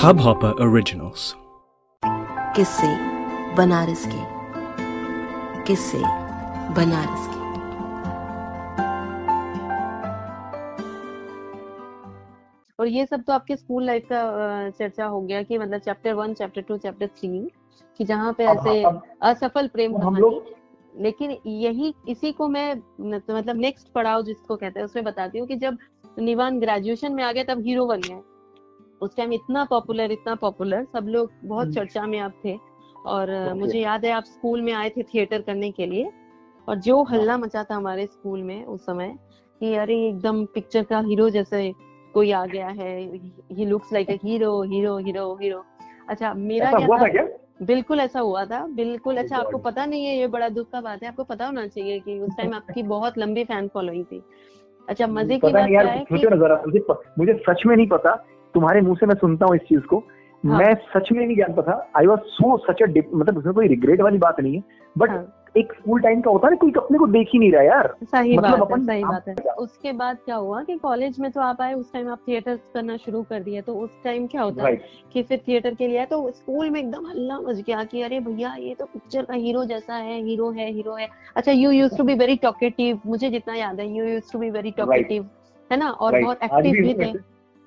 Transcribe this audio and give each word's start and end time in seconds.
Hubhopper 0.00 0.50
Originals. 0.64 1.22
किससे 2.56 2.90
बनारस 3.56 4.04
के। 4.06 5.62
किससे 5.62 5.98
बनारस 6.76 7.26
के। 7.28 7.40
और 12.78 12.86
ये 12.86 13.06
सब 13.06 13.22
तो 13.22 13.32
आपके 13.32 13.56
स्कूल 13.56 13.84
लाइफ 13.84 14.06
का 14.12 14.70
चर्चा 14.70 15.06
हो 15.06 15.20
गया 15.20 15.42
कि 15.42 15.58
मतलब 15.58 15.80
chapter 15.80 16.12
one 16.12 16.34
chapter 16.34 16.62
two 16.62 16.76
chapter 16.76 17.06
three 17.06 17.50
कि 17.98 18.04
जहाँ 18.04 18.32
पे 18.32 18.44
ऐसे 18.44 18.82
असफल 19.22 19.68
प्रेम 19.68 19.98
कहानी। 19.98 20.40
लेकिन 21.00 21.36
यही 21.46 21.94
इसी 22.08 22.32
को 22.32 22.48
मैं 22.48 22.80
तो 22.80 23.36
मतलब 23.36 23.56
नेक्स्ट 23.56 23.92
पड़ाव 23.92 24.22
जिसको 24.22 24.56
कहते 24.56 24.80
हैं 24.80 24.84
उसमें 24.84 25.04
बताती 25.04 25.38
हूँ 25.38 25.48
कि 25.48 25.56
जब 25.56 25.78
निवान 26.18 26.58
ग्रेजुएशन 26.60 27.12
में 27.12 27.22
आ 27.24 27.32
गया 27.32 27.44
तब 27.44 27.60
हीरो 27.64 27.86
बन 27.86 28.00
गए 28.00 28.20
उस 29.02 29.16
टाइम 29.16 29.32
इतना 29.32 29.64
पॉपुलर 29.64 30.12
इतना 30.12 30.34
पॉपुलर 30.34 30.84
सब 30.84 31.06
लोग 31.08 31.30
बहुत 31.44 31.64
हम्म। 31.64 31.74
चर्चा 31.74 32.06
में 32.06 32.18
आप 32.18 32.32
थे। 32.44 32.56
और 33.06 33.28
Okay. 33.30 33.58
मुझे 33.58 33.78
याद 33.80 34.04
है 34.04 34.10
आप 34.12 34.24
स्कूल 34.24 34.62
में 34.62 34.72
आए 34.72 34.88
थे 34.90 35.02
थिएटर 35.02 35.42
करने 35.42 35.70
के 35.70 35.86
लिए 35.86 36.10
और 36.68 36.76
जो 36.78 37.02
हल्ला 37.02 37.36
मचा 37.36 37.62
था 37.64 37.74
हमारे 37.74 38.06
स्कूल 38.06 38.42
में 38.42 38.64
उस 38.64 38.80
समय 38.86 39.14
कि 39.60 39.74
अरे 39.74 39.96
एकदम 40.08 40.44
पिक्चर 40.44 40.82
का 40.82 40.98
हीरो 41.00 41.28
जैसे 41.30 41.72
कोई 42.14 42.30
आ 42.32 42.44
गया 42.46 42.68
है 42.68 42.90
ही 43.52 43.64
looks 43.66 43.92
like 43.92 44.10
a 44.10 44.16
hero 44.24 44.62
hero 44.62 44.96
hero 44.98 45.34
hero 45.42 45.64
अच्छा 46.08 46.32
मेरा 46.34 46.70
क्या 46.72 46.86
था? 46.88 47.02
था 47.02 47.08
क्या? 47.08 47.26
बिल्कुल 47.62 48.00
ऐसा 48.00 48.20
हुआ 48.20 48.44
था 48.44 48.66
बिल्कुल। 48.66 49.16
अच्छा 49.16 49.36
आपको 49.36 49.58
पता 49.58 49.84
नहीं 49.86 50.04
है 50.06 50.16
ये 50.18 50.26
बड़ा 50.26 50.48
दुख 50.48 50.70
का 50.70 50.80
बात 50.80 51.02
है 51.02 51.08
आपको 51.08 51.24
पता 51.24 51.46
होना 51.46 51.66
चाहिए 51.66 51.98
कि 52.00 52.18
उस 52.20 52.36
टाइम 52.36 52.54
आपकी 52.54 52.82
बहुत 52.82 53.18
लंबी 53.18 53.44
फ़ैन 53.44 53.68
फॉलोइंग 53.68 54.04
थी। 54.04 54.22
अच्छा 54.90 55.06
मज़े 55.06 55.38
की 55.38 55.52
बात 55.52 55.68
यार 55.70 55.86
है 55.86 56.04
कि 56.04 56.18
जरा 56.18 56.62
मुझे 56.66 56.84
मुझे 57.18 57.32
सच 57.48 57.62
में 57.66 57.76
नहीं 57.76 57.86
पता 57.86 58.14
तुम्हारे 58.54 58.80
मुँह 58.80 58.96
से 59.00 59.06
मैं 59.06 59.14
सुनता 59.14 59.46
हूँ 59.46 59.56
इस 59.56 59.62
चीज़ 59.62 59.80
को 59.80 59.98
हाँ। 60.44 60.58
मैं 60.58 60.74
सच 60.74 61.08
में 61.12 61.26
नहीं 61.26 61.36
जानता 61.36 61.62
था 61.62 61.90
आई 61.98 62.06
वॉज़ 62.06 62.20
सो 62.20 62.56
सच 62.58 62.82
मतलब 62.82 63.38
उसमें 63.38 63.54
कोई 63.54 63.68
रिग्रेट 63.68 64.00
वाली 64.00 64.18
बात 64.18 64.40
नहीं 64.40 64.54
है 64.54 64.62
बट 64.98 65.10
हाँ। 65.10 65.39
एक 65.56 65.72
स्कूल 65.72 66.00
टाइम 66.00 66.20
का 66.20 66.30
होता 66.30 66.46
है 66.46 66.50
ना 66.52 66.56
कोई 66.56 66.72
अपने 66.76 66.98
को 66.98 67.06
देख 67.06 67.28
ही 67.32 67.38
नहीं 67.38 67.52
रहा 67.52 67.62
यार। 67.62 67.94
सही 68.02 68.36
मतलब 68.38 68.58
बात 68.58 68.70
है 68.70 68.84
सही 68.86 69.04
बात 69.04 69.28
है। 69.28 69.34
उसके 69.34 69.92
बाद 69.92 70.18
क्या 70.24 70.36
हुआ 70.36 70.62
कि 70.62 70.76
कॉलेज 70.76 71.18
में 71.20 71.30
तो 71.30 71.40
आप 71.40 71.60
आए 71.60 71.74
उस 71.74 71.92
टाइम 71.92 72.08
आप 72.08 72.18
थिएटर 72.28 72.56
करना 72.74 72.96
शुरू 72.96 73.22
कर 73.22 73.42
दिए 73.42 73.60
तो 73.60 73.74
उस 73.74 73.90
टाइम 74.04 74.26
क्या 74.26 74.42
होता 74.42 74.64
है 74.64 74.76
कि 75.12 75.22
फिर 75.22 75.40
थिएटर 75.48 75.74
के 75.74 75.88
लिए 75.88 75.98
आए 75.98 76.06
तो 76.06 76.30
स्कूल 76.30 76.70
में 76.70 76.80
एकदम 76.80 77.06
हल्ला 77.06 77.38
मच 77.40 77.56
गया 77.56 77.84
कि 77.84 78.02
अरे 78.02 78.20
भैया 78.20 78.54
ये 78.54 78.74
तो 78.74 78.84
पिक्चर 78.84 79.24
का 79.24 79.34
हीरो 79.34 79.64
जैसा 79.64 79.94
है 79.94 80.22
हीरो 80.22 80.50
है 80.50 80.70
हीरो 80.72 80.94
है। 80.94 81.08
अच्छा 81.36 81.52
you 81.52 81.70
use 81.70 81.96
to 81.96 82.04
be 82.04 82.14
very 82.14 82.36
talkative 82.36 83.00
मुझे 83.06 83.30
जितना 83.30 83.54
याद 83.54 83.80
है 83.80 83.96
you 83.96 84.04
use 84.04 84.32
to 84.32 84.38
be 84.38 84.50
very 84.50 84.70
talkative 84.70 85.28
है 85.72 85.78
ना? 85.78 85.90
और 85.90 86.20
बहुत 86.20 86.42
एक्टिव 86.42 86.72
भी 86.72 86.94
थे। 86.94 87.12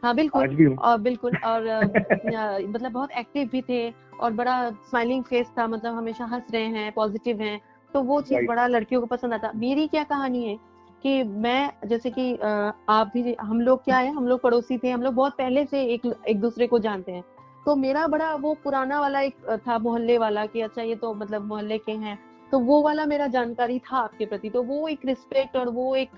हाँ 0.03 0.15
बिल्कुल। 0.15 0.75
और 0.79 0.97
बिल्कुल 0.99 1.35
और 1.43 1.61
मतलब 2.67 2.91
बहुत 2.91 3.11
एक्टिव 3.11 3.49
भी 3.51 3.61
थे 3.61 3.93
और 4.21 4.33
बड़ा 4.33 4.69
स्माइलिंग 4.69 5.23
फेस 5.23 5.51
था 5.57 5.67
मतलब 5.67 5.95
हमेशा 5.95 6.25
हंस 6.25 6.47
रहे 6.53 6.63
हैं 6.63 6.91
पॉजिटिव 6.91 7.41
हैं। 7.41 7.59
तो 7.93 8.01
वो 8.01 8.19
चीज़ 8.21 8.45
बड़ा 8.47 8.67
लड़कियों 8.67 9.01
को 9.01 9.07
पसंद 9.07 9.33
आता। 9.33 9.51
मेरी 9.55 9.87
क्या 9.87 10.03
कहानी 10.03 10.43
है 10.45 10.57
कि 11.03 11.23
मैं 11.23 11.87
जैसे 11.87 12.09
कि 12.09 12.33
आप 12.89 13.11
भी 13.13 13.35
हम 13.41 13.61
लोग 13.61 13.83
क्या 13.83 13.97
है 13.97 14.13
हम 14.13 14.27
लोग 14.27 14.41
पड़ोसी 14.41 14.77
थे 14.77 14.89
हम 14.89 15.01
लोग 15.01 15.13
बहुत 15.13 15.33
पहले 15.37 15.65
से 15.65 15.83
एक 15.85 16.05
एक 16.27 16.39
दूसरे 16.41 16.67
को 16.67 16.79
जानते 16.79 17.11
हैं। 17.11 17.23
तो 17.65 17.75
मेरा 17.75 18.05
बड़ा 18.07 18.33
वो 18.35 18.53
पुराना 18.63 18.99
वाला 18.99 19.19
एक 19.21 19.59
था 19.67 19.77
मोहल्ले 19.79 20.17
वाला 20.17 20.45
कि 20.45 20.61
अच्छा 20.61 20.81
ये 20.81 20.95
तो 20.95 21.13
मतलब 21.13 21.45
मोहल्ले 21.47 21.77
के 21.77 21.91
हैं। 21.91 22.17
तो 22.51 22.59
वो 22.59 22.81
वाला 22.81 23.05
मेरा 23.05 23.27
जानकारी 23.27 23.79
था 23.79 23.97
आपके 23.97 24.25
प्रति। 24.25 24.49
तो 24.49 24.63
वो 24.63 24.87
एक 24.87 25.05
रिस्पेक्ट 25.05 25.55
और 25.57 25.69
वो 25.69 25.95
एक 25.95 26.09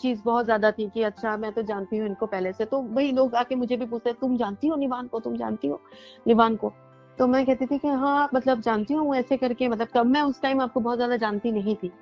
चीज़ 0.00 0.20
बहुत 0.24 0.44
ज़्यादा 0.44 0.70
थी 0.70 0.88
कि 0.90 1.02
अच्छा 1.02 1.36
मैं 1.36 1.52
तो 1.52 1.62
जानती 1.62 1.96
हूँ 1.96 2.06
इनको 2.06 2.26
पहले 2.26 2.52
से। 2.52 2.64
तो 2.64 2.80
वही 2.80 3.12
लोग 3.12 3.34
आके 3.34 3.54
मुझे 3.54 3.76
भी 3.76 3.86
पूछते 3.86 4.12
तुम 4.12 4.36
जानती 4.36 4.66
हो 4.66 4.76
निवान 4.76 5.06
को? 5.06 5.20
तुम 5.20 5.36
जानती 5.36 5.68
हो 5.68 5.80
निवान 6.26 6.56
को? 6.56 6.72
तो 7.18 7.26
मैं 7.26 7.44
कहती 7.46 7.66
थी 7.66 7.78
कि 7.78 7.88
हाँ 7.88 8.28
मतलब 8.34 8.60
जानती 8.60 8.94
हूँ 8.94 9.14
ऐसे 9.16 9.36
करके 9.36 9.68
मतलब 9.68 9.88
कब 9.94 10.06
मैं 10.06 10.22
उस 10.22 10.40
टाइम 10.42 10.60
आपको 10.60 10.80
बहुत 10.80 10.96
ज़्यादा 10.96 11.16
जानती 11.16 11.52
नहीं 11.52 11.74
थी। 11.76 11.92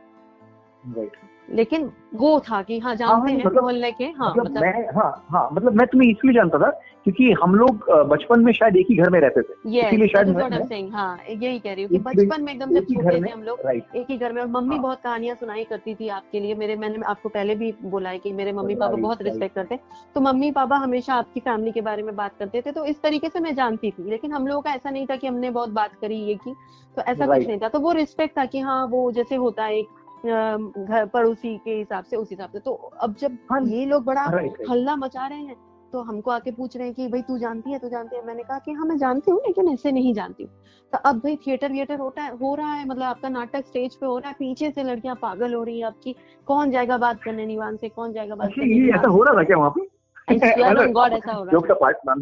राइट 0.88 1.16
लेकिन 1.50 1.90
वो 2.14 2.38
था 2.40 2.62
कि 2.62 2.78
हाँ 2.78 2.94
जानते 2.96 3.32
हैं 3.32 3.38
मतलब- 3.38 3.62
मोहल्ले 3.62 3.90
के 3.92 4.04
हाँ 4.04 4.30
मतलब 4.30 4.44
मतलब 4.44 4.62
मैं 4.62 4.86
हाँ 4.94 5.26
हाँ 5.30 5.48
मतलब 5.52 5.72
मैं 5.72 5.86
तुम्हें 5.86 6.10
इसलिए 6.10 6.34
जानता 6.34 6.58
था 6.58 6.70
क्योंकि 7.04 7.32
हम 7.32 7.54
लोग 7.54 7.90
बचपन 8.08 8.40
में 8.44 8.52
शायद 8.52 8.76
एक 8.76 8.86
ही 8.90 8.96
घर 8.96 9.10
में 9.10 9.20
रहते 9.20 9.42
थे। 9.42 9.70
ये 9.70 9.82
इसीलिए 9.82 10.08
शायद 10.08 10.28
मैं- 10.28 10.92
हाँ 10.92 11.18
यही 11.30 11.58
कह 11.58 11.72
रही 11.74 11.84
हूँ 11.84 11.90
ही- 11.92 12.00
बचपन 12.00 12.42
में 12.42 12.52
एकदम 12.52 12.70
जब 12.70 12.84
छोटे 12.84 13.02
घर 13.04 13.14
थे 13.14 13.20
में 13.20 13.32
हम 13.32 13.42
लोग 13.42 13.60
एक 13.70 14.06
ही 14.10 14.16
घर 14.18 14.32
में 14.32 14.42
और 14.42 14.48
मम्मी 14.48 14.74
हाँ। 14.74 14.82
बहुत 14.82 15.00
कहानियाँ 15.02 15.36
सुनाई 15.36 15.64
करती 15.64 15.94
थी 15.94 16.08
आपके 16.08 16.40
लिए 16.40 16.54
मेरे 16.54 16.76
मैंने 16.76 16.98
आपको 17.06 17.28
पहले 17.28 17.54
भी 17.54 17.74
बोला 17.82 18.10
है 18.10 18.18
कि 18.18 18.32
मेरे 18.32 18.52
मम्मी 18.52 18.74
पापा 18.74 18.96
बहुत 18.96 19.22
रिस्पेक्ट 19.22 19.54
करते 19.54 19.78
तो 20.14 20.20
मम्मी 20.20 20.50
पापा 20.50 20.76
हमेशा 20.76 21.14
आपकी 21.14 21.40
फैमिली 21.40 21.72
के 21.72 21.80
बारे 21.80 22.02
में 22.02 22.16
बात 22.16 22.32
करते 22.38 22.60
थे 22.60 22.72
तो 22.72 22.84
इस 22.84 23.02
तरीके 23.02 23.28
से 23.28 23.40
मैं 23.40 23.54
जानती 23.54 23.90
थी 23.90 24.10
लेकिन 24.10 24.32
हम 24.32 24.46
लोगों 24.46 24.62
का 24.62 24.70
ऐसा 24.70 24.90
नहीं 24.90 25.06
था 25.06 25.16
कि 25.16 25.26
हमने 25.26 25.50
बहुत 25.50 25.68
बात 25.68 25.94
करी 26.00 26.16
ये 26.16 26.34
की 26.34 26.54
तो 26.96 27.02
ऐसा 27.02 27.26
कुछ 27.26 27.46
नहीं 27.46 27.58
था। 27.58 27.68
तो 27.68 27.80
वो 27.80 27.92
रिस्पेक्ट 27.92 28.38
था 28.38 28.44
कि 28.44 28.60
हाँ 28.60 28.86
वो 28.86 29.12
जैसे 29.12 29.34
होता 29.34 29.64
है 29.64 29.82
घर 30.24 31.06
पड़ोसी 31.06 31.56
के 31.58 31.70
हिसाब 31.70 32.04
से 32.04 32.16
उस 32.16 32.30
हिसाब 32.30 32.50
से। 32.50 32.58
तो 32.58 32.72
अब 33.00 33.14
जब 33.16 33.38
हाँ, 33.52 33.60
ये 33.62 33.84
लोग 33.86 34.04
बड़ा 34.04 34.28
राइट 34.30 34.62
हल्ला 34.70 34.96
मचा 34.96 35.26
रहे 35.26 35.38
हैं 35.38 35.56
तो 35.92 36.00
हमको 36.02 36.30
आके 36.30 36.50
पूछ 36.50 36.76
रहे 36.76 36.86
हैं 36.86 36.94
कि 36.94 37.06
भाई 37.08 37.22
तू 37.22 37.36
जानती 37.38 37.72
है 37.72 37.78
तू 37.78 37.88
जानती 37.88 38.16
है? 38.16 38.24
मैंने 38.26 38.42
कहा 38.42 38.58
कि 38.58 38.72
हाँ 38.72 38.86
मैं 38.86 38.96
जानती 38.98 39.30
हूँ 39.30 39.40
लेकिन 39.46 39.68
ऐसे 39.68 39.92
नहीं 39.92 40.14
जानती 40.14 40.42
हूँ। 40.42 40.50
तो 40.92 40.98
अब 40.98 41.18
भाई 41.18 41.36
थिएटर 41.36 41.72
विएटर 41.72 41.98
होता 41.98 42.22
है 42.22 42.36
हो 42.36 42.54
रहा 42.54 42.72
है 42.72 42.84
मतलब 42.86 43.02
आपका 43.02 43.28
नाटक 43.28 43.66
स्टेज 43.66 43.94
पे 43.94 44.06
हो 44.06 44.18
रहा 44.18 44.28
है 44.28 44.34
पीछे 44.38 44.70
से 44.70 44.82
लड़कियाँ 44.82 45.14
पागल 45.22 45.54
हो 45.54 45.62
रही 45.62 45.78
है 45.80 45.86
आपकी 45.86 46.14
कौन 46.46 46.70
जाएगा 46.70 46.98
बात 46.98 47.22
करने 47.22 47.46
निवान 47.46 47.76
से? 47.76 47.88
कौन 47.88 48.12
जाएगा 48.12 48.34
बात 48.34 48.48
अच्छा 48.48 48.60
करने 48.62 48.88
ऐसा 48.90 49.08
हो 49.08 49.22
रहा 49.22 49.34
था 49.34 49.42
क्या 49.44 49.56
वहाँ 49.56 49.70
पे? 49.70 50.92
गॉड 50.92 51.12
ऐसा 51.12 51.32
हो 51.32 51.44
रहा 51.44 51.58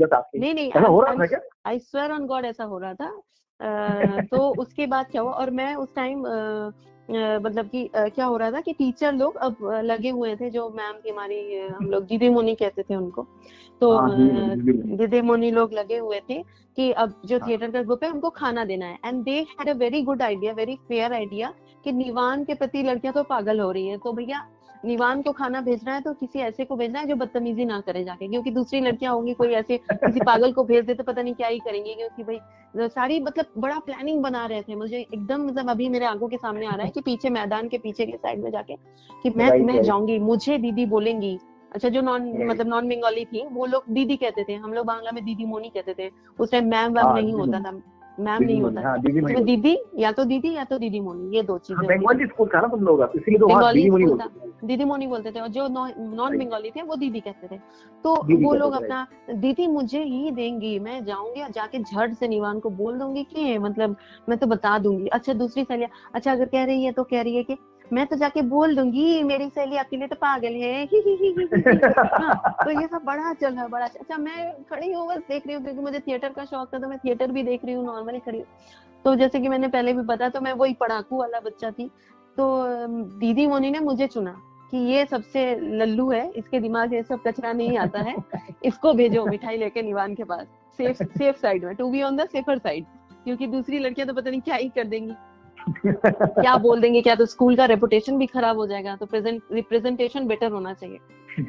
था। 0.06 0.28
नहीं 0.37 0.54
नहीं 0.54 0.71
हो 0.88 1.00
आई 1.66 1.78
स्वेयर 1.78 2.12
ऑन 2.12 2.27
गॉड 2.27 2.44
ऐसा 2.44 2.65
हो 2.65 2.78
रहा 2.78 2.94
था। 2.94 4.21
तो 4.31 4.49
उसके 4.50 4.87
बाद 4.87 5.06
क्या 5.06 5.22
हुआ? 5.22 5.33
और 5.33 5.50
मैं 5.50 5.75
उस 5.75 5.94
टाइम 5.94 6.25
मतलब 7.10 7.69
कि 7.69 7.88
क्या 7.94 8.25
हो 8.25 8.37
रहा 8.37 8.50
था 8.50 8.60
कि 8.60 8.72
टीचर 8.72 9.12
लोग 9.12 9.37
अब 9.37 9.56
लगे 9.84 10.10
हुए 10.10 10.34
थे 10.37 10.50
जो 10.50 10.69
मैम 10.76 10.94
थी 10.97 11.10
हमारी 11.10 11.59
हम 11.59 11.91
लोग 11.91 12.04
दीदी 12.04 12.28
मोनी 12.28 12.54
कहते 12.54 12.82
थे 12.82 12.97
उनको। 12.97 13.26
तो 13.81 13.97
हाँ, 13.97 14.56
दीदी 14.56 15.20
मोनी, 15.20 15.50
लोग 15.50 15.72
लगे 15.72 15.98
हुए 15.98 16.20
थे 16.31 16.42
कि 16.76 16.91
अब 16.92 17.15
जो 17.25 17.38
हाँ। 17.38 17.48
थिएटर 17.48 17.70
का 17.70 17.82
ग्रुप 17.82 18.04
है 18.04 18.10
उनको 18.10 18.31
खाना 18.31 18.65
देना 18.65 18.87
है। 18.87 18.98
And 19.04 19.22
they 19.25 19.38
had 19.50 19.69
a 19.69 19.72
very 19.75 20.03
good 20.03 20.22
idea 20.22 20.53
very 20.53 20.76
fair 20.88 21.12
idea 21.12 21.53
कि 21.84 21.92
निवान 21.92 22.44
के 22.44 22.54
प्रति 22.54 22.82
लड़कियाँ 22.82 23.15
तो 23.15 23.22
पागल 23.22 23.60
हो 23.60 23.71
रही 23.71 23.86
है। 23.88 23.98
तो 23.98 24.12
भैया 24.12 24.47
निवान 24.84 25.22
को 25.22 25.33
खाना 25.33 25.61
भेजना 25.61 25.93
है 25.95 26.00
तो 26.00 26.12
किसी 26.12 26.39
ऐसे 26.39 26.65
को 26.65 26.77
भेजना 26.77 27.00
है 27.00 27.06
जो 27.06 27.17
बदतमीजी 27.17 27.65
ना 27.65 27.81
करे 27.81 28.05
जाके 28.05 28.28
क्योंकि 28.28 28.50
दूसरी 28.50 28.81
लड़कियाँ 28.81 29.15
होंगी 29.15 29.34
कोई 29.34 29.53
ऐसे 29.55 29.78
किसी 29.93 30.21
पागल 30.21 30.53
को 30.53 30.65
भेज 30.65 30.84
दे 30.84 30.95
तो 30.95 31.05
पता 31.05 31.22
नहीं 31.22 31.34
क्या 31.34 31.49
ही 31.49 31.59
करेंगे 31.59 31.95
क्योंकि 31.95 32.22
भाई 32.22 32.89
सारी 32.89 33.19
मतलब 33.21 33.47
बड़ा 33.59 33.78
प्लानिंग 33.78 34.22
बना 34.22 34.45
रहे 34.47 34.62
थे 34.62 34.75
मुझे 34.75 34.99
एकदम 34.99 35.47
मतलब 35.47 35.71
अभी 35.71 35.89
मेरे 35.89 36.06
आँखों 36.06 36.28
के 36.28 36.37
सामने 36.37 36.67
आ 36.67 36.75
रहा 36.75 36.87
है 36.87 36.91
कि 36.91 37.00
पीछे 37.00 37.31
मैदान 37.31 37.69
के 37.69 37.78
पीछे 37.78 38.06
के 38.06 38.17
साइड 38.17 38.43
में 38.45 38.50
जाके 38.50 38.77
कि 39.22 39.31
मैं 39.31 39.50
मैं 39.61 39.83
जाऊँगी 39.83 40.19
मुझे 40.19 40.59
दीदी 40.59 40.87
बोलेंगी। 40.87 41.39
अच्छा 41.75 41.89
जो 41.89 42.01
नॉन 42.01 42.27
मतलब 42.47 42.66
नॉन 42.66 42.89
बंगाली 42.89 43.25
थी 43.25 43.45
वो 43.53 43.66
लोग 43.66 43.84
दीदी 43.91 44.16
कहते 44.16 44.45
थे 44.49 44.55
हम 44.55 44.72
लोग 44.72 44.87
बांग्ला 44.87 45.11
में 45.11 45.25
दीदी 45.25 45.45
मोनी 45.45 45.69
कहते 45.69 45.95
थे। 45.95 46.11
उस 46.39 46.51
टाइम 46.51 46.69
मैम 46.71 46.93
वैम 46.93 47.15
नहीं 47.15 47.33
होता 47.33 47.61
था। 47.61 47.71
मैम 48.20 48.42
नहीं 48.42 48.60
होता 48.62 48.80
हाँ 48.80 48.98
दीदी 49.00 49.20
तो 49.34 49.41
दीदी 49.41 49.76
या 49.98 50.10
तो 50.12 50.25
दीदी 50.25 50.52
या 50.54 50.64
तो 50.64 50.78
दीदी 50.78 51.00
मोनी 51.00 51.36
ये 51.36 51.42
दो 51.42 51.56
चीज़ें 51.58 51.76
हाँ, 51.76 51.84
थी। 51.84 51.88
बंगाली 51.88 52.26
स्कूल 52.26 52.48
था 52.48 52.60
ना 52.60 52.69
तुम 52.69 52.80
लोग 52.80 53.02
इसीलिए 53.16 53.38
तो 53.38 53.47
बंगाली 53.47 53.80
दीदी 53.80 53.91
मोनी 53.91 54.04
बोलते 54.04 54.41
थे। 54.41 54.66
दीदी 54.66 54.84
मोनी 54.84 55.06
बोलते 55.06 55.30
थे 55.30 55.41
और 55.41 55.48
जो 55.48 55.66
नॉन 55.69 56.38
बंगाली 56.38 56.70
थे 56.70 56.82
वो 56.82 56.97
दीदी 56.97 57.20
कहते 57.20 57.47
थे। 57.47 57.58
तो 58.04 58.14
वो 58.38 58.54
लोग 58.54 58.72
अपना 58.72 59.06
दीदी 59.30 59.66
मुझे 59.66 60.03
ही 60.03 60.30
देंगी 60.30 60.78
मैं 60.78 61.04
जाऊँगी 61.04 61.42
और 61.42 61.50
जाके 61.50 61.78
झट 61.78 62.14
से 62.14 62.28
निवान 62.28 62.60
को 62.60 62.70
बोल 62.70 62.98
दूँगी 62.98 63.22
कि 63.24 63.58
मतलब 63.58 63.97
मैं 64.28 64.38
तो 64.38 64.47
बता 64.47 64.78
दूँगी। 64.78 65.06
अच्छा 65.08 65.32
दूसरी 65.32 65.64
सहेलिया 65.64 65.88
अच्छा 66.14 66.32
अगर 66.32 66.44
कह 66.44 66.64
रही 66.64 66.84
है 66.84 66.92
तो 66.92 67.04
कह 67.04 67.22
रही 67.22 67.36
है 67.36 67.42
कि 67.42 67.56
मैं 67.84 68.06
तो 68.06 68.17
जाके 68.17 68.43
बोल 68.45 68.75
दूँगी, 68.77 69.22
मेरी 69.22 69.49
सहेली 69.49 69.77
अकेले 69.77 70.06
तो 70.06 70.17
पागल 70.17 70.55
है। 70.55 70.84
ही 70.84 71.00
ही 71.00 71.15
ही 71.17 71.28
ही 71.31 71.45
तो 71.47 72.71
ये 72.71 72.87
सब 72.87 73.03
बड़ा 73.05 73.33
चल 73.33 73.53
रहा 73.53 73.63
है, 73.63 73.69
बड़ा 73.71 73.86
अच्छा। 73.86 74.16
मैं 74.19 74.53
खड़ी 74.65 74.92
हूँ, 74.92 75.07
बस 75.09 75.22
देख 75.28 75.47
रही 75.47 75.54
हूँ, 75.57 75.63
क्योंकि 75.65 75.81
मुझे 75.81 76.01
थिएटर 76.01 76.28
का 76.28 76.45
शौक 76.45 76.72
था 76.75 76.78
तो 76.78 76.89
मैं 76.89 76.98
थिएटर 76.98 77.33
भी 77.33 77.42
देख 77.42 77.65
रही 77.65 77.75
हूँ 77.75 77.84
नॉर्मली 77.86 78.19
खड़ी 78.21 78.42
तो 79.04 79.15
जैसे 79.16 79.41
कि 79.41 79.48
मैंने 79.48 79.69
पहले 79.69 79.92
भी 79.92 80.03
बताया 80.04 80.31
तो 80.31 80.41
मैं 80.41 80.53
वही 80.54 80.75
पढ़ाकू 80.75 81.19
वाला 81.19 81.41
बच्चा 81.41 81.71
थी। 81.71 81.86
तो 82.36 82.45
दीदी 83.19 83.47
मोनी 83.47 83.71
ने 83.71 83.81
मुझे 83.81 84.07
चुना 84.07 84.30
कि 84.71 84.77
ये 84.87 85.04
सबसे 85.07 85.45
लल्लू 85.72 86.10
है, 86.10 86.30
इसके 86.30 86.60
दिमाग 86.60 86.95
ये 86.95 87.03
सब 87.03 87.22
कचरा 87.27 87.53
नहीं 87.53 87.77
आता 87.78 88.01
है, 88.01 88.15
इसको 88.65 88.92
भेजो 88.95 89.25
मिठाई 89.27 89.57
लेके 89.57 89.83
निवान 89.83 90.15
के 90.15 90.25
पास। 90.25 90.47
सेफ़ 90.78 91.03
सेफ़ 91.09 91.37
साइड 91.37 91.65
में 91.65 91.75
to 91.75 91.91
be 91.91 92.03
on 92.03 92.16
the 92.16 92.28
safer 92.28 92.59
side 92.59 92.84
क्योंकि 93.25 93.47
दूसरी 93.47 93.78
लड़कियाँ 93.78 94.09
तो 94.09 94.15
पता 94.15 94.30
नहीं 94.30 94.41
क्या 94.41 94.57
ही 94.57 94.69
कर 94.69 94.84
देंगी। 94.87 95.15
क्या 95.87 96.57
बोल 96.59 96.81
देंगे? 96.81 97.01
क्या 97.03 97.15
तो 97.15 97.27
स्कूल 97.27 97.57
का 97.57 97.65
रेपुटेशन 97.66 98.19
भी 98.19 98.27
खराब 98.27 98.57
हो 98.57 98.66
जाएगा 98.66 98.97
तो 98.97 99.07
प्रेजेंट 99.07 99.43
रिप्रेजेंटेशन 99.53 100.27
बेटर 100.27 100.51
होना 100.53 100.72
चाहिए। 100.75 100.99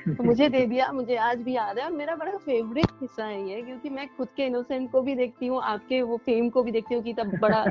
तो 0.07 0.23
मुझे 0.23 0.47
दे 0.49 0.65
दिया 0.65 0.91
मुझे 0.91 1.15
आज 1.15 1.41
भी 1.41 1.53
याद 1.55 1.79
है 1.79 1.85
और 1.85 1.91
मेरा 1.91 2.15
बड़ा 2.15 2.31
फेवरेट 2.35 2.91
हिस्सा 3.01 3.25
है 3.25 3.49
ये 3.49 3.61
क्योंकि 3.61 3.89
मैं 3.89 4.07
खुद 4.17 4.27
के 4.37 4.45
इनोसेंट 4.45 4.91
को 4.91 5.01
भी 5.01 5.15
देखती 5.15 5.47
हूँ 5.47 5.61
आपके 5.63 6.01
वो 6.01 6.17
फेम 6.25 6.49
को 6.49 6.63
भी 6.63 6.71
देखती 6.71 6.95
हूँ 6.95 7.03
कि 7.03 7.13
तब 7.13 7.37
बड़ा 7.41 7.63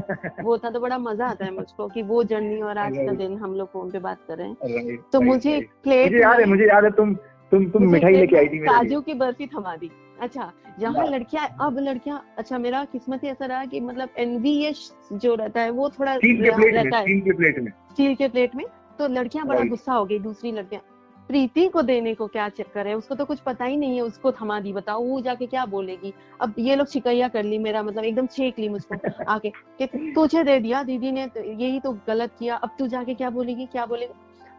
वो 0.42 0.58
था 0.58 0.70
तो 0.70 0.80
बड़ा 0.80 0.98
मज़ा 0.98 1.26
आता 1.26 1.44
है 1.44 1.50
मुझको 1.50 1.88
कि 1.88 2.02
वो 2.02 2.22
जर्नी 2.24 2.60
और 2.62 2.78
आज 2.78 2.96
का 2.96 3.12
दिन 3.14 3.36
हम 3.38 3.54
लोग 3.54 3.68
फ़ोन 3.72 3.90
पे 3.90 3.98
बात 3.98 4.18
कर 4.28 4.38
रहे 4.38 4.48
हैं। 4.48 4.96
तो 5.12 5.20
मुझे. 5.20 5.60
प्लेट 5.84 6.20
याद 6.20 6.40
है 6.40 6.46
मुझे 6.46 6.64
याद 6.64 6.84
है 6.84 6.90
तुम 6.90 7.14
तुम 7.52 7.68
तुम 7.70 7.90
मिठाई 7.90 8.16
लेके 8.16 8.36
आई 8.36 8.48
थी 8.48 8.58
काजू 8.58 9.00
की 9.00 9.14
बर्फ़ी 9.14 9.46
थमा 9.46 9.76
दी। 9.76 9.90
अच्छा 10.24 10.52
जहाँ 10.80 11.06
लड़कियाँ 11.06 11.48
अब 11.60 11.78
लड़कियाँ 11.78 12.24
अच्छा 12.38 12.58
मेरा 12.58 12.84
किस्मत 12.84 13.22
ही 13.24 13.28
ऐसा 13.28 13.46
रहा 13.46 13.64
कि 13.64 13.80
मतलब 13.80 14.08
एनवीएस 14.18 14.90
जो 15.12 15.34
रहता 15.34 15.60
है 15.60 15.70
वो 15.70 15.88
थोड़ा 15.90 16.16
स्टील 16.16 16.42
के 16.44 16.50
प्लेट 16.50 16.74
में 16.74 16.82
रहता 16.82 16.96
है। 16.96 17.02
स्टील 17.04 17.20
के 17.20 17.32
प्लेट 17.32 17.58
में। 17.58 17.70
स्टील 17.92 18.14
के 18.14 18.28
प्लेट 18.28 18.54
में 18.54 18.64
तो 18.98 19.08
लड़कियाँ 19.08 19.46
बड़ा 19.46 19.62
गुस्सा 19.64 19.92
हो 19.92 20.04
गई 20.04 20.18
दूसरी 20.18 20.52
लड़कियाँ 20.52 20.82
प्रीति 21.28 21.66
को 21.68 21.82
देने 21.82 22.14
को 22.14 22.26
क्या 22.26 22.48
चक्कर 22.48 22.86
है? 22.86 22.94
उसको 22.94 23.14
तो 23.14 23.24
कुछ 23.24 23.38
पता 23.40 23.64
ही 23.64 23.76
नहीं 23.76 23.94
है 23.96 24.00
उसको 24.02 24.32
थमा 24.32 24.58
दी 24.60 24.72
बताओ 24.72 25.02
वो 25.04 25.20
जाके 25.20 25.46
क्या 25.46 25.64
बोलेगी? 25.66 26.12
अब 26.40 26.54
ये 26.58 26.76
लोग 26.76 26.86
शिकैया 26.86 27.28
कर 27.28 27.42
ली 27.42 27.58
मेरा 27.58 27.82
मतलब 27.82 28.04
एकदम 28.04 28.26
छेक 28.26 28.58
ली 28.58 28.68
मुझको 28.68 28.94
आके 29.28 29.50
कि 29.78 29.86
तुझे 30.14 30.44
दे 30.44 30.58
दिया 30.60 30.82
दीदी 30.82 31.12
ने 31.12 31.26
तो 31.26 31.42
यही 31.42 31.80
तो 31.80 31.92
गलत 32.06 32.36
किया 32.38 32.56
अब 32.56 32.76
तू 32.78 32.86
जाके 32.86 33.14
क्या 33.14 33.30
बोलेगी 33.30 33.66
क्या 33.66 33.86
बोलेगी? 33.86 34.12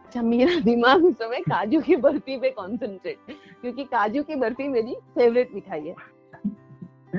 अच्छा 0.06 0.22
मेरा 0.22 0.58
दिमाग 0.64 1.04
उस 1.04 1.14
समय 1.14 1.40
काजू 1.40 1.80
की 1.80 1.96
बर्फ़ी 1.96 2.36
पे 2.40 2.50
कॉन्सेंट्रेट 2.50 3.36
क्योंकि 3.62 3.84
काजू 3.84 4.22
की 4.22 4.34
बर्फ़ी 4.36 4.68
मेरी 4.68 4.94
फेवरेट 5.14 5.54
मिठाई 5.54 5.86
है। 5.86 5.94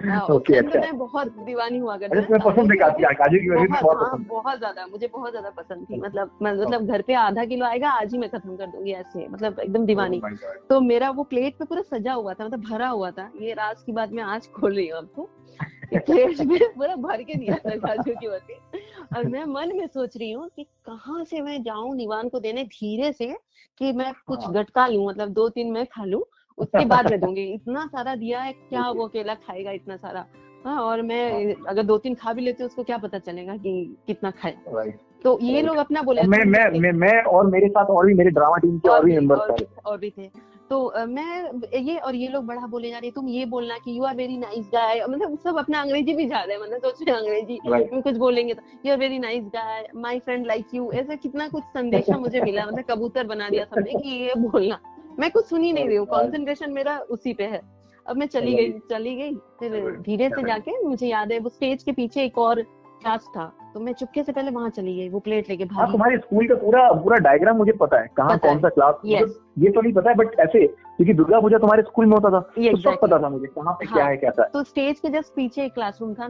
हाँ, 0.05 0.21
ओके 0.29 0.55
अच्छा। 0.55 0.79
मैं 0.79 0.97
बहुत 0.97 1.27
दीवानी 1.45 1.77
हुआ 1.77 1.95
करती 1.97 2.21
तुम्हें 2.21 2.41
पसंद 2.41 2.71
है 2.71 2.77
काजू 2.77 3.13
काजू 3.19 3.37
की 3.37 3.49
बर्फ़ी 3.49 3.65
तो 3.67 3.81
बहुत 3.81 3.97
हाँ 3.97 4.09
पसंद 4.09 4.27
बहुत 4.27 4.57
ज़्यादा 4.57 4.85
मुझे 4.87 5.07
बहुत 5.07 5.31
ज़्यादा 5.31 5.49
पसंद 5.49 5.85
थी। 5.89 5.99
मतलब 6.01 6.31
मतलब 6.43 6.87
घर 6.87 7.01
पे 7.01 7.13
आधा 7.13 7.45
किलो 7.45 7.65
आएगा 7.65 7.89
आज 7.91 8.13
ही 8.13 8.17
मैं 8.17 8.29
खत्म 8.29 8.55
कर 8.55 8.67
दूँगी 8.67 8.91
ऐसे 8.93 9.27
मतलब 9.27 9.59
एकदम 9.59 9.85
दीवानी। 9.85 10.19
Oh 10.19 10.29
God. 10.33 10.67
तो 10.69 10.79
मेरा 10.81 11.09
वो 11.09 11.23
प्लेट 11.23 11.57
पे 11.59 11.65
पूरा 11.65 11.81
सजा 11.81 12.13
हुआ 12.13 12.33
था 12.33 12.45
मतलब 12.45 12.63
भरा 12.63 12.87
हुआ 12.87 13.11
था। 13.11 13.31
ये 13.41 13.53
राज 13.53 13.83
की 13.85 13.91
बात 13.91 14.11
मैं 14.11 14.23
आज 14.23 14.47
खोल 14.47 14.75
रही 14.75 14.87
हूँ 14.87 14.97
आपको। 14.97 15.29
प्लेट 15.97 16.41
में 16.41 16.59
पूरा 16.75 16.95
भर 16.95 17.23
के 17.23 17.35
दिया 17.35 17.55
था 17.57 17.75
काजू 17.77 18.15
की 18.15 18.27
बर्फ़ी। 18.27 18.76
और 19.15 19.27
मैं 19.27 19.43
मन 19.45 19.77
में 19.77 19.87
सोच 19.87 20.17
रही 20.17 20.31
हूँ 20.31 20.49
कि 20.55 20.63
कहाँ 20.63 21.23
से 21.23 21.41
मैं 21.41 21.63
जाऊँ 21.63 21.95
निवान 21.95 22.29
को 22.29 22.39
देने 22.39 22.63
धीरे 22.63 23.11
से 23.11 23.35
कि 23.77 23.91
मैं 23.91 24.13
कुछ 24.27 24.43
हाँ। 24.43 24.53
गटका 24.53 24.87
लू 24.87 25.09
मतलब 25.09 25.29
दो 25.29 25.49
तीन 25.49 25.71
मैं 25.71 25.85
खा 25.85 26.05
लू 26.05 26.25
उसके 26.57 26.85
बाद 26.85 27.09
मैं 27.09 27.19
दूँगी। 27.19 27.43
इतना 27.53 27.85
सारा 27.85 28.15
दिया 28.15 28.41
है 28.41 28.53
क्या 28.53 28.89
वो 28.89 29.07
अकेला 29.07 29.33
खाएगा 29.33 29.71
इतना 29.71 29.97
सारा? 29.97 30.25
हाँ 30.65 30.81
और 30.81 31.01
मैं 31.01 31.53
अगर 31.67 31.83
दो 31.83 31.97
तीन 31.97 32.15
खा 32.15 32.33
भी 32.33 32.41
लेती 32.41 32.63
हूँ 32.63 32.69
उसको 32.69 32.83
क्या 32.83 32.97
पता 32.97 33.19
चलेगा 33.19 33.57
कि 33.57 33.97
कितना 34.07 34.31
Right. 34.31 34.91
तो 35.23 35.39
ये 35.41 35.61
लोग 35.61 35.77
अपना 35.77 36.01
बोले 36.01 36.21
मैं 36.21 36.43
मैं 36.79 36.91
मैं 36.91 37.23
और 37.23 37.47
मेरे 37.47 37.67
साथ 37.67 37.85
और 37.85 38.05
भी 38.05 38.13
मेरे 38.13 38.29
ड्रामा 38.29 38.57
टीम 38.57 38.77
के 38.79 38.89
और 38.89 39.05
भी 39.05 39.11
मेंबर्स 39.11 39.63
और 39.85 39.97
भी 39.97 40.09
थे। 40.09 40.29
तो 40.69 41.05
मैं 41.07 41.61
ये 41.79 41.97
और 41.97 42.15
ये 42.15 42.27
लोग 42.27 42.45
बड़ा 42.45 42.65
बोले 42.67 42.89
जा 42.89 42.97
रहे 42.97 43.11
तुम 43.11 43.27
ये 43.27 43.45
बोलना 43.45 43.77
कि 43.77 43.97
you 43.97 44.03
are 44.03 44.15
very 44.15 44.37
nice 44.37 44.65
guy 44.73 45.05
मतलब 45.09 45.37
सब 45.37 45.57
अपना 45.57 45.81
अंग्रेज़ी 45.81 46.13
भी 46.13 46.25
जा 46.25 46.41
रहे 46.41 46.55
हैं 46.57 46.61
मतलब 46.63 46.79
सोच 46.79 47.07
रहे 47.07 47.15
अंग्रेज़ी 47.15 47.59
Right. 47.67 48.03
कुछ 48.03 48.17
बोलेंगे 48.17 48.53
तो 48.53 48.61
you 48.85 48.91
are 48.91 48.99
very 48.99 49.19
nice 49.19 49.43
guy 49.43 49.87
my 49.95 50.19
friend 50.19 50.45
like 50.47 50.65
you 50.73 50.91
ऐसा 50.91 51.15
कितना 51.15 51.47
कुछ 51.47 51.63
संदेशा 51.63 52.17
मुझे 52.25 52.41
मिला 52.41 52.65
मतलब 52.65 52.83
कबूतर 52.91 53.23
बना 53.27 53.49
दिया 53.49 53.63
सबने 53.65 53.99
कि 54.01 54.09
ये 54.09 54.33
बोलना। 54.37 54.79
मैं 55.19 55.31
कुछ 55.31 55.45
सुन 55.45 55.63
ही 55.63 55.71
नहीं 55.73 55.87
रही 55.87 55.97
हूँ 55.97 56.05
कॉन्सेंट्रेशन 56.07 56.71
मेरा 56.73 56.97
उसी 57.09 57.33
पे 57.33 57.43
है। 57.43 57.61
अब 58.05 58.17
मैं 58.17 58.27
चली 58.27 58.53
गई 58.53 58.71
चली 58.89 59.15
गई 59.15 59.33
फिर 59.59 59.71
धीरे 60.01 60.29
से 60.29 60.43
जाके 60.47 60.81
मुझे 60.83 61.07
याद 61.07 61.31
है 61.31 61.39
वो 61.39 61.49
स्टेज 61.49 61.83
के 61.83 61.91
पीछे 61.91 62.23
एक 62.23 62.37
और 62.37 62.61
क्लास 62.97 63.27
था 63.27 63.45
तो 63.73 63.79
मैं 63.79 63.93
चुपके 63.93 64.23
से 64.23 64.31
पहले 64.31 64.51
वहाँ 64.51 64.69
चली 64.69 64.95
गई 64.95 65.09
वो 65.09 65.19
प्लेट 65.19 65.49
लेके 65.49 65.63
हाँ 65.63 65.75
भागी 65.75 65.91
तुम्हारे 65.91 66.17
स्कूल 66.17 66.47
का 66.47 66.55
पूरा 66.55 66.87
पूरा 66.93 67.17
डायग्राम 67.23 67.57
मुझे 67.57 67.71
पता 67.81 67.99
है 68.01 68.07
कहाँ 68.17 68.37
कौन 68.39 68.59
सा 68.59 68.69
क्लास 68.69 69.01
Yes. 69.05 69.21
मतलब 69.21 69.63
ये 69.63 69.71
तो 69.71 69.81
नहीं 69.81 69.93
पता 69.93 70.09
है 70.09 70.15
बट 70.15 70.39
ऐसे 70.39 70.65
क्योंकि 70.67 71.13
दुर्गा 71.13 71.39
पूजा 71.39 71.57
तुम्हारे 71.57 71.81
स्कूल 71.83 72.05
में 72.05 72.13
होता 72.13 72.29
था 72.29 72.61
ये 72.61 72.71
तो 72.71 72.77
सब 72.79 72.97
पता 73.01 73.19
था 73.19 73.29
मुझे 73.29 73.47
कहाँ 73.47 73.73
पे 73.73 73.85
क्या 73.85 74.03
हाँ। 74.03 74.11
है 74.11 74.17
क्या 74.17 74.31
था 74.31 74.43
तो 74.53 74.63
स्टेज 74.63 74.99
के 74.99 75.09
जस्ट 75.09 75.33
पीछे 75.35 75.63
एक 75.65 75.73
क्लासरूम 75.73 76.13
था 76.13 76.27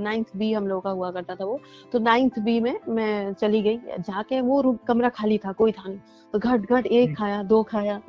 नाइन्थ 0.00 0.36
बी 0.36 0.52
हम 0.52 0.66
लोग 0.68 0.82
का 0.84 0.90
हुआ 0.90 1.10
करता 1.10 1.34
था 1.34 1.44
वो 1.44 1.58
तो 1.92 1.98
नाइन्थ 2.00 2.38
बी 2.38 2.58
में 2.60 2.74
मैं 2.90 3.32
चली 3.34 3.62
गई 3.62 3.78
जाके 4.00 4.40
वो 4.40 4.60
रूम 4.60 4.78
कमरा 4.88 5.08
खाली 5.08 5.38
था 5.38 5.52
कोई 5.52 5.72
था 5.72 5.88
नहीं 5.88 5.98
तो 6.34 6.38
घट 6.38 6.72
घट 6.72 6.86
एक 6.88 7.16
खाया 7.16 7.42
दो 7.44 7.62
खाया 7.62 8.00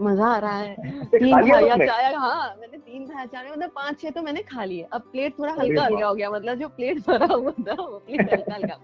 मज़ा 0.00 0.26
आ 0.26 0.38
रहा 0.38 0.56
है। 0.58 0.74
तीन? 1.14 1.86
चाय 1.86 2.12
हाँ 2.14 2.54
मैंने 2.60 2.78
तीन 2.78 3.06
खाया 3.06 3.26
चाय 3.26 3.50
मतलब 3.50 3.70
पाँच 3.70 4.00
छह 4.00 4.10
तो 4.10 4.22
मैंने 4.22 4.42
खा 4.42 4.64
लिए। 4.64 4.86
अब 4.92 5.00
प्लेट 5.12 5.38
थोड़ा 5.38 5.52
हल्का 5.52 5.84
हल्का 5.84 6.06
हो 6.06 6.14
गया 6.14 6.30
मतलब 6.30 6.58
जो 6.58 6.68
प्लेट 6.68 6.98
भरा 6.98 7.34
हुआ 7.34 7.50
था 7.50 7.74
वो 7.82 7.98
प्लेट 7.98 8.20
हल्का 8.32 8.54
हल्का। 8.54 8.74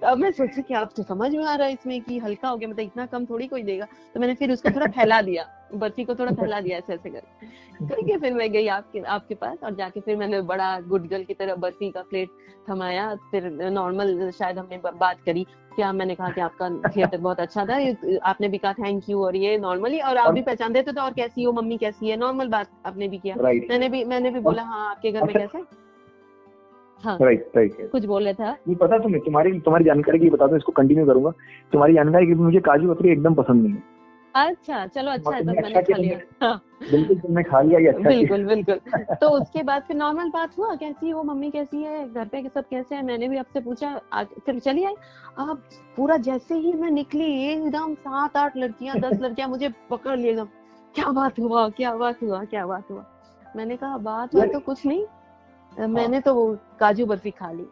तो 0.00 0.06
अब 0.06 0.18
मैं 0.18 0.30
सोची 0.32 0.62
कि 0.62 0.74
आप 0.74 0.92
तो 0.96 1.02
समझ 1.02 1.34
में 1.34 1.44
आ 1.44 1.54
रहा 1.54 1.66
है 1.66 1.72
इसमें 1.72 2.00
कि 2.00 2.18
हल्का 2.18 2.48
हो 2.48 2.56
गया 2.56 2.68
मतलब 2.68 2.80
इतना 2.80 3.06
कम 3.06 3.24
थोड़ी 3.24 3.46
कोई 3.46 3.62
देगा। 3.62 3.86
तो 4.14 4.20
मैंने 4.20 4.34
फिर 4.34 4.52
उसको 4.52 4.70
थोड़ा 4.70 4.86
फैला 4.86 5.20
दिया। 5.22 5.44
बर्फ़ी 5.76 6.04
को 6.04 6.14
थोड़ा 6.14 6.32
फैला 6.32 6.60
दिया 6.60 6.78
ऐसे 6.78 6.92
ऐसे 6.94 7.10
कर। 7.10 7.86
करके 7.86 8.16
फिर 8.18 8.34
मैं 8.34 8.50
गई 8.52 8.66
आपके 8.68 9.00
आपके 9.10 9.34
पास 9.34 9.58
और 9.64 9.74
जाके 9.74 10.00
फिर 10.00 10.16
मैंने 10.16 10.40
बड़ा 10.44 10.78
गुड 10.88 11.08
गर्ल 11.08 11.24
की 11.24 11.34
तरह 11.34 11.54
बर्फ़ी 11.56 11.90
का 11.90 12.02
प्लेट 12.02 12.28
थमाया। 12.70 13.14
फिर 13.30 13.50
नॉर्मल 13.70 14.30
शायद 14.30 14.58
हमने 14.58 14.80
बात 14.90 15.20
करी 15.26 15.46
क्या 15.76 15.92
मैंने 15.92 16.14
कहा 16.14 16.30
कि 16.30 16.40
आपका 16.40 16.68
थिएटर 16.88 17.18
बहुत 17.18 17.40
अच्छा 17.40 17.64
था 17.66 17.76
आपने 18.24 18.48
भी 18.48 18.58
कहा 18.58 18.72
थैंक 18.74 19.08
यू 19.08 19.24
और 19.24 19.36
ये 19.36 19.56
नॉर्मली 19.58 19.98
और 20.00 20.16
आप 20.16 20.32
भी 20.34 20.42
पहचान 20.42 20.72
देते 20.72 20.92
तो 20.92 21.00
और 21.00 21.12
कैसी 21.12 21.42
हो 21.42 21.52
मम्मी 21.52 21.76
कैसी 21.78 22.08
है? 22.08 22.16
नॉर्मल 22.16 22.48
बात 22.48 22.68
आपने 22.86 23.08
भी 23.08 23.18
किया। 23.18 23.36
मैंने 23.36 23.88
भी 23.88 24.04
मैंने 24.04 24.30
भी 24.30 24.40
बोला 24.40 24.62
हाँ 24.64 24.88
आपके 24.90 25.12
घर 25.12 25.20
में 25.20 25.34
अच्छा। 25.34 25.46
कैसे? 25.46 25.82
हाँ। 27.00 27.16
राइट 27.20 27.50
राइट 27.56 27.76
कुछ 27.92 28.04
बोल 28.04 28.24
रहे 28.24 28.34
थे 28.34 28.44
नहीं 28.44 28.74
पता 28.76 28.98
तुम्हें 28.98 29.20
तुम्हारी 29.22 29.58
तुम्हारी 29.60 29.84
जानकारी 29.84 30.18
की 30.18 30.30
बता 30.30 30.46
दो 30.46 30.56
इसको 30.56 30.72
कंटिन्यू 30.72 31.06
करूँगा। 31.06 31.30
तुम्हारी 31.72 31.94
जानकारी 31.94 32.26
की 32.26 32.34
मुझे 32.34 32.60
काजू 32.60 32.94
कतरी 32.94 33.10
एकदम 33.12 33.34
पसंद 33.34 33.62
नहीं 33.62 33.72
है। 33.72 33.93
अच्छा 34.34 34.86
चलो 34.86 35.10
अच्छा 35.10 35.34
है 35.34 35.44
तुमने 35.44 35.60
तब 35.62 35.76
अच्छा 35.76 35.80
मैंने 35.80 35.82
खा 35.82 35.96
लिया। 35.96 36.46
हाँ 36.46 36.60
बिल्कुल 36.90 37.18
तुमने 37.18 37.42
खा 37.42 37.60
लिया 37.60 37.78
ये 37.80 37.88
अच्छा 37.88 38.08
बिल्कुल 38.08 38.44
बिल्कुल। 38.44 38.80
तो 39.20 39.28
उसके 39.30 39.62
बाद 39.62 39.82
फिर 39.82 39.96
नॉर्मल 39.96 40.30
बात 40.30 40.58
हुआ? 40.58 40.74
कैसी 40.74 41.10
हो 41.10 41.22
मम्मी 41.22 41.50
कैसी 41.50 41.82
है 41.82 42.08
घर 42.12 42.28
पे 42.28 42.42
सब 42.48 42.64
कैसे 42.70 42.94
हैं? 42.94 43.02
मैंने 43.02 43.28
भी 43.28 43.36
आपसे 43.38 43.60
पूछा 43.60 44.00
फिर 44.46 44.58
चली 44.58 44.84
आई। 44.84 44.94
अब 45.38 45.62
पूरा 45.96 46.16
जैसे 46.16 46.54
ही 46.54 46.72
मैं 46.72 46.90
निकली 46.90 47.30
एकदम 47.52 47.94
सात 47.94 48.36
आठ 48.36 48.56
लड़कियाँ 48.56 48.98
दस 49.00 49.20
लड़कियाँ 49.20 49.48
मुझे 49.48 49.68
पकड़ 49.90 50.16
लिए 50.18 50.30
एकदम। 50.30 50.48
क्या 50.94 51.10
बात 51.12 51.38
हुआ 51.40 51.68
क्या 51.68 51.94
बात 51.94 52.22
हुआ 52.22 52.44
क्या 52.44 52.66
बात 52.66 52.90
हुआ? 52.90 53.04
मैंने 53.56 53.76
कहा 53.76 53.96
बात 53.98 54.34
हुआ 54.34 54.44
तो 54.44 54.60
कुछ 54.60 54.86
नहीं। 54.86 55.86
मैंने 55.88 56.20
तो 56.20 56.34
वो 56.34 56.56
काजू 56.80 57.06
बर्फ़ी 57.06 57.30
खा 57.30 57.52
ली। 57.52 57.64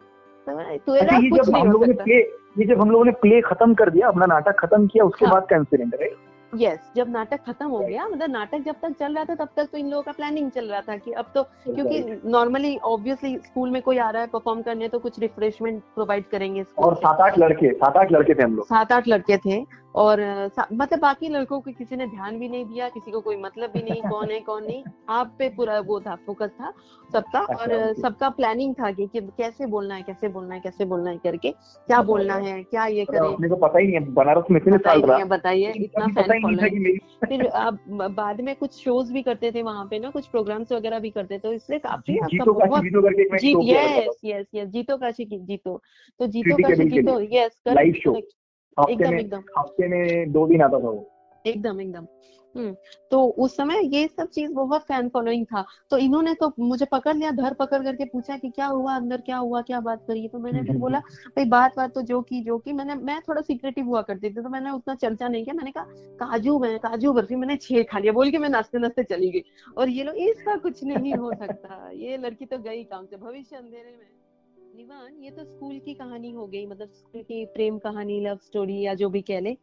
तो 0.47 0.55
मैंने, 0.55 0.69
हाँ। 0.69 0.99
अच्छा 0.99 1.17
ये 1.17 1.29
जब 1.29 1.55
हम 1.55 1.67
हो 1.67 1.71
लोगों 1.71 1.87
ने 1.87 1.93
प्ले 1.93 2.19
ये 2.59 2.65
जब 2.65 2.81
हम 2.81 2.91
लोगों 2.91 3.05
ने 3.05 3.11
प्ले 3.11 3.41
खत्म 3.41 3.73
कर 3.73 3.89
दिया 3.89 4.07
अपना 4.07 4.25
नाटक 4.25 4.59
खत्म 4.59 4.87
किया 4.87 5.03
उसके 5.03 5.25
हाँ। 5.25 5.33
बाद 5.33 5.47
का 5.49 5.55
इंसिडेंट 5.55 5.95
है 6.01 6.32
यस 6.55 6.79
जब 6.95 7.09
नाटक 7.09 7.39
खत्म 7.45 7.67
हो 7.67 7.79
गया 7.79 8.07
मतलब 8.07 8.29
नाटक 8.29 8.63
जब 8.65 8.75
तक 8.81 8.95
चल 8.99 9.15
रहा 9.15 9.25
था 9.25 9.35
तब 9.35 9.49
तक 9.57 9.67
तो 9.71 9.77
इन 9.77 9.89
लोगों 9.89 10.03
का 10.03 10.11
प्लानिंग 10.11 10.49
चल 10.51 10.65
रहा 10.65 10.81
था 10.81 10.97
कि 10.97 11.11
अब 11.11 11.31
तो 11.35 11.43
क्योंकि 11.43 12.21
नॉर्मली 12.25 12.77
ऑब्वियसली 12.77 13.37
स्कूल 13.37 13.69
में 13.69 13.81
कोई 13.81 13.97
आ 13.97 14.09
रहा 14.09 14.21
है 14.21 14.27
परफॉर्म 14.27 14.61
करने 14.61 14.87
तो 14.87 14.99
कुछ 14.99 15.19
रिफ्रेशमेंट 15.19 15.81
प्रोवाइड 15.95 16.25
करेंगे 16.31 16.65
और 16.77 16.95
सात 16.95 17.21
आठ 17.21 17.39
लड़के 17.39 17.73
सात 17.73 17.97
आठ 17.97 18.11
लड़के 18.11 18.33
थे 18.33 18.43
हम 18.43 18.55
लोग। 18.55 18.65
सात 18.65 18.91
आठ 18.91 19.07
लड़के 19.07 19.37
थे। 19.37 19.82
और 19.95 20.49
मतलब 20.73 20.99
बाकी 20.99 21.29
लड़कों 21.29 21.61
को 21.61 21.71
किसी 21.71 21.95
ने 21.95 22.07
ध्यान 22.07 22.39
भी 22.39 22.49
नहीं 22.49 22.65
दिया 22.65 22.89
किसी 22.89 23.11
को 23.11 23.21
कोई 23.21 23.37
मतलब 23.37 23.69
भी 23.69 23.83
नहीं 23.83 24.01
कौन 24.01 24.31
है 24.31 24.39
कौन 24.39 24.63
नहीं। 24.63 24.83
आप 25.09 25.35
पे 25.39 25.49
पूरा 25.49 25.79
वो 25.79 25.99
था 25.99 26.19
फोकस 26.25 26.49
था 26.49 26.73
सबका 27.13 27.39
और 27.39 27.71
अच्छा, 27.71 27.87
okay. 27.87 28.01
सबका 28.01 28.29
प्लानिंग 28.29 28.73
था 28.73 28.91
कि, 28.91 29.07
कि 29.07 29.21
कैसे 29.21 29.65
बोलना 29.65 29.95
है 29.95 30.01
कैसे 30.01 30.27
बोलना 30.27 30.55
है 30.55 30.61
कैसे 30.61 30.85
बोलना 30.85 31.09
है 31.09 31.17
करके 31.17 31.53
क्या 31.87 32.01
बोलना 32.01 32.35
है 32.35 32.63
क्या 32.63 32.85
ये 32.85 33.05
करें। 33.05 33.49
को 33.49 33.55
पता 33.55 33.79
ही 33.79 33.87
नहीं 33.87 34.13
बनारस 34.13 34.43
में 34.51 34.61
इतने 34.61 34.77
साल 34.77 35.01
रहा। 35.01 35.25
बताइए 35.25 35.73
इतना 35.75 36.07
फ़ैन 36.07 36.41
फॉलोइंग 36.41 36.99
फिर 37.27 37.47
आप 37.47 37.79
बाद 37.89 38.41
में 38.41 38.55
कुछ 38.55 38.83
शोज़ 38.83 39.13
भी 39.13 39.21
करते 39.21 39.51
थे 39.51 39.61
वहाँ 39.61 39.85
पे 39.85 39.99
ना 39.99 40.09
कुछ 40.09 40.27
प्रोग्राम्स 40.27 40.71
वगैरह 40.71 40.99
भी 40.99 41.09
करते 41.09 41.35
थे 41.35 41.39
तो 41.39 41.53
इसलिए 41.53 41.79
काफ़ी 41.79 42.19
जीतो 42.23 42.53
काशी 44.97 45.25
की 45.25 45.39
जीतो। 45.39 45.81
तो 46.19 46.27
जीतो 46.27 46.55
काशी 46.55 46.89
जीतो 46.89 47.21
यस 47.21 47.61
हफ़्ते 48.79 49.09
में 49.09 49.23
हफ़्ते 49.57 49.87
में 49.87 50.31
दो 50.31 50.47
दिन 50.47 50.61
आता 50.61 50.79
था 50.79 50.89
वो। 50.89 51.09
एकदम 51.45 51.81
एकदम। 51.81 52.07
हम्म 52.55 52.73
तो 53.11 53.19
उस 53.43 53.55
समय 53.57 53.79
ये 53.93 54.07
सब 54.07 54.27
चीज़ 54.27 54.51
बहुत 54.53 54.81
फ़ैन 54.81 55.07
फॉलोइंग 55.09 55.45
था। 55.45 55.63
तो 55.91 55.97
इन्होंने 55.97 56.33
तो 56.33 56.51
मुझे 56.59 56.85
पकड़ 56.85 57.15
लिया 57.15 57.31
धर 57.31 57.53
पकड़ 57.53 57.81
करके 57.83 58.05
पूछा 58.05 58.37
कि 58.37 58.49
क्या 58.49 58.65
हुआ 58.65 58.95
अंदर 58.95 59.21
क्या 59.21 59.37
हुआ 59.37 59.61
क्या 59.61 59.79
बात 59.79 60.03
करी 60.07 60.27
तो 60.27 60.39
मैंने 60.39 60.61
फिर 60.63 60.77
बोला 60.77 60.99
भाई 60.99 61.45
बात 61.45 61.77
बात 61.77 61.93
तो 61.93 62.01
जो 62.01 62.21
की 62.21 62.43
जो 62.43 62.57
की। 62.57 62.73
मैंने 62.73 62.95
मैं 62.95 63.19
थोड़ा 63.21 63.41
सीक्रेटिव 63.41 63.85
हुआ 63.85 64.01
करती 64.01 64.29
थी 64.29 64.41
तो 64.41 64.49
मैंने 64.49 64.71
उतना 64.71 64.95
चर्चा 64.95 65.27
नहीं 65.27 65.43
किया। 65.43 65.55
मैंने 65.55 65.71
कहा 65.71 65.83
काजू 66.21 66.57
में 66.59 66.77
काजू 66.79 67.13
बर्फ़ी 67.13 67.35
मैंने 67.35 67.57
छह 67.57 67.83
खा 67.83 67.99
लिया। 67.99 68.13
बोल 68.13 68.31
के 68.31 68.37
मैं 68.37 68.49
नाचते 68.49 68.79
नाचते 68.79 69.03
चली 69.05 69.29
गई। 69.31 69.43
और 69.77 69.89
ये 69.89 70.03
लोग 70.03 70.15
इसका 70.19 70.55
कुछ 70.57 70.83
नहीं 70.83 71.13
हो 71.15 71.33
सकता। 71.33 71.89
ये 71.95 72.17
लड़की 72.17 72.45
तो 72.45 72.57
गई 72.59 72.83
काम 72.83 73.05
से 73.05 73.17
भविष्य 73.17 73.55
अंधेरे 73.55 73.91
में। 73.91 74.22
निवान 74.73 75.23
ये 75.23 75.29
तो 75.31 75.43
स्कूल 75.43 75.77
की 75.79 75.93
कहानी 75.93 76.31
हो 76.31 76.45
गई 76.47 76.65
मतलब 76.65 76.89
स्कूल 76.89 77.21
की 77.21 77.45
प्रेम 77.45 77.77
कहानी 77.77 78.19
लव 78.21 78.37
स्टोरी 78.37 78.79
या 78.81 78.93
जो 78.93 79.09
भी 79.09 79.21
कह 79.21 79.39
ले। 79.39 79.53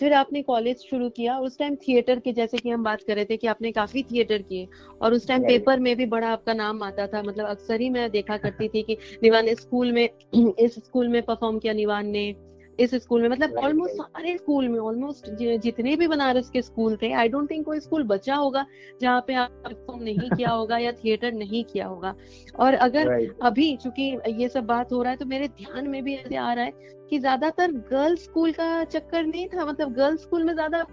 फिर 0.00 0.12
आपने 0.12 0.42
कॉलेज 0.42 0.84
शुरू 0.90 1.08
किया 1.10 1.38
उस 1.38 1.58
टाइम 1.58 1.76
थिएटर 1.76 2.18
के 2.18 2.32
जैसे 2.32 2.58
कि 2.58 2.70
हम 2.70 2.84
बात 2.84 3.02
कर 3.02 3.14
रहे 3.14 3.24
थे 3.24 3.36
कि 3.36 3.46
आपने 3.46 3.72
काफ़ी 3.72 4.02
थिएटर 4.02 4.42
किए 4.42 4.66
और 5.02 5.12
उस 5.12 5.26
टाइम 5.28 5.42
पेपर 5.42 5.80
में 5.80 5.96
भी 5.96 6.06
बड़ा 6.06 6.28
आपका 6.28 6.54
नाम 6.54 6.82
आता 6.82 7.06
था। 7.06 7.22
मतलब 7.22 7.46
अक्सर 7.46 7.80
ही 7.80 7.90
मैं 7.90 8.10
देखा 8.10 8.36
करती 8.36 8.68
थी 8.68 8.82
कि 8.82 8.96
निवान 9.22 9.44
ने 9.44 9.54
स्कूल 9.54 9.92
में 9.92 10.08
इस 10.58 10.74
स्कूल 10.74 11.08
में 11.08 11.22
परफॉर्म 11.22 11.58
किया 11.58 11.72
निवान 11.72 12.06
ने। 12.06 12.34
इस 12.78 12.94
स्कूल 12.94 13.22
में 13.22 13.28
मतलब 13.28 13.56
ऑलमोस्ट 13.56 13.94
right. 13.94 14.08
सारे 14.08 14.36
स्कूल 14.36 14.68
में 14.68 14.78
ऑलमोस्ट 14.78 15.30
जितने 15.62 15.94
भी 15.96 16.06
बनारस 16.08 16.50
के 16.50 16.62
स्कूल 16.62 16.96
थे 17.02 17.12
आई 17.12 17.28
डोंट 17.28 17.50
थिंक 17.50 17.64
कोई 17.66 17.80
स्कूल 17.80 18.02
बचा 18.06 18.34
होगा 18.34 18.64
जहाँ 19.00 19.20
पे 19.26 19.34
आप 19.34 19.50
परफॉर्म 19.64 20.02
नहीं 20.02 20.30
किया 20.30 20.50
होगा 20.50 20.78
या 20.78 20.92
थिएटर 20.94 21.32
नहीं 21.32 21.64
किया 21.64 21.86
होगा। 21.86 22.14
और 22.58 22.74
अगर 22.74 23.08
राइट 23.08 23.38
अभी 23.42 23.76
चूँकि 23.76 24.02
ये 24.42 24.48
सब 24.48 24.66
बात 24.66 24.92
हो 24.92 25.02
रहा 25.02 25.10
है 25.10 25.16
तो 25.16 25.26
मेरे 25.26 25.48
ध्यान 25.48 25.88
में 25.88 26.02
भी 26.04 26.14
ऐसे 26.14 26.36
आ 26.36 26.52
रहा 26.52 26.64
है 26.64 26.72
कि 27.10 27.18
ज़्यादातर 27.18 27.72
गर्ल्स 27.90 28.24
स्कूल 28.24 28.52
का 28.52 28.84
चक्कर 28.86 29.26
नहीं 29.26 29.46
था 29.48 29.64
मतलब 29.66 29.92
गर्ल्स 29.94 30.22
स्कूल 30.22 30.44
में 30.44 30.54
ज़्यादा 30.54 30.84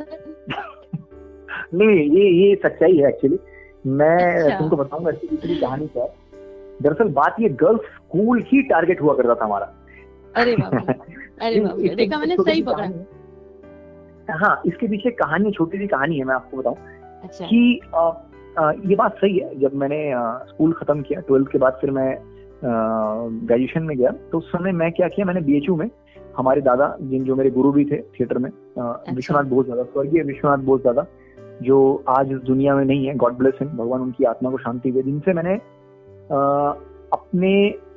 नहीं 1.74 1.98
ये 2.10 2.28
ये 2.30 2.54
सच्चाई 2.56 2.96
है 2.96 3.08
एक्चुअली 3.08 3.38
मैं 3.86 4.16
अच्छा। 4.42 4.58
तुमको 4.58 4.76
बताऊँगा 4.76 5.10
इसकी 5.10 5.26
दूसरी 5.26 5.54
कहानी 5.56 5.86
क्या 5.86 6.02
है। 6.02 6.10
दरअसल 6.82 7.08
बात 7.12 7.36
ये 7.40 7.48
गर्ल्स 7.60 7.80
स्कूल 7.80 8.42
ही 8.46 8.62
टारगेट 8.62 9.00
हुआ 9.00 9.14
करता 9.14 9.34
था 9.34 9.44
हमारा। 9.44 9.66
अरे 10.36 10.56
बाप 10.56 10.74
अरे 11.42 11.60
बाप 11.60 11.78
देखा 11.96 12.18
मैंने 12.18 12.36
सही 12.36 12.62
पकड़ा। 12.62 14.36
हाँ। 14.38 14.62
इसके 14.66 14.88
पीछे 14.88 15.10
कहानी 15.10 15.50
छोटी 15.52 15.78
सी 15.78 15.86
कहानी 15.86 16.18
है 16.18 16.24
मैं 16.24 16.34
आपको 16.34 16.56
बताऊँ 16.56 16.76
अच्छा। 17.24 17.46
कि 17.46 17.80
ये 18.90 18.96
बात 18.96 19.16
सही 19.16 19.38
है 19.38 19.58
जब 19.58 19.74
मैंने 19.74 19.98
स्कूल 20.48 20.72
खत्म 20.72 21.02
किया 21.02 21.20
ट्वेल्थ 21.20 21.48
के 21.48 21.58
बाद 21.58 21.78
फिर 21.80 21.90
मैं 21.90 22.10
ग्रेजुएशन 22.62 23.82
में 23.82 23.96
गया 23.96 24.10
तो 24.32 24.38
उस 24.38 24.50
समय 24.52 24.72
मैं 24.72 24.90
क्या 24.92 25.08
किया 25.08 25.26
मैंने 25.26 25.40
बीएचयू 25.40 25.76
में 25.76 25.88
हमारे 26.36 26.60
दादा 26.60 26.96
जिन 27.02 27.24
जो 27.24 27.34
मेरे 27.34 27.50
गुरु 27.50 27.72
भी 27.72 27.84
थे 27.84 27.96
थिएटर 28.12 28.38
में 28.38 28.50
विश्वनाथ 29.14 29.44
बोस 29.44 29.66
दादा 29.66 29.82
स्वर्गीय 29.82 30.22
विश्वनाथ 30.22 30.64
बोस 30.64 30.80
दादा 30.82 31.06
जो 31.62 32.04
आज 32.08 32.32
इस 32.32 32.38
दुनिया 32.38 32.74
में 32.76 32.84
नहीं 32.84 33.06
है 33.06 33.14
गॉड 33.14 33.36
ब्लेस 33.38 33.54
हिम 33.60 33.68
भगवान 33.68 34.00
उनकी 34.00 34.24
आत्मा 34.24 34.50
को 34.50 34.58
शांति 34.58 34.92
दे 34.92 35.02
जिनसे 35.02 35.32
मैंने 35.32 35.54
अपने 37.12 37.52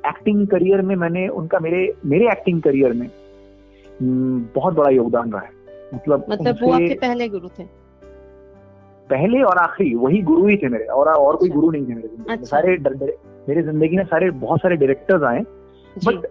एक्टिंग 0.08 0.46
करियर 0.46 0.82
में 0.82 0.94
मैंने 0.96 1.26
उनका 1.28 1.58
मेरे 1.58 1.92
मेरे 2.06 2.26
एक्टिंग 2.26 2.62
करियर 2.62 2.92
में 2.92 3.06
हम्म, 4.00 4.44
बहुत 4.54 4.74
बड़ा 4.74 4.90
योगदान 4.90 5.32
रहा 5.32 5.42
है। 5.42 5.50
मतलब 5.94 6.24
मतलब 6.30 6.56
वो 6.62 6.72
आपके 6.72 6.94
पहले 6.94 7.28
गुरु 7.28 7.48
थे? 7.48 7.64
पहले 9.10 9.42
और 9.42 9.58
आखिरी 9.58 9.94
वही 9.94 10.20
गुरु 10.22 10.46
ही 10.46 10.56
थे 10.56 10.68
मेरे 10.68 10.84
और 10.84 11.08
और 11.08 11.36
कोई 11.36 11.48
अच्छा। 11.48 11.60
गुरु 11.60 11.70
नहीं 11.70 11.84
थे 11.86 11.94
मेरे 11.94 12.08
ज़िंदगी 12.08 12.32
अच्छा। 12.32 12.44
सारे 12.44 12.76
डर- 12.76 12.96
डर- 12.98 13.48
मेरे 13.48 13.62
ज़िंदगी 13.62 13.96
में 13.96 14.04
सारे 14.04 14.30
बहुत 14.30 14.60
सारे 14.60 14.76
डायरेक्टर्स 14.76 15.22
आए 15.22 15.40
बट 15.96 16.26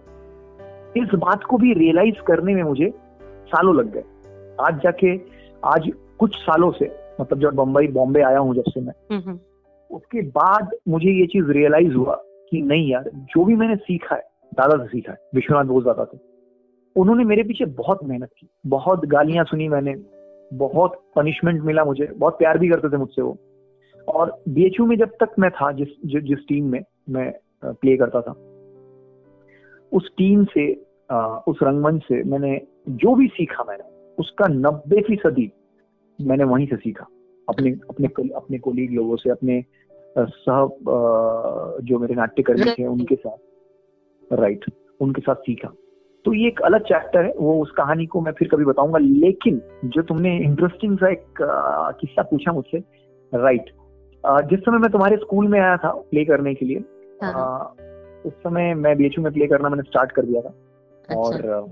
इस 0.96 1.14
बात 1.14 1.44
को 1.44 1.56
भी 1.56 1.72
रियलाइज़ 1.74 2.20
करने 2.26 2.54
में 2.54 2.62
मुझे 2.62 2.90
सालों 3.46 3.74
लग 3.76 3.92
गए। 3.92 4.04
आज 4.60 4.80
जाके 4.82 5.16
आज 5.64 5.90
कुछ 6.18 6.36
सालों 6.36 6.70
से 6.72 6.90
मतलब 7.20 7.40
जब 7.40 7.54
बम्बई 7.54 7.86
बॉम्बे 7.88 8.22
आया 8.22 8.38
हूँ 8.38 8.54
जब 8.54 8.64
से 8.68 8.80
मैं 8.80 8.92
हम्म, 9.10 9.22
हम्म, 9.26 9.38
उसके 9.90 10.22
बाद 10.22 10.74
मुझे 10.88 11.10
ये 11.20 11.26
चीज़ 11.26 11.50
रियलाइज़ 11.50 11.94
हुआ 11.94 12.14
कि 12.56 12.62
नहीं 12.62 12.88
यार 12.90 13.10
जो 13.14 13.44
भी 13.44 13.54
मैंने 13.56 13.76
सीखा 13.76 14.14
है 14.14 14.22
दादा 14.52 14.76
से 14.76 14.88
सीखा 14.88 15.12
है 15.12 15.18
विश्वनाथ 15.34 15.64
बोस 15.64 15.84
दादा 15.84 16.04
से। 16.04 16.18
उन्होंने 16.96 17.24
मेरे 17.24 17.42
पीछे 17.42 17.64
बहुत 17.76 18.04
मेहनत 18.04 18.30
की 18.38 18.48
बहुत 18.66 19.04
गालियाँ 19.06 19.44
सुनी 19.44 19.68
मैंने 19.68 19.94
बहुत 20.52 21.00
पनिशमेंट 21.16 21.62
मिला 21.62 21.84
मुझे 21.84 22.06
बहुत 22.16 22.38
प्यार 22.38 22.58
भी 22.58 22.68
करते 22.68 22.88
थे 22.88 22.96
मुझसे 22.96 23.22
वो। 23.22 23.36
और 24.08 24.42
बीएचयू 24.48 24.86
में 24.86 24.96
जब 24.96 25.10
तक 25.20 25.34
मैं 25.38 25.50
था 25.50 25.70
जिस 25.72 25.88
जि, 26.04 26.20
जिस 26.20 26.46
टीम 26.48 26.70
में 26.70 26.80
मैं 27.10 27.32
प्ले 27.64 27.96
करता 27.96 28.20
था 28.20 28.32
उस 29.92 30.10
टीम 30.18 30.44
से 30.44 30.72
उस 31.48 31.58
रंगमंच 31.62 32.02
से 32.02 32.22
मैंने 32.24 32.60
जो 32.88 33.14
भी 33.14 33.26
सीखा 33.26 33.64
मैंने 33.68 33.84
उसका 34.18 34.46
नब्बे 34.48 35.00
फ़ीसदी 35.02 35.50
मैंने 36.18 36.44
वहीं 36.44 36.66
से 36.66 36.76
सीखा। 36.76 37.06
अपने 37.48 37.70
अपने 37.90 38.08
अपने 38.34 38.58
कोलीग 38.58 38.92
लोगों 38.92 39.16
से 39.16 39.30
अपने 39.30 39.62
सह 40.18 40.66
जो 41.82 41.98
मेरे 41.98 42.14
नाट्यकर्मी 42.14 42.70
थे 42.78 42.86
उनके 42.86 43.14
साथ। 43.14 44.32
राइट 44.32 44.64
उनके 45.00 45.20
साथ 45.22 45.34
सीखा। 45.34 45.72
तो 46.24 46.32
ये 46.32 46.46
एक 46.48 46.60
अलग 46.60 46.84
चैप्टर 46.84 47.24
है 47.24 47.32
वो 47.36 47.60
उस 47.62 47.70
कहानी 47.70 48.06
को 48.06 48.20
मैं 48.20 48.32
फिर 48.32 48.48
कभी 48.48 48.64
बताऊँगा 48.64 48.98
लेकिन 48.98 49.60
जो 49.84 50.02
तुमने 50.02 50.36
इंटरेस्टिंग 50.38 50.96
सा 50.98 51.08
एक 51.08 51.24
किस्सा 52.00 52.22
पूछा 52.22 52.52
मुझसे 52.52 52.78
राइट 53.32 53.70
जिस 54.50 54.60
समय 54.60 54.78
मैं 54.78 54.90
तुम्हारे 54.90 55.16
स्कूल 55.16 55.48
में 55.48 55.60
आया 55.60 55.76
था 55.76 55.90
प्ले 56.10 56.24
करने 56.24 56.54
के 56.54 56.66
लिए 56.66 56.84
हाँ, 57.22 57.74
उस 58.26 58.32
समय 58.32 58.74
मैं 58.74 58.96
बीएचयू 58.96 59.24
में 59.24 59.32
प्ले 59.32 59.46
करना 59.46 59.68
मैंने 59.68 59.82
स्टार्ट 59.82 60.12
कर 60.12 60.22
दिया 60.22 60.40
था। 60.42 60.48
अच्छा। 60.48 61.14
और 61.14 61.68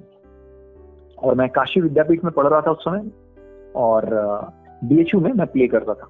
और 1.19 1.35
मैं 1.35 1.49
काशी 1.49 1.81
विद्यापीठ 1.81 2.25
में 2.25 2.33
पढ़ 2.33 2.47
रहा 2.47 2.61
था 2.61 2.71
उस 2.71 2.85
समय 2.85 3.11
और 3.77 4.07
बीएचयू 4.85 5.21
में 5.21 5.33
मैं 5.33 5.47
प्ले 5.47 5.67
करता 5.69 5.95
था। 5.95 6.09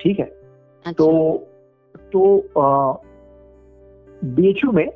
ठीक 0.00 0.18
है? 0.18 0.24
अच्छा। 0.24 0.92
तो 0.92 1.46
तो 1.94 3.02
बीएचयू 4.24 4.70
में 4.72 4.86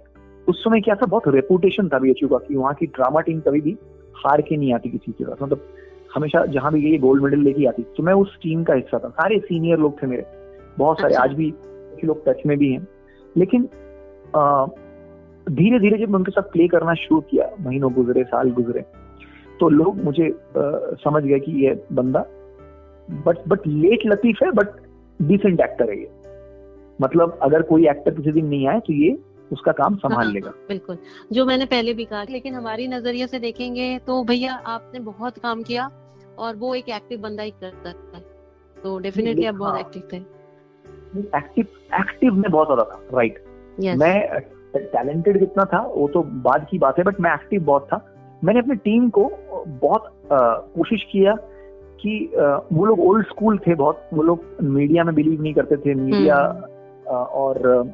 उस 0.49 0.62
समय 0.64 0.81
क्या 0.81 0.95
था? 0.95 1.07
बहुत 1.07 1.23
रेपुटेशन 1.28 1.88
था 1.88 1.99
बीएचयू 1.99 2.28
का 2.28 2.38
कि 2.38 2.55
वहाँ 2.55 2.75
की 2.75 2.87
ड्रामा 2.87 3.21
टीम 3.21 3.40
कभी 3.40 3.61
भी 3.61 3.76
हार 4.17 4.40
के 4.43 4.57
नहीं 4.57 4.73
आती 4.75 4.90
किसी 4.90 5.12
के 5.12 5.25
साथ 5.25 5.43
मतलब 5.43 5.67
हमेशा 6.14 6.45
जहाँ 6.47 6.73
भी 6.73 6.81
गई 6.83 6.99
गोल्ड 6.99 7.23
मेडल 7.23 7.38
लेके 7.38 7.67
आती 7.69 7.83
तो 7.97 8.02
मैं 8.02 8.12
उस 8.14 8.37
टीम 8.43 8.62
का 8.64 8.75
हिस्सा 8.75 8.99
था। 8.99 9.09
सारे 9.09 9.38
सीनियर 9.38 9.78
लोग 9.78 10.02
थे 10.02 10.07
मेरे। 10.07 10.25
बहुत 10.78 11.00
सारे 11.00 11.14
अच्छा। 11.14 11.25
आज 11.25 11.33
भी 11.37 11.50
कुछ 11.57 12.05
लोग 12.05 12.25
टच 12.26 12.43
में 12.47 12.57
भी 12.59 12.73
हैं। 12.73 12.87
लेकिन 13.37 13.69
धीरे 15.50 15.78
धीरे 15.81 15.99
जब 15.99 16.09
मैं 16.09 16.17
उनके 16.17 16.31
साथ 16.31 16.50
प्ले 16.52 16.67
करना 16.69 16.95
शुरू 16.95 17.21
किया 17.21 17.50
महीनों 17.61 17.93
गुजरे 17.93 18.25
साल 18.25 18.50
गुजरे 18.50 18.81
तो 19.61 19.69
लोग 19.69 20.02
मुझे 20.05 20.28
अ, 20.28 20.95
समझ 21.05 21.23
गए 21.25 21.38
कि 21.38 21.52
ये 21.64 21.75
बंदा 21.93 22.25
बट 23.26 23.38
बट 23.49 23.67
लेट 23.67 24.07
लतीफ 24.07 24.38
है 24.43 24.50
बट 24.52 24.69
डिसेंट 25.23 25.61
एक्टर 25.61 25.90
है 25.90 25.99
ये। 26.00 26.11
मतलब 26.99 27.38
अगर 27.43 27.62
कोई 27.62 27.87
एक्टर 27.88 28.14
किसी 28.14 28.33
दिन 28.33 28.47
नहीं 28.47 28.67
आए 28.69 28.81
तो 28.81 28.93
ये 28.93 29.17
उसका 29.50 29.73
काम 29.73 29.95
संभाल 29.97 30.25
हाँ। 30.25 30.33
लेगा। 30.33 30.50
बिल्कुल। 30.69 30.99
जो 31.33 31.45
मैंने 31.47 31.64
पहले 31.67 31.95
भी 31.95 32.05
कहा 32.05 32.23
लेकिन 32.31 32.55
हमारी 32.55 32.88
नज़रिए 32.88 33.26
से 33.26 33.38
देखेंगे 33.38 33.99
तो 33.99 34.23
भैया 34.25 34.55
आपने 34.67 35.00
बहुत 35.02 35.38
काम 35.38 35.62
किया 35.62 35.90
और 36.38 36.57
वो 36.57 36.75
एक 36.75 36.88
एक्टिव 36.88 37.21
बंदा 37.21 37.43
ही 37.43 37.50
करता 37.62 37.88
है। 37.88 38.21
तो 38.76 38.99
डेफिनेटली 38.99 39.47
आप 39.47 39.55
बहुत 39.55 39.73
हाँ। 39.73 39.81
एक्टिव 39.81 40.02
थे। 40.12 40.17
एक्टिव 41.38 41.67
एक्टिव 42.00 42.35
में 42.35 42.50
बहुत 42.50 42.67
ज़्यादा 42.67 42.85
था 42.85 43.17
राइट 43.17 43.43
यस 43.81 43.99
मैं 43.99 44.40
टैलेंटेड 44.76 45.38
कितना 45.38 45.64
था 45.64 45.81
वो 45.87 46.09
तो 46.09 46.23
बाद 46.43 46.67
की 46.71 46.78
बात 46.78 46.99
है 46.99 47.05
बट 47.05 47.21
मैं 47.21 47.33
एक्टिव 47.35 47.62
बहुत 47.64 47.87
था। 47.93 48.05
मैंने 48.43 48.61
अपनी 48.61 48.75
टीम 48.78 49.09
को 49.11 49.25
बहुत 49.81 50.12
कोशिश 50.75 51.02
किया 51.12 51.35
कि 52.00 52.19
अ, 52.38 52.43
वो 52.73 52.85
लोग 52.85 53.00
ओल्ड 53.00 53.26
स्कूल 53.26 53.59
थे 53.59 53.75
बहुत 53.75 54.09
वो 54.12 54.23
लोग 54.23 54.45
मीडिया 54.62 55.05
में 55.05 55.14
बिलीव 55.14 55.43
नहीं 55.43 55.55
करते 55.55 55.76
थे 55.76 55.95
मीडिया 55.95 56.37
अ, 56.37 56.67
और 57.08 57.92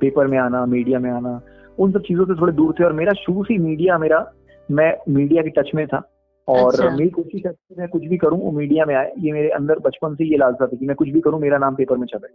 पेपर 0.00 0.26
में 0.26 0.38
आना 0.38 0.64
मीडिया 0.66 0.98
में 0.98 1.10
आना 1.10 1.40
उन 1.78 1.92
सब 1.92 2.02
चीज़ों 2.02 2.24
से 2.24 2.40
थोड़े 2.40 2.52
दूर 2.52 2.74
थे 2.80 2.84
और 2.84 2.92
मेरा 2.92 3.12
शुरू 3.12 3.44
से 3.44 3.54
ही 3.54 3.58
मीडिया 3.60 3.98
मेरा 3.98 4.26
मैं 4.68 4.92
मीडिया 5.08 5.42
के 5.42 5.50
टच 5.50 5.70
में 5.74 5.86
था। 5.86 6.02
और 6.48 6.72
अच्छा। 6.72 6.88
मेरी 6.90 7.10
कोशिश 7.10 7.42
है 7.46 7.52
कि 7.52 7.74
मैं 7.78 7.88
कुछ 7.88 8.02
भी 8.04 8.16
करूँ 8.16 8.38
वो 8.40 8.50
मीडिया 8.52 8.84
में 8.84 8.94
आए। 8.94 9.12
ये 9.18 9.32
मेरे 9.32 9.48
अंदर 9.50 9.78
बचपन 9.78 10.14
से 10.14 10.24
ये 10.24 10.36
लालसा 10.36 10.66
थी 10.66 10.76
कि 10.76 10.86
मैं 10.86 10.96
कुछ 10.96 11.08
भी 11.08 11.20
करूँ 11.20 11.40
मेरा 11.40 11.58
नाम 11.58 11.74
पेपर 11.74 11.96
में 11.96 12.06
छपे। 12.06 12.28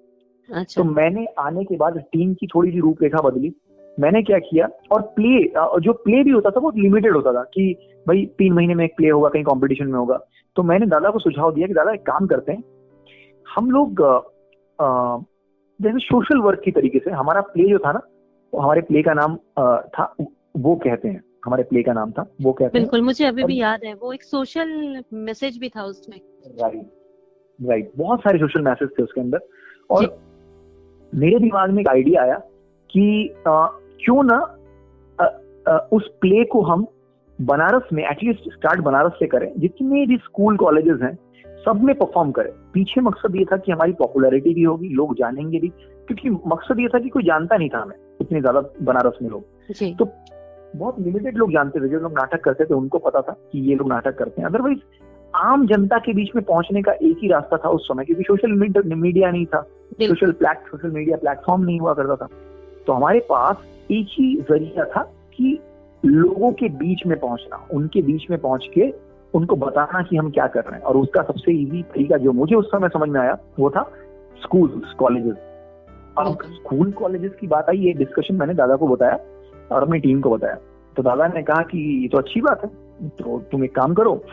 अच्छा। 0.49 0.81
तो 0.81 0.89
मैंने 0.89 1.25
आने 1.39 1.63
के 1.63 1.75
बाद 1.77 1.97
टीम 2.13 2.33
की 2.33 2.47
थोड़ी 2.47 2.71
सी 2.71 2.79
रूपरेखा 2.79 3.21
बदली। 3.21 3.53
मैंने 3.99 4.21
क्या 4.23 4.37
किया 4.39 4.67
और 4.91 5.01
प्ले 5.15 5.43
जो 5.81 5.93
प्ले 5.95 6.23
भी 6.23 6.31
होता 6.31 6.49
था 6.49 6.59
वो 6.59 6.71
लिमिटेड 6.77 7.15
होता 7.15 7.33
था 7.33 7.43
कि 7.53 7.73
भाई 8.05 8.25
तीन 8.37 8.53
महीने 8.53 8.75
में 8.75 8.83
एक 8.85 8.95
प्ले 8.97 9.09
होगा 9.09 9.29
कहीं 9.29 9.43
कॉम्पिटिशन 9.43 9.87
में 9.87 9.97
होगा। 9.99 10.19
तो 10.55 10.63
मैंने 10.63 10.85
दादा 10.85 11.09
को 11.09 11.19
सुझाव 11.19 11.53
दिया 11.53 11.67
कि 11.67 11.73
दादा 11.73 11.93
एक 11.93 12.01
काम 12.01 12.27
करते 12.27 12.51
हैं। 12.51 12.63
हम 13.45 13.69
लोग 13.71 14.01
जैसे 14.81 15.99
सोशल 15.99 16.37
वर्क 16.37 16.61
की 16.65 16.71
तरीके 16.71 16.99
से 16.99 17.11
हमारा 17.11 17.41
प्ले 17.41 17.69
जो 17.69 17.77
था 17.79 17.91
ना 17.91 18.01
वो 18.53 18.59
हमारे 18.59 18.81
प्ले 18.81 19.01
का 19.01 19.13
नाम 19.13 19.35
था 19.87 20.15
वो 20.57 20.75
कहते 20.75 21.07
हैं। 21.07 21.23
हमारे 21.45 21.63
प्ले 21.63 21.83
का 21.83 21.93
नाम 21.93 22.11
था 22.11 22.21
वो 22.41 22.51
कहते 22.51 22.63
हैं। 22.63 22.71
बिल्कुल 22.73 23.01
मुझे 23.01 23.25
अभी 23.25 23.43
भी 23.43 23.59
याद 23.59 23.79
है 23.85 23.93
वो 23.93 24.13
एक 24.13 24.23
सोशल 24.23 25.03
मैसेज 25.13 25.57
भी 25.57 25.69
था 25.69 25.83
उसमें। 25.83 26.17
राइट 26.61 26.89
राइट 27.69 27.91
बहुत 27.97 28.19
सारे 28.19 28.39
सोशल 28.39 28.61
मैसेज 28.61 28.89
थे 28.99 29.03
उसके 29.03 29.21
अंदर। 29.21 29.39
और 29.89 30.19
मेरे 31.15 31.39
दिमाग 31.39 31.69
में 31.69 31.81
एक 31.81 31.87
आइडिया 31.87 32.21
आया 32.21 32.35
कि 32.89 33.27
अ, 33.47 33.79
क्यों 34.05 34.23
ना 34.23 34.55
अ, 35.19 35.25
अ, 35.71 35.87
उस 35.91 36.07
प्ले 36.21 36.43
को 36.45 36.61
हम 36.61 36.85
बनारस 37.41 37.83
में 37.93 38.03
एटलीस्ट 38.03 38.39
स्टार्ट 38.39 38.79
बनारस 38.79 39.11
से 39.19 39.27
करें। 39.27 39.51
जितने 39.57 40.05
भी 40.05 40.17
स्कूल 40.17 40.57
कॉलेजेस 40.57 40.99
हैं 41.01 41.17
सब 41.69 41.83
में 41.83 41.93
परफॉर्म 41.95 42.31
करें। 42.31 42.51
पीछे 42.73 43.01
मकसद 43.01 43.35
ये 43.35 43.43
था 43.45 43.57
कि 43.57 43.71
हमारी 43.71 43.91
पॉपुलैरिटी 43.93 44.53
भी 44.53 44.63
होगी 44.63 44.87
लोग 44.95 45.13
जानेंगे 45.15 45.59
भी 45.59 45.67
क्योंकि 46.07 46.29
मकसद 46.29 46.79
ये 46.79 46.87
था 46.87 46.99
कि 46.99 47.09
कोई 47.09 47.23
जानता 47.23 47.57
नहीं 47.57 47.69
था 47.69 47.81
हमें 47.81 47.95
इतने 48.21 48.39
ज़्यादा 48.41 48.61
बनारस 48.81 49.17
में 49.21 49.29
लोग। 49.29 49.43
तो 49.93 50.05
बहुत 50.75 50.99
लिमिटेड 50.99 51.37
लोग 51.37 51.51
जानते 51.53 51.79
थे 51.79 51.87
जो 51.89 51.99
लोग 51.99 52.13
नाटक 52.13 52.43
करते 52.43 52.65
थे 52.65 52.73
उनको 52.73 52.97
पता 52.99 53.21
था 53.21 53.31
कि 53.51 53.59
ये 53.69 53.75
लोग 53.75 53.87
नाटक 53.89 54.17
करते 54.17 54.41
हैं। 54.41 54.47
अदरवाइज़ 54.49 54.79
आम 55.33 55.65
जनता 55.67 55.97
के 55.97 56.13
बीच 56.13 56.29
में 56.35 56.43
पहुँचने 56.45 56.81
का 56.81 56.91
एक 56.91 57.17
ही 57.21 57.27
रास्ता 57.27 57.57
था 57.57 57.69
उस 57.69 57.87
समय 57.87 58.05
क्योंकि 58.05 58.23
सोशल 58.23 58.51
मीडिया 58.95 59.31
नहीं 59.31 59.45
था। 59.45 59.61
Social 60.01 60.31
plate 60.31 60.67
social 60.67 60.91
media 60.91 61.17
platform 61.17 61.63
नहीं 61.63 61.79
हुआ 61.79 61.93
करता 61.93 62.15
था। 62.15 62.27
तो 62.87 62.93
हमारे 62.93 63.19
पास 63.29 63.57
एक 63.91 64.07
ही 64.11 64.35
ज़रिया 64.49 64.85
था 64.85 65.03
कि 65.33 65.59
लोगों 66.03 66.51
के 66.53 66.69
बीच 66.77 67.05
में 67.07 67.19
पहुँचना 67.19 67.67
उनके 67.73 68.01
बीच 68.01 68.29
में 68.29 68.39
पहुँच 68.39 68.67
के 68.73 68.91
उनको 69.33 69.55
बताना 69.55 70.01
कि 70.01 70.17
हम 70.17 70.29
क्या 70.29 70.47
कर 70.47 70.59
रहे 70.59 70.75
हैं। 70.75 70.81
और 70.81 70.97
उसका 70.97 71.21
सबसे 71.21 71.51
इजी 71.51 71.83
तरीका 71.83 72.17
जो 72.17 72.31
मुझे 72.31 72.55
उस 72.55 72.67
समय 72.67 72.89
समझ 72.89 73.09
में 73.09 73.21
आया 73.21 73.37
वो 73.59 73.69
था 73.69 73.91
स्कूल 74.41 74.81
कॉलेजेस 74.99 75.35
अब 76.17 76.37
स्कूल 76.43 76.91
कॉलेजेस 76.91 77.31
की 77.41 77.47
बात 77.47 77.69
आई 77.69 77.77
ये 77.77 77.93
डिस्कशन 77.93 78.35
मैंने 78.35 78.53
दादा 78.53 78.75
को 78.75 78.87
बताया 78.87 79.19
और 79.71 79.81
अपनी 79.81 79.99
टीम 79.99 80.21
को 80.21 80.29
बताया। 80.29 80.55
तो 80.97 81.03
दादा 81.03 81.27
ने 81.27 81.43
कहा 81.43 81.61
कि 81.61 82.01
ये 82.01 82.07
तो 82.07 82.17
अच्छी 82.17 82.41
बात 82.41 82.63
है 82.63 82.69
तो 83.09 83.39
तुम 83.51 83.63
एक 83.63 83.75
काम 83.75 83.93
करो 83.93 84.23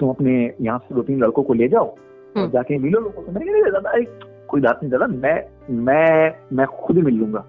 तुम 0.00 0.10
अपने 0.10 0.54
यहाँ 0.60 0.78
से 0.78 0.94
दो 0.94 1.02
तीन 1.02 1.22
लड़कों 1.24 1.42
को 1.42 1.54
ले 1.54 1.68
जाओ 1.68 1.86
और 1.86 2.38
हम्म। 2.38 2.50
जाके 2.50 2.78
मिलो 2.78 3.00
लोगों 3.00 3.22
से। 3.22 3.32
मैंने 3.32 3.60
कहा 3.60 3.70
दादा 3.70 3.90
एक 3.98 4.20
कोई 4.48 4.60
बात 4.60 4.80
नहीं 4.82 4.90
दादा 4.92 5.06
मैं 5.06 5.44
मैं 5.70 6.34
मैं 6.52 6.66
खुद 6.66 6.96
ही 6.96 7.02
मिल 7.02 7.14
लूँगा। 7.14 7.44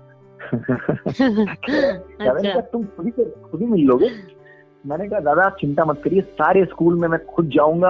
दादा 0.54 2.32
ने 2.34 2.34
अच्छा। 2.34 2.52
कहा 2.52 2.62
तुम 2.62 2.84
खुद 2.84 3.06
ही 3.06 3.12
खुद 3.24 3.62
ही 3.62 3.68
मिल 3.68 3.86
लोगे? 3.86 4.10
मैंने 4.86 5.08
कहा 5.10 5.20
दादा 5.20 5.42
आप 5.44 5.58
चिंता 5.62 5.86
मत 5.86 6.02
करिए 6.04 6.22
सारे 6.22 6.66
स्कूल 6.66 7.00
में 7.00 7.08
मैं 7.08 7.26
खुद 7.26 7.50
जाऊँगा। 7.50 7.90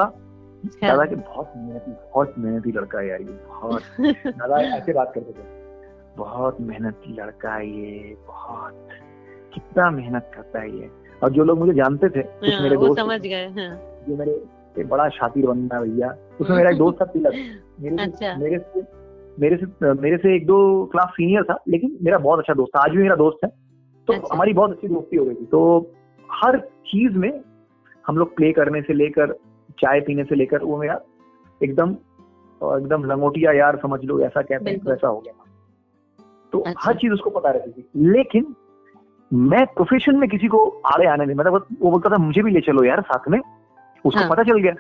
दादा 0.66 1.06
के 1.06 1.16
बहुत 1.16 1.54
मेहनती 1.58 1.92
बहुत 1.92 2.34
मेहनती 2.38 2.72
लड़का 2.72 3.00
है 3.00 3.08
यार 3.08 3.22
ये 3.22 3.38
बहुत। 3.48 3.82
दादा 4.28 4.62
ऐसे 4.78 4.94
बात 4.94 5.12
करते 5.16 5.32
थे। 5.32 5.46
बहुत 6.18 6.58
मेहनती 6.62 7.14
लड़का 7.14 7.54
है 7.54 7.68
ये 7.68 8.16
बहुत। 8.28 8.88
कितना 9.54 9.90
मेहनत 9.92 10.32
करता 10.36 10.60
है 10.60 10.78
ये। 10.78 10.90
और 11.24 11.30
जो 11.30 11.44
लोग 11.44 11.60
मुझे 11.60 11.74
जानते 11.74 12.10
थे 12.10 12.22
कुछ 12.22 12.54
हाँ, 12.54 12.62
मेरे 12.62 12.78
दोस्त 12.78 13.00
समझ 13.02 13.22
गए 13.22 13.48
हाँ, 13.48 13.76
जो 14.10 14.18
मेरे 14.18 14.32
ये 14.78 14.84
बड़ा 14.84 15.10
शातिर 15.10 15.48
बंदा 15.48 15.82
भैया 15.82 16.16
उसमें 16.42 16.58
मेरा 16.58 16.70
एक 16.70 16.78
दोस्त 16.78 17.02
था 17.02 17.06
तिलक। 17.06 17.34
मेरे 17.80 17.96
से 17.98 18.04
अच्छा। 18.04 18.36
मेरे 18.36 18.58
से 18.58 18.82
मेरे 19.40 19.58
से 19.58 19.94
मेरे 19.94 20.18
से 20.18 20.36
एक 20.36 20.46
दो 20.46 20.86
क्लास 20.86 21.10
सीनियर 21.10 21.44
था 21.44 21.58
लेकिन 21.68 21.98
मेरा 22.02 22.18
बहुत 22.18 22.40
अच्छा 22.40 22.54
दोस्त 22.54 22.72
था 22.78 22.80
आज 22.80 22.92
भी 22.92 23.04
मेरा 23.04 23.16
दोस्त 23.16 23.38
है। 23.46 23.50
तो 24.08 24.14
अच्छा। 24.14 24.36
हमारी 24.36 24.54
बहुत 24.54 24.72
अच्छी 24.72 24.88
दोस्ती 24.88 25.18
हो 25.18 25.26
गई 25.26 25.34
थी। 25.34 25.46
तो 25.46 25.92
हर 26.32 26.58
चीज़ 26.60 27.18
में 27.18 27.42
हम 28.08 28.18
लोग 28.18 28.36
प्ले 28.36 28.52
करने 28.52 28.82
से 28.82 28.94
लेकर 28.94 29.34
चाय 29.80 30.00
पीने 30.00 30.24
से 30.24 30.36
लेकर 30.36 30.64
वो 30.64 30.78
मेरा 30.78 31.00
एकदम 31.64 31.92
एकदम 32.62 33.04
लंगोटिया 33.04 33.52
यार 33.52 33.78
समझ 33.78 34.00
लो 34.04 34.20
ऐसा 34.20 34.42
कहते 34.42 34.70
हैं 34.70 34.78
वैसा 34.86 35.08
हो 35.08 35.20
गया। 35.20 35.34
तो 36.54 36.60
अच्छा। 36.60 36.82
हर 36.86 36.96
चीज़ 36.96 37.14
उसको 37.14 37.30
पता 37.30 37.50
रहती 37.50 37.82
थी। 37.82 37.90
लेकिन 37.96 38.56
मैं 39.34 39.66
प्रोफेशन 39.66 40.16
में 40.16 40.30
किसी 40.30 40.48
को 40.48 40.66
आड़े 40.86 41.08
आने 41.08 41.26
नहीं 41.26 41.36
मतलब 41.36 41.66
वो 41.82 41.92
बोलता 41.92 42.10
था 42.10 42.18
मुझे 42.18 42.42
भी 42.42 42.52
ले 42.52 42.62
चलो 42.62 42.84
यार 42.84 43.02
साथ 43.02 43.30
में। 43.30 43.40
उसको 44.06 44.20
हाँ। 44.20 44.30
पता 44.30 44.44
चल 44.44 44.60
गया। 44.60 44.74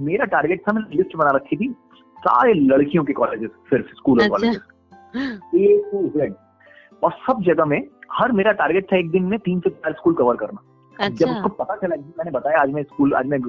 मेरा 0.00 0.24
टारगेट 0.24 0.62
था 0.68 0.72
मैंने 0.72 0.96
लिस्ट 0.96 1.16
बना 1.16 1.30
रखी 1.30 1.56
थी 1.56 1.74
सारे 2.18 2.54
लड़कियों 2.54 3.04
के 3.04 3.12
कॉलेजेस 3.12 3.50
सिर्फ़ 3.50 3.86
स्कूल 3.86 4.20
और 4.20 4.24
अच्छा। 4.24 4.36
कॉलेजेस 4.36 4.62
ए 5.54 5.90
टू 5.92 6.08
जेड 6.08 6.34
और 7.04 7.12
सब 7.12 7.42
जगह 7.42 7.64
में 7.64 7.88
हर 8.12 8.32
मेरा 8.32 8.52
टारगेट 8.52 8.92
था 8.92 8.96
एक 8.96 9.10
दिन 9.10 9.22
में 9.22 9.38
तीन 9.38 9.60
से 9.60 9.70
चार 9.70 9.92
स्कूल 9.92 10.14
कवर 10.14 10.36
करना। 10.36 10.73
जब 11.00 11.04
अच्छा। 11.04 11.34
उसको 11.34 11.48
पता 11.48 11.76
चला 11.76 11.96
मैंने 11.96 12.30
बताया 12.30 12.58
आज 12.62 12.70
मैं 12.70 12.82
स्कूल 12.82 13.14
आज 13.14 13.26
मैं 13.26 13.40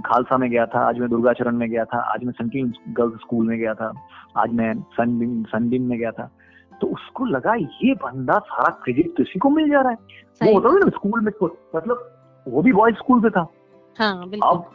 खालसा 0.00 0.36
में 0.36 0.50
गया 0.50 0.66
था 0.66 0.88
आज 0.88 0.98
मैं 0.98 1.08
दुर्गाचरण 1.08 1.56
में 1.56 1.70
गया 1.70 1.84
था 1.84 1.98
आज 1.98 2.24
मैं 2.24 2.32
संकीर्ण 2.32 2.72
गर्ल्स 2.88 3.14
स्कूल 3.14 3.46
में 3.46 3.58
गया 3.58 3.74
था 3.74 3.92
आज 4.36 4.52
मैं 4.52 4.74
सनबिन 4.74 5.42
सनबिन 5.42 5.82
में 5.82 5.98
गया 5.98 6.10
था। 6.10 6.30
तो 6.80 6.86
उसको 6.86 7.24
लगा 7.24 7.54
ये 7.54 7.94
बंदा 7.94 8.38
सारा 8.38 8.80
क्रेडिट 8.84 9.16
तो 9.16 9.22
इसी 9.22 9.38
को 9.38 9.50
मिल 9.50 9.70
जा 9.70 9.80
रहा 9.80 9.90
है। 9.90 9.96
वो 10.42 10.54
होता 10.54 10.68
है 10.68 10.74
ना 10.74 10.88
स्कूल 10.88 11.20
में 11.20 11.34
तो- 11.40 11.76
मतलब 11.76 12.18
वो 12.48 12.62
भी 12.62 12.72
बॉयज़ 12.72 12.96
स्कूल 12.96 13.20
से 13.20 13.30
था। 13.30 13.46
हाँ 13.98 14.22
अब 14.22 14.70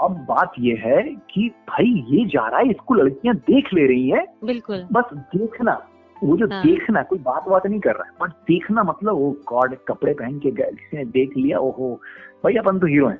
अब 0.00 0.10
बात 0.10 0.52
ये 0.58 0.76
है 0.76 1.02
कि 1.02 1.50
भाई 1.68 2.04
ये 2.08 2.26
जा 2.26 2.48
रहा 2.48 2.60
है 2.60 2.70
इसको 2.70 2.94
लड़कियाँ 2.94 3.36
देख 3.36 3.74
ले 3.74 3.86
रही 3.86 4.10
हैं। 4.10 4.26
बिल्कुल। 4.44 4.88
बस 4.92 5.04
देखना 5.14 5.88
वो 6.24 6.36
जो 6.36 6.46
हाँ। 6.46 6.62
देखना 6.62 7.02
कोई 7.02 7.18
बात 7.18 7.48
बात 7.48 7.66
नहीं 7.66 7.80
कर 7.80 7.94
रहा 7.94 8.04
है 8.04 8.10
बट 8.22 8.30
देखना 8.30 8.82
मतलब 8.82 9.14
वो 9.14 9.36
गॉड 9.48 9.76
कपड़े 9.88 10.12
पहन 10.12 10.38
के 10.38 10.50
किसी 10.50 10.96
ने 10.96 11.04
देख 11.04 11.36
लिया 11.36 11.58
ओहो 11.58 12.00
भाई 12.44 12.54
अपन 12.54 12.78
तो 12.78 12.86
हीरो 12.86 13.08
हैं। 13.08 13.18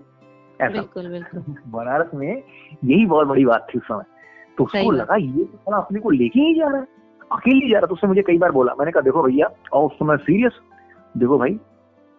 ऐसा। 0.61 0.73
बिल्कुल 0.73 1.09
बिल्कुल। 1.09 1.41
बनारस 1.67 2.11
में 2.15 2.43
यही 2.85 3.07
बहुत 3.07 3.27
बड़ी 3.27 3.45
बात 3.45 3.67
थी 3.75 3.79
उस 3.79 3.85
समय। 3.85 4.05
तो 4.59 4.65
उसको 4.65 4.91
लगा 4.91 5.17
ये 5.17 5.45
तो 5.45 5.57
साला 5.57 5.77
अपने 5.77 6.01
को 6.01 6.11
लेके 6.11 6.41
ही 6.41 6.55
जा 6.55 6.69
रहा 6.69 6.77
है 6.77 6.87
अकेले 7.33 7.65
ही 7.65 7.71
जा 7.71 7.79
रहा 7.79 7.85
है। 7.85 7.89
तो 7.89 7.95
उसने 7.95 8.09
मुझे 8.09 8.23
कई 8.23 8.39
बार 8.39 8.53
बोला 8.53 8.73
मैंने 8.79 8.93
कहा 8.93 9.01
देखो 9.01 9.23
भैया 9.23 9.51
और 9.73 9.85
उस 9.85 9.93
समय 9.93 10.17
सीरियस 10.17 10.53
देखो 11.17 11.39
भाई 11.39 11.51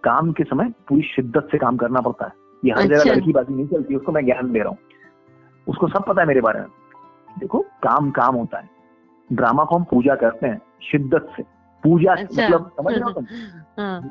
काम 0.04 0.32
के 0.32 0.44
समय 0.44 0.74
पूरी 0.88 1.01
शिद्दत 1.01 1.48
से 1.51 1.58
काम 1.58 1.77
करना 1.77 2.01
पड़ता 2.01 2.25
है। 2.25 2.32
ये 2.65 2.72
हर 2.72 2.82
अच्छा। 2.82 3.04
जगह 3.04 3.15
लड़की 3.15 3.32
बाजी 3.32 3.54
नहीं 3.54 3.68
चलती 3.68 3.96
उसको 3.96 4.12
मैं 4.12 4.25
ज्ञान 4.25 4.51
दे 4.51 4.60
रहा 4.60 4.70
हूँ। 4.70 4.77
उसको 5.68 5.88
सब 5.88 6.06
पता 6.08 6.22
है 6.22 6.27
मेरे 6.27 6.42
बारे 6.42 6.60
में। 6.60 6.68
देखो 7.39 7.60
काम 7.60 8.12
काम 8.12 8.36
होता 8.36 8.58
है। 8.58 8.75
ड्रामा 9.34 9.63
को 9.63 9.75
हम 9.75 9.84
पूजा 9.84 10.15
करते 10.15 10.48
हैं 10.48 10.62
शिद्दत 10.91 11.29
से। 11.38 11.44
पूजा 11.84 12.12
अच्छा। 12.12 12.48
मतलब 12.48 12.72
समझ 12.77 12.94
रहे 12.94 13.01
हो 13.01 13.12
तुम 13.12 13.25
हाँ। 13.79 14.01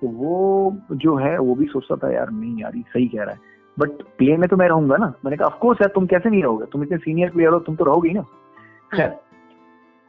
तो 0.00 0.08
वो 0.08 0.76
जो 0.92 1.16
है 1.16 1.38
वो 1.38 1.54
भी 1.54 1.66
सोचता 1.66 1.96
था 1.96 2.12
यार 2.12 2.30
नहीं 2.30 2.62
यार 2.62 2.76
ये 2.76 2.82
सही 2.82 3.08
कह 3.08 3.22
रहा 3.22 3.30
है। 3.30 3.38
बट 3.78 3.88
प्ले 4.18 4.36
में 4.36 4.48
तो 4.48 4.56
मैं 4.56 4.68
रहूँगा 4.68 4.96
ना। 4.96 5.12
मैंने 5.24 5.36
कहा 5.36 5.46
ऑफकोर्स 5.46 5.78
यार 5.80 5.90
तुम 5.94 6.06
कैसे 6.06 6.30
नहीं 6.30 6.42
रहोगे? 6.42 6.64
तुम 6.64 6.82
इतने 6.82 6.98
सीनियर 6.98 7.30
प्लेयर 7.30 7.50
हो 7.50 7.58
तुम 7.58 7.76
तो 7.76 7.84
रहोगे 7.84 8.08
ही 8.08 8.14
ना। 8.14 8.22
खैर 8.96 9.16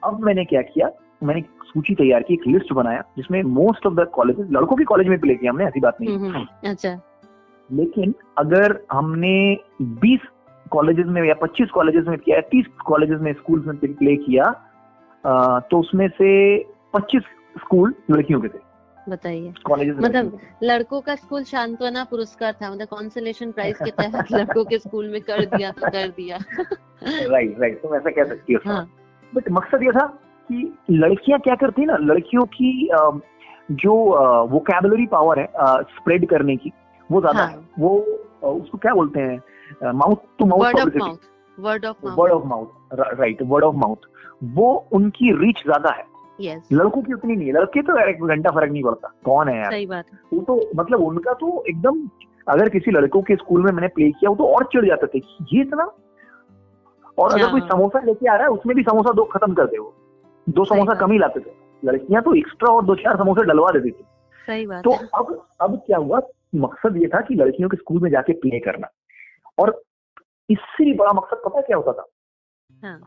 अब 0.03 0.23
मैंने 0.23 0.45
क्या 0.45 0.61
किया? 0.61 0.89
मैंने 1.23 1.41
सूची 1.41 1.95
तैयार 1.95 2.23
की 2.23 2.33
एक 2.33 2.41
लिस्ट 2.47 2.73
बनाया 2.73 3.03
जिसमें 3.17 3.43
मोस्ट 3.43 3.85
ऑफ़ 3.85 3.93
द 3.93 4.07
कॉलेज 4.13 4.35
लड़कों 4.51 4.75
के 4.75 4.83
कॉलेज 4.83 5.07
में 5.07 5.19
प्ले 5.19 5.35
किया 5.35 5.51
हमने 5.51 5.65
ऐसी 5.65 5.79
बात 5.79 5.97
नहीं। 6.01 6.17
हम्म, 6.17 6.35
हम्म, 6.35 6.69
अच्छा। 6.69 6.99
लेकिन 7.71 8.15
अगर 8.37 8.85
हमने 8.91 9.57
20 9.81 10.19
कॉलेजेस 10.71 11.05
में 11.07 11.21
या 11.23 11.33
25 11.35 11.69
कॉलेजेस 11.69 12.05
में 12.07 12.17
किया 12.19 12.39
30 12.51 12.67
कॉलेजेस 12.85 13.19
में 13.21 13.31
स्कूल 13.33 13.63
में 13.67 13.77
प्ले 13.93 14.15
किया 14.17 14.51
तो 15.69 15.79
उसमें 15.79 16.07
से 16.17 16.31
25 16.95 17.21
स्कूल 17.55 17.93
लड़कियों 18.11 18.39
के 18.41 18.47
थे। 18.47 18.63
बताइए। 18.97 19.53
मतलब 19.97 20.39
लड़कों 20.63 20.99
का 21.01 21.15
स्कूल 21.15 21.43
सांत्वना 21.43 22.03
पुरस्कार 22.03 22.53
था 22.53 22.71
मतलब 22.71 22.87
कॉन्सलेशन 22.87 23.51
प्राइज 23.51 23.77
के 23.77 23.91
तहत 23.93 24.31
लड़कों 24.31 24.63
के 24.65 24.79
स्कूल 24.79 25.09
में 25.09 25.21
कर 25.21 25.45
दिया 25.45 25.71
तो 25.71 25.91
कर 25.91 26.07
दिया। 26.09 26.37
राइट 27.03 27.59
राइट 27.59 27.81
तुम 27.81 27.95
ऐसा 27.95 28.09
कह 28.11 28.23
सकती 28.25 28.53
हो 28.53 28.59
हाँ। 28.65 28.85
बट 29.33 29.51
मकसद 29.51 29.83
ये 29.83 29.91
था 29.91 30.05
कि 30.49 30.71
लड़कियाँ 30.91 31.39
क्या 31.39 31.55
करती 31.55 31.81
है 31.81 31.87
ना 31.87 31.97
लड़कियों 32.03 32.45
की 32.55 32.89
जो 33.73 33.93
वोकेबलरी 34.49 35.05
पावर 35.07 35.39
है 35.39 35.47
स्प्रेड 35.91 36.29
करने 36.29 36.55
की 36.55 36.71
वो 37.09 37.21
ज़्यादा 37.21 37.39
हाँ। 37.39 37.49
है 37.49 37.59
वो 37.79 37.97
उसको 38.51 38.77
क्या 38.77 38.93
बोलते 38.93 39.19
हैं? 39.19 39.37
Mouth 39.83 40.15
to 40.39 40.45
mouth 40.45 40.59
word 40.59 40.79
of 40.79 40.89
publicity 40.89 41.61
word 41.61 41.85
of 41.85 41.97
word 42.05 42.33
mouth 42.33 42.41
of 42.41 42.47
mouth 42.47 43.17
right 43.19 43.41
word 43.41 43.63
of 43.63 43.75
mouth 43.75 44.09
वो 44.55 44.73
उनकी 44.93 45.31
रीच 45.45 45.63
ज़्यादा 45.63 45.93
है। 45.93 46.03
यस 46.41 46.69
लड़कों 46.73 47.01
की 47.01 47.13
उतनी 47.13 47.35
नहीं 47.35 47.47
है। 47.47 47.53
लड़के 47.53 47.81
तो 47.81 47.97
एक 47.99 48.23
घंटा 48.23 48.51
फ़र्क 48.51 48.71
नहीं 48.71 48.83
पड़ता। 48.83 49.11
कौन 49.25 49.49
है 49.49 49.57
यार? 49.57 49.71
सही 49.71 49.85
बात 49.85 50.05
है। 50.13 50.19
वो 50.33 50.41
तो 50.41 50.69
मतलब 50.75 51.01
उनका 51.01 51.33
तो 51.33 51.63
एकदम 51.69 52.09
अगर 52.47 52.69
किसी 52.69 52.91
लड़कों 52.91 53.21
के 53.21 53.35
स्कूल 53.35 53.63
में 53.63 53.71
मैंने 53.71 53.87
प्ले 53.87 54.09
किया 54.11 54.29
वो 54.29 54.35
तो 54.35 54.47
और 54.47 54.63
चिड़ 54.63 54.85
जाते 54.85 55.07
थे 55.07 55.21
ये 55.53 55.61
इतना? 55.61 55.83
और 57.17 57.31
अगर 57.31 57.41
हाँ। 57.41 57.51
कोई 57.51 57.61
समोसा 57.61 57.99
लेके 57.99 58.29
आ 58.29 58.35
रहा 58.35 58.43
है 58.43 58.49
उसमें 58.49 58.75
भी 58.75 58.83
समोसा 58.83 59.11
दो 59.11 59.23
खत्म 59.23 59.53
कर 59.53 59.65
दे 59.65 59.77
वो। 59.77 59.93
दो 60.47 60.65
समोसा 60.65 60.93
कम 60.93 61.11
ही 61.11 61.17
लाते 61.17 61.39
थे। 61.39 61.53
लड़कियाँ 61.83 62.21
तो 62.23 62.33
एक्स्ट्रा 62.33 62.73
और 62.73 62.85
दो 62.85 62.95
चार 62.95 63.17
समोसे 63.17 63.43
डलवा 63.43 63.71
देती 63.71 63.91
थी। 63.91 64.03
सही 64.47 64.65
बात 64.67 64.83
तो 64.83 64.91
अब 64.91 65.47
अब 65.61 65.81
क्या 65.85 65.97
हुआ? 65.97 66.21
मकसद 66.55 66.97
ये 66.97 67.07
था 67.07 67.21
कि 67.21 67.35
लड़कियों 67.35 67.69
के 67.69 67.77
स्कूल 67.77 68.01
में 68.01 68.09
जाके 68.11 68.33
प्ले 68.33 68.59
करना। 68.59 68.87
और 69.57 69.81
इससे 70.49 70.85
भी 70.85 70.93
बड़ा 70.93 71.11
मकसद 71.13 71.41
पता 71.45 71.61
क्या 71.61 71.77
होता 71.77 71.91
था? 71.93 72.05
हाँ। 72.69 72.99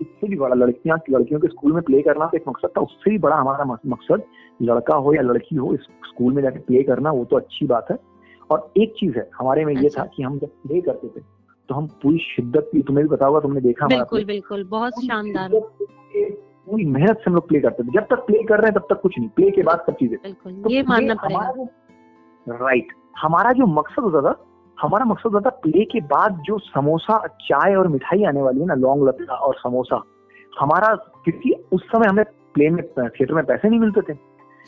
इससे 0.00 0.28
भी 0.28 0.36
बड़ा 0.36 0.54
लड़कियाँ 0.54 0.98
लड़कियों 1.10 1.40
के 1.40 1.48
स्कूल 1.48 1.72
में 1.72 1.82
प्ले 1.82 2.00
करना 2.02 2.26
तो 2.26 2.36
एक 2.36 2.44
मकसद 2.48 2.70
था। 2.76 2.80
उससे 2.80 3.10
भी 3.10 3.18
बड़ा 3.18 3.36
हमारा 3.36 3.64
मकसद 3.64 4.22
लड़का 4.60 4.94
हो 4.96 5.14
या 5.14 5.22
लड़की 5.22 5.56
हो 5.56 5.72
इस 5.74 5.80
स्कूल 6.06 6.32
में 6.32 6.42
जाके 6.42 6.58
प्ले 6.60 6.82
करना 6.82 7.10
वो 7.10 7.24
तो 7.24 7.36
अच्छी 7.36 7.66
बात 7.66 7.90
है। 7.90 7.96
और 8.50 8.72
एक 8.78 8.94
चीज़ 8.98 9.18
है 9.18 9.28
हमारे 9.34 9.64
में 9.64 9.72
ये 9.74 9.86
अच्छा। 9.86 10.02
था 10.02 10.06
कि 10.06 10.22
हम 10.22 10.38
जब 10.38 10.48
प्ले 10.62 10.80
करते 10.80 11.08
थे 11.08 11.20
तो 11.68 11.74
हम 11.74 11.86
पूरी 12.02 12.18
शिद्दत 12.20 12.68
की 12.72 12.82
तुम्हें 12.82 13.06
भी 13.06 13.10
पता 13.10 13.26
होगा 13.26 13.40
तुमने 13.40 13.60
देखा 13.60 13.86
बिल्कुल 13.86 14.24
बिल्कुल 14.24 14.64
बहुत 14.64 15.04
शानदार। 15.04 15.50
पूरी 15.52 16.84
मेहनत 16.86 17.16
से 17.16 17.24
हम 17.26 17.34
लोग 17.34 17.46
प्ले 17.48 17.60
करते 17.60 17.82
थे। 17.82 17.92
जब 17.92 18.06
तक 18.10 18.24
प्ले 18.26 18.42
कर 18.42 18.60
रहे 18.60 18.70
हैं 18.70 18.74
तब 18.74 18.86
तक 18.90 19.00
कुछ 19.02 19.18
नहीं। 19.18 19.28
प्ले 19.28 19.50
के 19.50 19.62
बाद 19.62 19.84
सब 19.86 19.94
चीज़ें। 19.94 20.16
बिल्कुल 20.18 20.62
तो 20.62 20.70
ये 20.70 20.82
मानना 20.82 21.14
पड़ेगा। 21.14 21.66
राइट 22.46 22.92
हमारा 23.18 23.52
जो 23.52 23.66
मकसद 23.68 24.02
होता 24.02 24.20
था 24.22 24.32
हमारा 24.80 25.04
मकसद 25.04 25.34
होता 25.34 25.50
प्ले 25.62 25.84
के 25.84 26.00
बाद 26.06 26.40
जो 26.44 26.58
समोसा 26.60 27.16
चाय 27.40 27.74
और 27.74 27.88
मिठाई 27.88 28.24
आने 28.24 28.42
वाली 28.42 28.60
है 28.60 28.66
ना 28.66 28.74
लॉन्ग 28.76 29.08
लता 29.08 29.34
और 29.36 29.54
समोसा 29.56 30.02
हमारा 30.52 30.94
क्योंकि 31.24 31.52
उस 31.72 31.82
समय 31.86 32.06
हमें 32.06 32.24
प्ले 32.54 32.68
में 32.70 32.82
थिएटर 32.86 33.34
में 33.34 33.44
पैसे 33.44 33.68
नहीं 33.68 33.80
मिलते 33.80 34.00
थे 34.02 34.18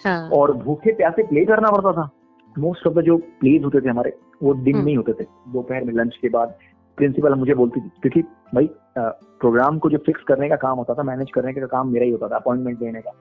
हाँ 0.05 0.29
और 0.31 0.53
भूखे 0.57 0.93
प्यासे 0.93 1.23
प्ले 1.23 1.45
करना 1.45 1.71
पड़ता 1.71 1.93
था 1.93 2.11
मोस्ट 2.57 2.87
ऑफ़ 2.87 2.95
द 2.95 3.03
जो 3.03 3.17
प्लेज 3.41 3.65
होते 3.65 3.81
थे 3.81 3.89
हमारे 3.89 4.13
वो 4.43 4.55
दिन 4.55 4.75
हम्म। 4.75 4.85
में 4.85 4.93
ही 4.93 4.97
होते 4.97 5.13
थे 5.13 5.25
दोपहर 5.49 5.85
में 5.85 5.93
लंच 5.95 6.17
के 6.23 6.29
बाद 6.29 6.55
प्रिंसिपल 6.99 7.35
मुझे 7.35 7.55
बोलती 7.55 7.81
थी 7.81 7.89
क्योंकि 8.01 8.23
भाई 8.55 8.69
प्रोग्राम 8.99 9.79
को 9.79 9.91
जो 9.91 9.99
फिक्स 10.07 10.23
करने 10.23 10.49
का 10.49 10.57
काम 10.59 10.79
होता 10.79 10.95
था 10.95 11.03
मैनेज 11.03 11.31
करने 11.35 11.53
का 11.53 11.67
काम 11.69 11.93
मेरा 11.93 12.05
ही 12.05 12.11
होता 12.11 12.29
था 12.29 12.37
अपॉइंटमेंट 12.37 12.79
देने 12.79 13.01
का 13.01 13.13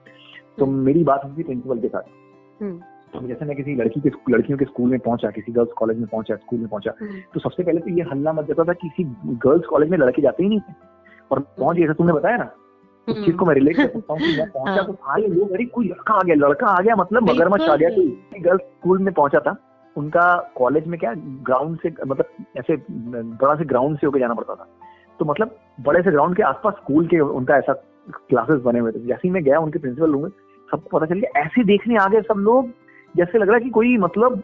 तो 0.58 0.64
हम्म। 0.64 0.84
मेरी 0.84 1.04
बात 1.04 1.24
होती 1.24 1.38
थी 1.38 1.44
प्रिंसिपल 1.44 1.78
के 1.78 1.88
साथ 1.88 2.62
हम्म। 2.62 2.78
तो 3.12 3.26
जैसे 3.28 3.44
मैं 3.44 3.56
किसी 3.56 3.74
लड़की 3.76 4.00
के 4.00 4.10
लड़कियों 4.30 4.58
के 4.58 4.64
स्कूल 4.64 4.90
में 4.90 4.98
पहुँचा 4.98 5.30
किसी 5.30 5.52
गर्ल्स 5.52 5.72
कॉलेज 5.76 5.98
में 5.98 6.06
पहुँचा 6.06 6.36
स्कूल 6.36 6.58
में 6.58 6.68
पहुँचा 6.68 6.92
हम्म, 7.00 7.20
तो 7.34 7.40
सबसे 7.40 7.62
पहले 7.62 7.80
तो 7.80 7.90
ये 7.90 8.02
हल्ला 8.10 8.32
मच 8.32 8.46
जाता 8.46 8.64
था 8.64 8.72
कि 8.72 8.88
किसी 8.88 9.04
गर्ल्स 9.44 9.66
कॉलेज 9.66 9.90
में 9.90 9.98
लड़के 9.98 10.22
जाते 10.22 10.42
ही 10.42 10.48
नहीं 10.48 10.60
थे। 10.60 10.72
और 11.30 11.40
पहुँच 11.58 11.76
जैसे 11.76 11.94
तुमने 11.94 12.12
बताया 12.12 12.36
ना? 12.36 12.50
उस 13.08 13.24
चीज़ 13.24 13.36
को 13.36 13.46
मैं 13.46 13.54
रिलेट 13.54 13.76
कर 13.76 13.86
सकता 13.88 14.12
हूँ 14.12 14.20
कि 14.20 14.36
मैं 14.38 14.48
पहुँचा 14.50 14.72
हाँ। 14.72 14.84
तो 14.86 14.92
सारे 14.92 15.26
लोग 15.26 15.52
अरे 15.52 15.64
कोई 15.66 15.88
लड़का 15.88 16.14
आ 16.14 16.22
गया 16.22 16.34
लड़का 16.36 16.66
आ 16.66 16.80
गया 16.80 16.96
मतलब 16.96 17.30
मगरमच्छ 17.30 17.62
आ 17.62 17.76
गया 17.76 17.88
कोई 17.90 18.40
गर्ल्स 18.40 18.62
स्कूल 18.62 18.98
में 18.98 19.12
पहुँचा 19.14 19.40
था 19.46 19.56
उनका 19.96 20.26
कॉलेज 20.56 20.86
में 20.86 20.98
क्या 21.00 21.12
ग्राउंड 21.46 21.78
से 21.78 21.88
मतलब 22.06 22.24
ऐसे 22.58 22.76
बड़ा 22.88 23.54
से 23.54 23.64
ग्राउंड 23.64 23.98
से 23.98 24.06
होकर 24.06 24.18
जाना 24.18 24.34
पड़ता 24.34 24.54
था। 24.54 24.68
तो 25.20 25.24
मतलब 25.24 25.56
बड़े 25.80 26.02
से 26.02 26.10
ग्राउंड 26.10 26.36
के 26.36 26.42
आसपास 26.42 26.74
स्कूल 26.74 27.06
के 27.06 27.20
उनका 27.20 27.56
ऐसा 27.56 27.72
क्लासेस 28.28 28.60
बने 28.60 28.78
हुए 28.78 28.92
थे। 28.92 29.06
जैसे 29.06 29.28
ही 29.28 29.30
मैं 29.30 29.42
गया 29.44 29.58
उनके 29.60 29.78
प्रिंसिपल 29.78 30.12
रूम 30.12 30.22
में 30.22 30.30
सबको 30.68 30.98
पता 30.98 31.06
चल 31.06 31.20
गया 31.20 31.40
ऐसे 31.40 31.64
देखने 31.64 31.96
आ 31.96 32.06
गए 32.08 32.20
सब 32.22 32.38
लोग। 32.40 32.70
जैसे 33.16 33.38
लग 33.38 33.46
रहा 33.48 33.56
है 33.56 33.62
कि 33.62 33.70
कोई 33.70 33.96
मतलब 33.96 34.42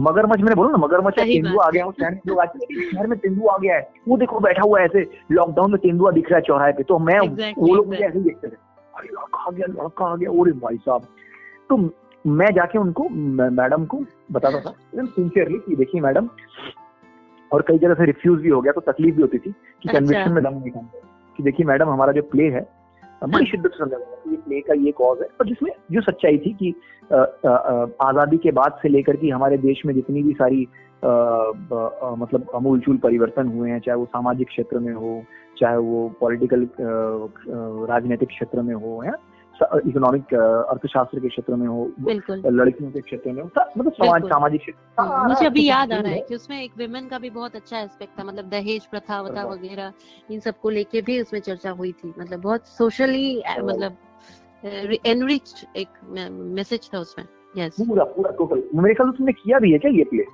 मगरमच्छ 0.00 0.42
मैंने 0.42 0.54
बोला 0.54 0.70
ना 0.70 0.76
मगरमच्छ 0.76 1.18
तेंदुआ 1.18 1.64
आ 1.64 1.70
गया 1.70 1.84
वो 1.84 1.92
शहर 1.92 2.10
में 2.10 2.20
लोग 2.28 2.40
हैं 2.40 2.90
शहर 2.90 3.06
में 3.06 3.18
तेंदुआ 3.18 3.54
आ 3.54 3.58
गया 3.58 3.76
है 3.76 3.90
वो 4.08 4.16
देखो 4.16 4.40
बैठा 4.40 4.62
हुआ 4.62 4.80
है 4.80 4.84
ऐसे 4.84 5.10
लॉकडाउन 5.32 5.70
में 5.70 5.80
तेंदुआ 5.80 6.10
दिख 6.10 6.30
रहा 6.30 6.36
है 6.36 6.42
चौराहे 6.42 6.72
पे 6.72 6.82
तो 6.82 6.98
मैं 6.98 7.18
Exactly, 7.20 7.52
वो 7.58 7.74
लोग 7.74 7.86
मुझे 7.86 8.04
ऐसे 8.04 8.18
ही 8.18 8.24
देखते 8.24 8.48
थे। 8.48 8.56
अरे 8.96 9.08
लड़का 9.08 9.38
आ 9.38 9.50
गया 9.50 9.66
लड़का 9.66 10.06
आ 10.06 10.16
गया 10.16 10.30
ओरे 10.30 10.52
भाई 10.52 10.76
साहब। 10.76 11.02
तो 11.68 11.90
मैं 12.26 12.54
जाके 12.54 12.78
उनको 12.78 13.08
मैडम 13.52 13.84
को 13.84 13.96
बताता 14.32 14.60
था 14.60 14.70
एकदम 14.70 15.06
सिंसियरली 15.06 15.58
कि 15.58 15.76
देखिए 15.76 16.00
मैडम 16.00 16.28
और 17.52 17.62
कई 17.62 17.78
जगह 17.78 17.94
से 17.94 18.04
रिफ्यूज 18.04 18.40
भी 18.40 18.48
हो 18.48 18.60
गया 18.60 18.72
तो 18.72 18.80
तकलीफ़ 18.80 19.16
भी 19.16 19.22
होती 19.22 19.38
थी 19.38 19.50
कि 19.50 19.88
अच्छा। 19.88 20.00
कन्विक्शन 20.00 20.32
में 20.32 20.44
दम 20.44 20.50
नहीं 20.50 20.70
था। 20.70 20.90
कि 21.36 21.42
देखिए 21.42 21.66
मैडम 21.66 21.88
हमारा 21.88 22.12
जो 22.12 22.22
प्ले 22.22 22.44
है 22.44 22.77
बड़ी। 23.22 23.46
शिद्दत 23.46 23.70
से 23.74 23.96
ये 24.30 24.36
प्ले 24.36 24.60
का 24.60 24.74
ये 24.74 24.92
कॉज 24.92 25.18
है 25.20 25.26
और 25.40 25.46
जिसमें 25.46 25.70
जो 25.92 26.00
सच्चाई 26.00 26.38
थी 26.38 26.52
कि 26.52 26.74
आज़ादी 28.02 28.36
के 28.36 28.50
बाद 28.50 28.78
से 28.82 28.88
लेकर 28.88 29.16
की 29.16 29.28
हमारे 29.28 29.58
देश 29.58 29.82
में 29.86 29.94
जितनी 29.94 30.22
भी 30.22 30.32
सारी 30.32 30.68
आ, 31.04 31.08
आ, 31.08 32.14
मतलब 32.14 32.46
अमूल 32.54 32.80
चूल 32.80 32.96
परिवर्तन 32.96 33.48
हुए 33.48 33.70
हैं 33.70 33.80
चाहे 33.80 33.96
वो 33.96 34.04
सामाजिक 34.04 34.48
क्षेत्र 34.48 34.78
में 34.78 34.94
हो 34.94 35.22
चाहे 35.60 35.76
वो 35.76 36.16
पॉलिटिकल 36.20 36.68
राजनीतिक 37.90 38.28
क्षेत्र 38.28 38.62
में 38.62 38.74
हो 38.74 39.04
या 39.04 39.12
इकोनॉमिक 39.62 40.34
अर्थशास्त्र 40.34 41.20
के 41.20 41.28
क्षेत्र 41.28 41.54
में 41.56 41.66
हो 41.66 41.84
लड़कियों 42.00 42.90
के 42.90 43.00
क्षेत्र 43.00 43.32
में 43.32 43.42
हो 43.42 43.48
मतलब 43.78 43.92
समाज 43.92 44.24
सामाजिक 44.24 44.60
क्षेत्र 44.60 45.02
हाँ, 45.02 45.28
मुझे 45.28 45.46
अभी 45.46 45.64
याद 45.66 45.92
आ 45.92 45.98
रहा 45.98 46.12
है 46.12 46.20
कि 46.20 46.34
उसमें 46.34 46.62
एक 46.62 46.72
विमेन 46.78 47.08
का 47.08 47.18
भी 47.18 47.30
बहुत 47.30 47.56
अच्छा 47.56 47.78
एस्पेक्ट 47.78 48.18
था 48.18 48.24
मतलब 48.24 48.48
दहेज 48.50 48.86
प्रथा 48.86 49.20
वथा। 49.22 49.44
वगैरह 49.44 49.92
इन 50.30 50.40
सबको 50.40 50.70
लेके 50.70 51.02
भी 51.02 51.20
उसमें 51.22 51.40
चर्चा 51.40 51.70
हुई 51.72 51.92
थी। 51.92 52.12
मतलब 52.18 52.40
बहुत 52.40 52.66
सोशली। 52.68 53.42
मतलब 53.60 53.96
एनरिच 55.06 55.64
एक 55.76 55.88
मैसेज 56.30 56.90
था 56.94 56.98
उसमें। 56.98 57.26
यस 57.56 57.76
पूरा 57.80 58.04
पूरा 58.06 58.30
टोटल 58.38 58.62
मेरे 58.74 58.94
ख्याल 58.94 59.10
तुमने 59.10 59.32
किया 59.34 59.58
भी 59.58 59.72
है 59.72 59.78
क्या 59.78 59.90
ये 59.90 60.04
प्ले 60.04 60.24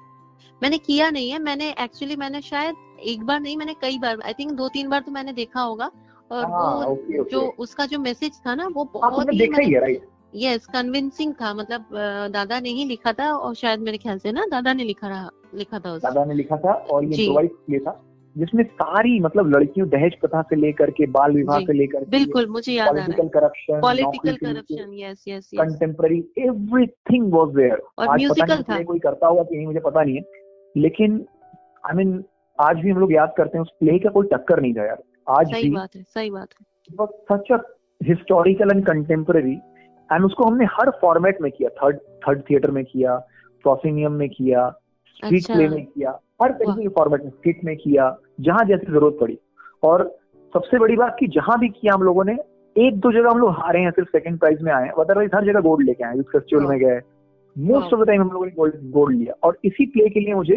मैंने 0.63 0.79
किया 0.79 1.11
नहीं 1.11 1.31
है। 1.31 1.39
मैंने 1.39 1.75
एक्चुअली 1.81 2.17
मैंने 2.17 2.41
शायद 2.43 2.75
एक 3.05 3.23
बार 3.27 3.41
नहीं 3.41 3.57
मैंने 3.57 3.75
कई 3.83 3.99
बार 3.99 4.21
आई 4.27 4.33
थिंक 4.33 4.53
दो 4.53 4.69
तीन 4.69 4.89
बार 4.89 5.01
तो 5.01 5.13
मैंने 5.13 5.33
देखा 5.33 5.61
होगा। 5.61 5.91
और 6.31 6.45
हाँ, 6.45 6.75
वो 6.77 6.93
ओके, 6.93 7.19
ओके। 7.19 7.31
जो 7.31 7.41
उसका 7.59 7.87
जो 7.87 7.99
मैसेज 7.99 8.41
था 8.47 8.55
ना 8.55 8.67
वो 8.67 8.85
बहुत 8.95 9.33
ही 9.33 9.39
देखा 9.39 9.63
ही 9.63 9.75
मतलब 9.77 10.11
यस 10.35 10.67
कन्विंसिंग 10.67 11.33
था 11.33 11.53
मतलब 11.55 11.85
दादा 12.33 12.61
ने 12.61 12.71
ही 12.71 12.85
लिखा 12.85 13.13
था 13.13 13.33
और 13.33 13.55
शायद 13.55 13.81
मेरे 13.81 13.99
ख्याल 13.99 14.19
से 14.19 14.33
ना 14.33 14.47
दादा 14.51 14.73
ने 14.73 14.85
लिखा 14.85 15.09
रहा 15.09 15.31
लिखा 15.55 15.79
था 15.79 15.93
उसमें 15.93 16.13
दादा 16.15 16.25
ने 16.25 16.35
लिखा 16.35 16.57
था 16.57 16.73
और 16.73 17.05
ये 17.05 17.11
जी। 17.11 17.25
इम्प्रोवाइज 17.25 17.87
था 17.87 18.01
जिसमें 18.37 18.65
सारी 18.65 19.19
मतलब 19.21 19.51
लड़कियों 19.57 19.89
दहेज 19.89 20.15
प्रथा 20.21 20.41
से 20.43 20.57
लेकर 20.57 20.91
के 20.91 21.07
बाल 21.07 21.33
विवाह 21.33 21.61
से 21.61 21.73
लेकर 21.73 22.05
बिल्कुल 22.09 22.47
मुझे 22.47 22.73
याद 22.73 22.89
आ 22.89 22.91
रहा 22.91 23.03
है। 23.03 23.07
Political 23.07 23.29
corruption 23.39 23.81
political 23.81 24.37
corruption 24.37 24.93
yes 24.95 25.25
yes 25.29 25.51
yes 25.55 25.61
contemporary 25.61 26.19
everything 26.39 27.33
was 27.33 27.55
there 27.57 27.83
और 27.99 28.17
म्यूजिकल 28.17 28.63
था। 28.63 28.83
कोई 28.83 28.99
करता 28.99 29.27
होगा 29.27 29.43
कि 29.43 29.57
नहीं 29.57 29.67
मुझे 29.67 29.81
पता 29.81 30.03
नहीं 30.03 30.17
है। 30.17 30.23
लेकिन 30.77 31.25
आई 31.85 31.97
मीन 31.97 32.23
आज 32.59 32.77
भी 32.77 32.91
हम 32.91 32.99
लोग 32.99 33.13
याद 33.13 33.35
करते 33.37 33.59
हैं 33.59 33.63
उस 33.63 33.71
प्ले 33.81 33.99
का 33.99 34.11
कोई 34.11 34.27
टक्कर 34.27 34.61
नहीं 34.61 34.75
था 34.75 34.87
यार। 34.87 35.03
आज 35.27 35.51
सही 35.51 35.63
भी 35.63 35.71
बात 35.71 35.97
है 35.97 36.03
सही 36.05 36.31
बात 36.31 36.49
है। 36.51 37.07
Such 37.31 37.53
a 37.53 37.57
historical 38.01 38.71
and 38.71 38.85
contemporary 38.87 39.55
and 40.11 40.25
उसको 40.25 40.45
हमने 40.45 40.65
हर 40.73 40.91
फॉर्मेट 41.01 41.41
में 41.43 41.51
किया 41.53 41.69
थर्ड 41.79 41.99
थर्ड 42.27 42.43
थिएटर 42.51 42.71
में 42.71 42.85
किया 42.85 43.17
प्रोसिनियम 43.65 44.13
में 44.13 44.29
किया 44.29 44.69
स्ट्रीट 45.17 45.41
अच्छा। 45.41 45.55
प्ले 45.55 45.69
में 45.69 45.85
किया 45.85 46.11
हर 46.43 46.53
तरीके 46.53 46.83
के 46.83 46.89
फॉर्मेट 46.89 47.23
में 47.25 47.31
स्किट 47.31 47.65
में 47.65 47.77
किया 47.77 48.17
जहाँ 48.41 48.65
जैसी 48.65 48.87
ज़रूरत 48.87 49.17
पड़ी। 49.21 49.39
और 49.83 50.05
सबसे 50.55 50.79
बड़ी 50.79 50.97
बात 50.97 51.17
की 51.21 51.27
जहाँ 51.29 51.59
भी 51.61 51.69
किया 51.71 51.95
हम 51.95 52.03
लोगों 52.03 52.25
ने 52.25 52.37
एक 52.77 52.99
दो 53.01 53.13
जगह 53.13 53.31
हम 53.31 53.39
लोग 53.39 53.51
हारे 53.55 53.81
हैं 53.81 53.91
सिर्फ़ 53.91 54.09
सेकंड 54.09 54.39
प्राइज 54.39 54.63
में 54.63 54.73
आए 54.73 54.89
अदरवाइज़ 55.01 55.31
हर 55.35 55.45
जगह 55.45 55.61
गोल्ड 55.61 55.87
लेके 55.87 56.05
आए 56.05 56.17
यूथ 56.17 56.33
फेस्टिवल 56.33 56.67
में 56.67 56.79
गए। 56.79 57.01
मोस्ट 57.57 57.93
ऑफ़ 57.95 58.01
द 58.01 58.07
टाइम 58.07 58.21
हम 58.23 58.31
लोगों 58.31 58.47
ने 58.47 58.53
गोल्ड 58.53 58.91
गोल्ड 58.93 59.17
लिया। 59.19 59.35
और 59.43 59.59
इसी 59.65 59.87
प्ले 59.87 60.09
के 60.09 60.21
लिए 60.21 60.35
मुझे 60.35 60.57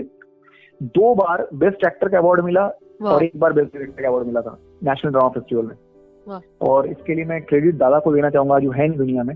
दो 0.81 1.13
बार 1.15 1.47
बेस्ट 1.55 1.85
एक्टर 1.87 2.09
का 2.09 2.17
अवार्ड 2.17 2.43
मिला 2.45 2.67
और 2.99 3.23
एक 3.23 3.37
बार 3.39 3.53
बेस्ट 3.53 3.73
डायरेक्टर 3.73 4.01
का 4.01 4.07
अवार्ड 4.09 4.27
मिला 4.27 4.41
था 4.41 4.57
नेशनल 4.83 5.11
ड्रामा 5.11 5.29
फेस्टिवल 5.29 5.65
में। 5.65 6.39
और 6.61 6.87
इसके 6.87 7.15
लिए 7.15 7.25
मैं 7.25 7.41
क्रेडिट 7.41 7.75
दादा 7.75 7.99
को 7.99 8.13
देना 8.13 8.29
चाहूँगा 8.29 8.59
जो 8.59 8.71
है 8.71 8.89
दुनिया 8.89 9.23
में। 9.23 9.35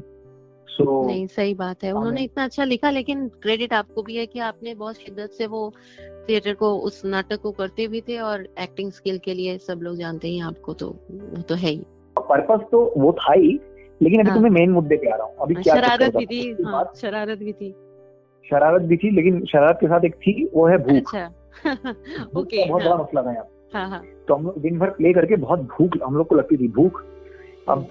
सो 0.67 0.83
so, 0.83 1.07
नहीं 1.07 1.25
सही 1.27 1.53
बात 1.53 1.83
है। 1.83 1.91
उन्होंने 1.91 2.23
इतना 2.23 2.43
अच्छा 2.43 2.63
लिखा 2.63 2.89
लेकिन 2.89 3.27
क्रेडिट 3.41 3.73
आपको 3.73 4.03
भी 4.03 4.15
है 4.17 4.25
कि 4.25 4.39
आपने 4.39 4.73
बहुत 4.75 4.95
शिद्दत 4.95 5.29
से 5.29 5.47
वो 5.47 5.71
थिएटर 6.29 6.53
को 6.53 6.73
उस 6.79 7.01
नाटक 7.05 7.41
को 7.41 7.51
करते 7.51 7.87
भी 7.87 8.01
थे 8.01 8.17
और 8.19 8.47
एक्टिंग 8.59 8.91
स्किल 8.91 9.17
के 9.17 9.33
लिए 9.33 9.57
सब 9.57 9.79
लोग 9.81 9.95
जानते 9.95 10.31
हैं 10.31 10.43
आपको 10.43 10.73
तो 10.73 10.87
वो 11.11 11.41
तो 11.41 11.55
है 11.55 11.69
ही। 11.69 11.83
पर्पस 12.15 12.65
तो 12.71 12.81
वो 12.97 13.11
था 13.11 13.33
ही 13.33 13.59
लेकिन 14.01 14.19
अभी 14.19 14.29
हाँ। 14.29 14.37
तुम्हें 14.37 14.51
मेन 14.51 14.71
मुद्दे 14.71 14.95
पे 14.95 15.09
आ 15.09 15.15
रहा 15.15 15.25
हूँ। 15.25 15.35
अभी 15.41 15.55
क्या 15.55 15.75
शरारत 15.75 16.15
भी 16.15 16.25
थी 16.25 16.63
हाँ 16.63 16.83
शरारत 16.95 17.37
भी 17.37 17.53
थी। 17.53 17.71
शरारत 18.45 18.81
भी 18.81 18.97
थी 18.97 19.09
लेकिन 19.09 19.45
शरारत 19.45 19.77
के 19.81 19.87
साथ 19.87 20.05
एक 20.05 20.15
थी 20.15 20.33
वो 20.53 20.67
है 20.67 20.77
भूख। 20.77 20.95
अच्छा। 20.97 21.29
ओके 22.37 22.69
बहुत 22.69 22.83
बड़ा 22.83 22.95
मसला 22.95 23.21
था 23.21 23.31
यहाँ 23.31 24.01
तो 24.27 24.35
हम 24.35 24.43
लोग 24.45 24.61
दिन 24.61 24.79
भर 24.79 24.89
प्ले 24.89 25.13
करके 25.13 25.35
बहुत 25.35 25.59
भूख 25.59 25.91
हम 26.05 26.15
लोग 26.15 26.27
को 26.27 26.35
लगती 26.35 26.57
थी 26.57 26.67
भूख। 26.67 27.03
अब 27.69 27.85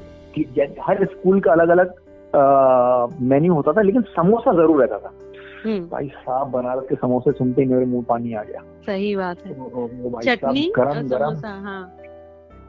हर 0.81 1.05
स्कूल 1.05 1.41
का 1.41 1.53
अलग 1.53 1.69
अलग 1.69 1.95
मेन्यू 3.21 3.55
होता 3.55 3.73
था 3.73 3.83
लेकिन 3.83 4.03
समोसा 4.03 4.53
ज़रूर 4.53 4.85
रहता 4.85 4.99
था। 4.99 5.13
हम्म। 5.65 5.81
भाई 5.81 6.09
साहब 6.09 6.51
बनारस 6.51 6.83
के 6.89 6.95
समोसे 6.95 7.33
सुनते 7.33 7.63
ही 7.63 7.69
मेरे 7.69 7.87
मुँह 7.87 8.05
पानी 8.09 8.35
आ 8.35 8.43
गया। 8.43 8.63
सही 8.87 9.17
बात 9.17 9.37
है। 9.47 9.53
वो- 9.53 9.73
वो- 9.75 10.13
भाई 10.13 10.37
चटनी 10.37 10.73
गरम 10.77 11.09
गरम 11.09 11.37
हाँ। 11.47 11.97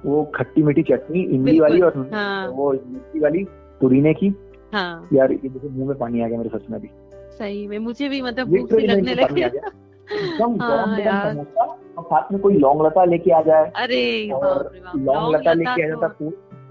वो 0.06 0.32
खट्टी 0.36 0.64
मीठी 0.64 0.84
चटनी 0.84 1.20
इमली 1.20 1.60
वाली 1.60 1.82
और 1.82 2.10
हाँ। 2.14 2.48
वो 2.50 2.72
मिर्ची 2.72 3.20
वाली 3.20 3.44
पुदीने 3.82 4.14
की। 4.14 4.36
हाँ। 4.74 5.08
यार 5.14 5.32
ये 5.32 5.70
मुँह 5.70 5.88
में 5.88 5.98
पानी 5.98 6.22
आ 6.22 6.28
गया 6.28 6.38
मेरे 6.38 6.60
सच 6.60 6.70
में 6.70 6.82
भी 6.82 6.90
सही 7.16 7.68
में 7.68 7.80
मुझे 7.80 8.10
भी 8.10 8.22
मतलब 8.22 8.48
भूख 8.48 8.74
लगने 8.74 9.16
लगी। 9.16 9.42
गया। 9.42 9.72
एकदम 10.12 10.56
गरम 10.56 10.96
गरम 11.04 11.34
समोसा 11.34 11.64
और 11.98 12.04
साथ 12.04 12.32
में 12.32 12.42
कोई 12.42 12.54
लौंग 12.54 12.86
लता 12.86 13.06
लेके 13.06 13.32
आ 13.32 13.42
जाए। 13.42 13.72
अरे 13.76 14.30
और 14.30 14.72
लौंग 14.96 15.36
लता 15.36 15.54
लेके 15.54 15.86
आ 15.86 15.90
तो- 15.90 16.02
जाता 16.02 16.16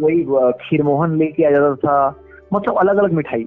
कोई 0.02 0.24
अ, 0.24 0.50
खीरमोहन 0.50 1.16
लेके 1.16 1.44
आ 1.44 1.50
जाता 1.50 1.74
था। 1.74 2.16
मतलब 2.52 2.78
अलग 2.78 2.96
अलग 2.96 3.12
मिठाई। 3.12 3.44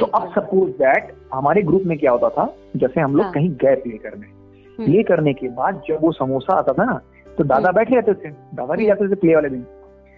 तो 0.00 0.06
अब 0.06 0.30
सपोज़ 0.30 0.72
दैट 0.72 1.14
हमारे 1.34 1.62
ग्रुप 1.62 1.82
में 1.86 1.98
क्या 1.98 2.12
होता 2.12 2.28
था 2.28 2.54
जैसे 2.76 3.00
हम 3.00 3.12
लोग 3.12 3.22
हाँ। 3.22 3.32
कहीं 3.32 3.50
गए 3.50 3.74
प्ले 3.74 3.96
करने। 3.96 4.26
हम्म। 4.26 4.84
प्ले 4.84 5.02
करने 5.02 5.32
के 5.32 5.48
बाद 5.48 5.82
जब 5.88 5.98
वो 6.00 6.12
समोसा 6.12 6.54
आता 6.54 6.72
था 6.72 6.84
ना 6.84 7.00
तो 7.38 7.44
दादा 7.44 7.72
बैठे 7.72 7.94
रहते 7.94 8.14
थे। 8.14 8.30
दादा 8.30 8.74
भी 8.74 8.86
जाते 8.86 9.10
थे 9.10 9.14
प्ले 9.14 9.34
वाले 9.34 9.48
दिन। 9.48 9.66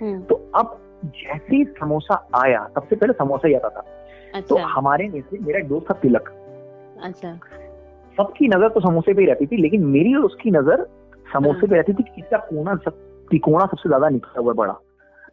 हम्म, 0.03 0.23
तो 0.23 0.35
अब 0.55 0.79
जैसे 1.05 1.57
ही 1.57 1.65
समोसा 1.65 2.29
आया 2.35 2.69
सबसे 2.75 2.97
पहले 2.97 3.13
समोसा 3.13 3.49
ही 3.49 3.55
आता 3.55 3.69
था। 3.69 3.81
अच्छा। 3.81 4.41
तो 4.41 4.55
अच्छा। 4.55 4.69
हमारे 4.69 5.09
में 5.09 5.21
से 5.21 5.39
मेरा 5.39 5.59
एक 5.59 5.69
दोस्त 5.69 5.91
था 5.91 5.95
तिलक। 5.95 6.33
अच्छा। 7.03 7.39
सबकी 8.21 8.49
नज़र 8.49 8.69
तो 8.69 8.81
समोसे 8.81 9.15
पे 9.15 9.21
ही 9.21 9.27
रहती 9.27 9.47
थी 9.47 9.57
लेकिन 9.57 9.85
मेरी 9.85 10.15
और 10.15 10.23
उसकी 10.23 10.51
नज़र 10.51 10.87
समोसे 11.33 11.59
हाँ। 11.59 11.69
पे 11.69 11.77
रहती 11.77 11.93
थी 11.93 12.03
कि 12.03 12.13
इसका 12.19 12.37
कोना 12.37 12.75
सब 12.75 12.93
तिकोना 13.31 13.67
सबसे 13.67 13.89
ज़्यादा 13.89 14.09
निकला 14.09 14.41
हुआ 14.41 14.53
बड़ा 14.53 14.81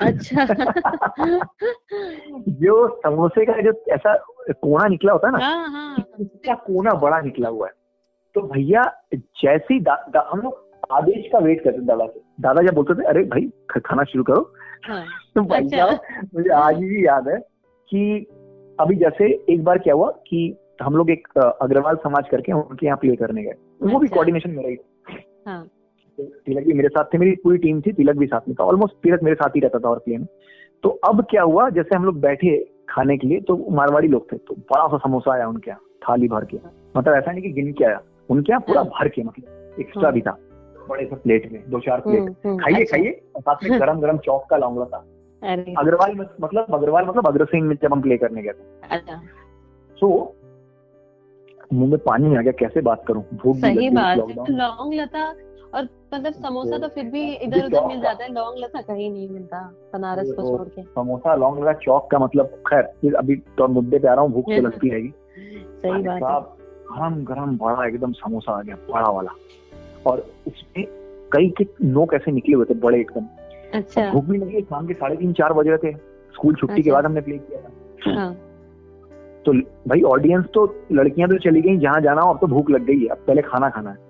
अच्छा। 0.02 0.46
जो 2.50 2.98
समोसे 2.98 3.46
का 3.46 3.62
जो 3.62 3.84
ऐसा 3.92 4.24
कोना 4.52 4.88
निकला 4.88 5.14
होता 5.14 5.28
है 5.28 5.34
ना 5.34 5.46
हाँ 5.46 5.70
हाँ। 5.70 6.06
इसका 6.20 6.54
कोना 6.54 6.92
बड़ा 6.92 7.22
निकला 7.22 7.50
हुआ 7.50 7.68
है। 7.68 7.74
तो 8.36 8.42
भैया 8.42 8.94
जैसे 9.14 9.74
ही 9.74 9.86
हम 10.18 10.42
लोग 10.42 10.68
आदेश 10.92 11.30
का 11.32 11.40
वेट 11.40 11.64
करते 11.64 11.78
दादा 11.78 12.06
से। 12.06 12.22
दादा 12.42 12.62
जब 12.62 12.74
बोलते 12.74 12.94
थे 12.94 13.06
अरे 13.06 13.24
भाई 13.24 13.52
खाना 13.86 14.04
शुरू 14.04 14.24
करो। 14.24 14.54
हाँ। 14.88 15.06
तो 15.36 15.42
भाई 15.42 15.64
अच्छा। 15.64 16.00
मुझे 16.36 16.50
आज 16.50 16.76
भी 16.76 17.08
याद 17.08 17.28
है 17.28 17.40
कि 17.90 18.28
अभी 18.80 18.96
जैसे 18.96 19.46
एक 19.50 19.64
बार 19.64 19.78
क्या 19.78 19.94
हुआ 19.94 20.12
कि 20.12 20.58
हम 20.82 20.96
लोग 20.96 21.10
एक 21.12 21.28
अग्रवाल 21.62 21.96
समाज 22.04 22.30
करके 22.32 22.52
उनके 22.52 22.86
यहाँ 22.86 22.98
प्ले 22.98 23.16
करने 23.16 23.44
गए। 23.44 23.54
वो 23.84 23.88
भी 23.90 23.96
अच्छा। 23.98 24.14
कोऑर्डिनेशन 24.14 24.52
में 24.52 24.64
रही। 24.64 24.78
हाँ। 25.48 25.64
तो 26.18 26.24
तिलक 26.24 26.66
भी 26.66 26.74
मेरे 26.74 26.90
साथ 26.90 27.14
थे 27.14 27.18
मेरी 27.18 27.32
पूरी 27.44 27.58
टीम 27.58 27.82
थी 27.82 27.92
तिलक 27.94 28.16
भी 28.18 28.26
साथ 28.28 28.48
में 28.48 28.56
था। 28.60 28.64
ऑलमोस्ट 28.64 28.96
तिलक 29.04 29.24
मेरे 29.24 29.36
साथ 29.36 29.56
ही 29.56 29.60
रहता 29.60 29.80
था 29.80 29.90
और 29.90 30.00
प्ले 30.00 30.18
में 30.18 30.28
तो 30.84 30.90
अब 31.08 31.24
क्या 31.30 31.42
हुआ 31.44 31.70
जैसे 31.70 31.96
हम 31.96 32.06
लोग 32.06 32.20
बैठे 32.22 32.58
खाने 32.90 33.18
के 33.18 33.28
लिए 33.28 33.40
तो 33.42 33.56
मारवाड़ी 33.76 34.08
लोग 34.08 34.32
थे 34.32 34.38
तो 34.38 34.56
बड़ा 34.56 34.88
सा 34.88 34.98
समोसा 34.98 35.34
आया 35.34 35.48
उनके 35.48 35.72
यहाँ 35.72 35.82
थाली 36.02 36.28
भर 36.28 36.46
के। 36.46 36.58
मतलब 36.98 37.14
ऐसा 37.14 37.32
नहीं 37.32 37.42
कि 37.44 37.52
गिन 37.52 37.72
के 37.74 37.86
आया 37.86 38.02
उनके 38.30 38.52
यहाँ 38.52 38.62
पूरा 38.68 38.82
हाँ। 38.82 38.90
भर 38.90 39.08
के 39.08 39.24
मतलब 39.24 39.80
एक्स्ट्रा 39.80 40.04
हाँ। 40.04 40.14
भी 40.14 40.22
था। 40.22 40.38
बड़े 40.90 41.06
से 41.06 41.16
प्लेट 41.16 41.52
में 41.52 41.62
दो 41.70 41.80
चार 41.80 42.00
प्लेट 42.00 42.20
हम्म, 42.20 42.36
हम्म, 42.46 42.58
खाइए 42.58 42.82
अच्छा। 42.82 42.98
खाइए 42.98 43.22
और 43.36 43.42
साथ 43.42 43.64
में 43.64 43.80
गरम 43.80 44.00
गरम 44.00 44.18
चौक 44.18 44.46
का 44.50 44.58
लौंगड़ा 44.58 44.86
था 44.88 45.06
अग्रवाल 45.80 46.14
मतलब 46.42 46.74
अग्रवाल 46.74 47.06
मतलब 47.06 47.28
अग्रसेन 47.28 47.64
में 47.64 47.76
जब 47.82 47.94
हम 47.94 48.02
प्ले 48.02 48.18
करने 48.18 48.42
गए 48.42 48.52
थे। 48.52 48.88
अच्छा। 48.90 49.22
सो 49.98 50.10
मुँह 51.74 51.90
में 51.90 52.00
पानी 52.00 52.36
आ 52.36 52.42
गया 52.42 52.52
कैसे 52.52 52.82
बात 52.82 53.04
करूँ? 53.08 53.24
भूख 53.34 53.58
सही 53.58 53.90
बात। 53.90 54.18
है। 54.18 54.56
लौंग 54.58 54.94
लता 54.94 55.24
और 55.74 55.88
मतलब 56.14 56.34
समोसा 56.34 56.78
तो 56.78 56.88
फिर 56.88 57.04
भी 57.06 57.24
इधर 57.36 57.66
उधर 57.66 57.86
मिल 57.88 58.02
जाता 58.02 58.24
है 58.24 58.32
लौंग 58.34 58.58
लता 58.58 58.82
कहीं 58.82 59.10
नहीं 59.12 59.30
मिलता 59.30 59.62
बनारस 59.94 60.32
को 60.32 60.58
छोड़ 60.58 60.68
के। 60.68 60.84
समोसा 60.84 61.36
लौंग 61.36 61.60
लगा 61.60 61.74
चौक 61.74 62.10
का 62.12 62.20
मतलब 62.20 62.46
खैर 62.68 62.84
फिर 63.02 63.16
अभी 63.16 63.36
तो 63.58 63.68
मुद्दे 63.68 64.00
पे 64.00 64.08
आ 64.08 64.14
रहा 64.14 64.22
हूँ 64.22 64.32
भूख 64.32 64.46
तो। 64.46 64.62
लगती 64.62 64.90
रहेगी। 64.90 65.14
सही 65.82 65.92
बात 65.92 66.14
है। 66.14 66.20
साहब 66.20 66.56
गरम 66.92 67.24
गरम 67.26 67.58
बड़ा 67.58 67.88
एकदम 67.88 68.12
समोसा 68.12 68.58
आ 68.58 68.62
गया 68.62 68.76
बड़ा 68.92 69.10
वाला। 69.10 69.32
और 70.08 70.26
उसमें 70.48 70.86
कई 71.34 71.50
के 71.58 71.66
नोक 71.84 72.14
ऐसे 72.14 72.32
निकले 72.32 72.56
हुए 72.56 72.66
थे 72.66 72.74
बड़े 72.74 73.00
एकदम। 73.00 73.26
अच्छा। 73.74 74.12
भूख 74.12 74.26
भी 74.26 74.38
लगी 74.38 74.62
शाम 74.62 74.88
के 74.88 74.94
साढ़े 74.94 75.16
तीन 75.16 75.34
चार 75.34 75.54
बजे 75.54 75.78
थे। 75.78 75.92
स्कूल 76.34 76.56
छुट्टी 76.56 76.76
के 76.76 76.82
अच्छा। 76.82 76.94
बाद 76.94 77.06
हमने 77.06 77.22
प्ले 77.22 77.38
किया 77.38 77.60
था। 77.62 78.20
हाँ। 78.20 78.34
तो 79.48 79.54
भाई 79.90 80.02
ऑडियंस 80.02 80.46
तो 80.54 80.66
लड़कियाँ 80.92 81.30
तो 81.30 81.38
चली 81.38 81.62
गई 81.62 81.78
जहाँ 81.78 82.02
जाना 82.02 82.22
हो 82.22 82.34
अब 82.34 82.40
तो 82.40 82.48
भूख 82.48 82.70
लग 82.70 82.86
गई 82.86 83.00
है 83.00 83.08
अब 83.08 83.18
पहले 83.28 83.42
खाना 83.42 83.70
खाना 83.70 83.90
है 83.90 84.06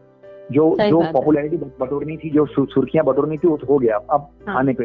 जो 0.52 0.64
जो 0.82 1.02
है। 1.02 1.12
पॉपुलैरिटी 1.14 1.58
बटोरनी 1.58 2.18
थी 2.18 2.30
जो 2.30 2.46
सुर्खियाँ 2.46 3.06
बटोरनी 3.06 3.38
थी 3.38 3.48
वो 3.48 3.58
तो 3.58 3.68
हो 3.68 3.78
गया 3.78 3.98
अब 3.98 4.30
हाँ। 4.48 4.56
खाने 4.56 4.74
पे 4.74 4.84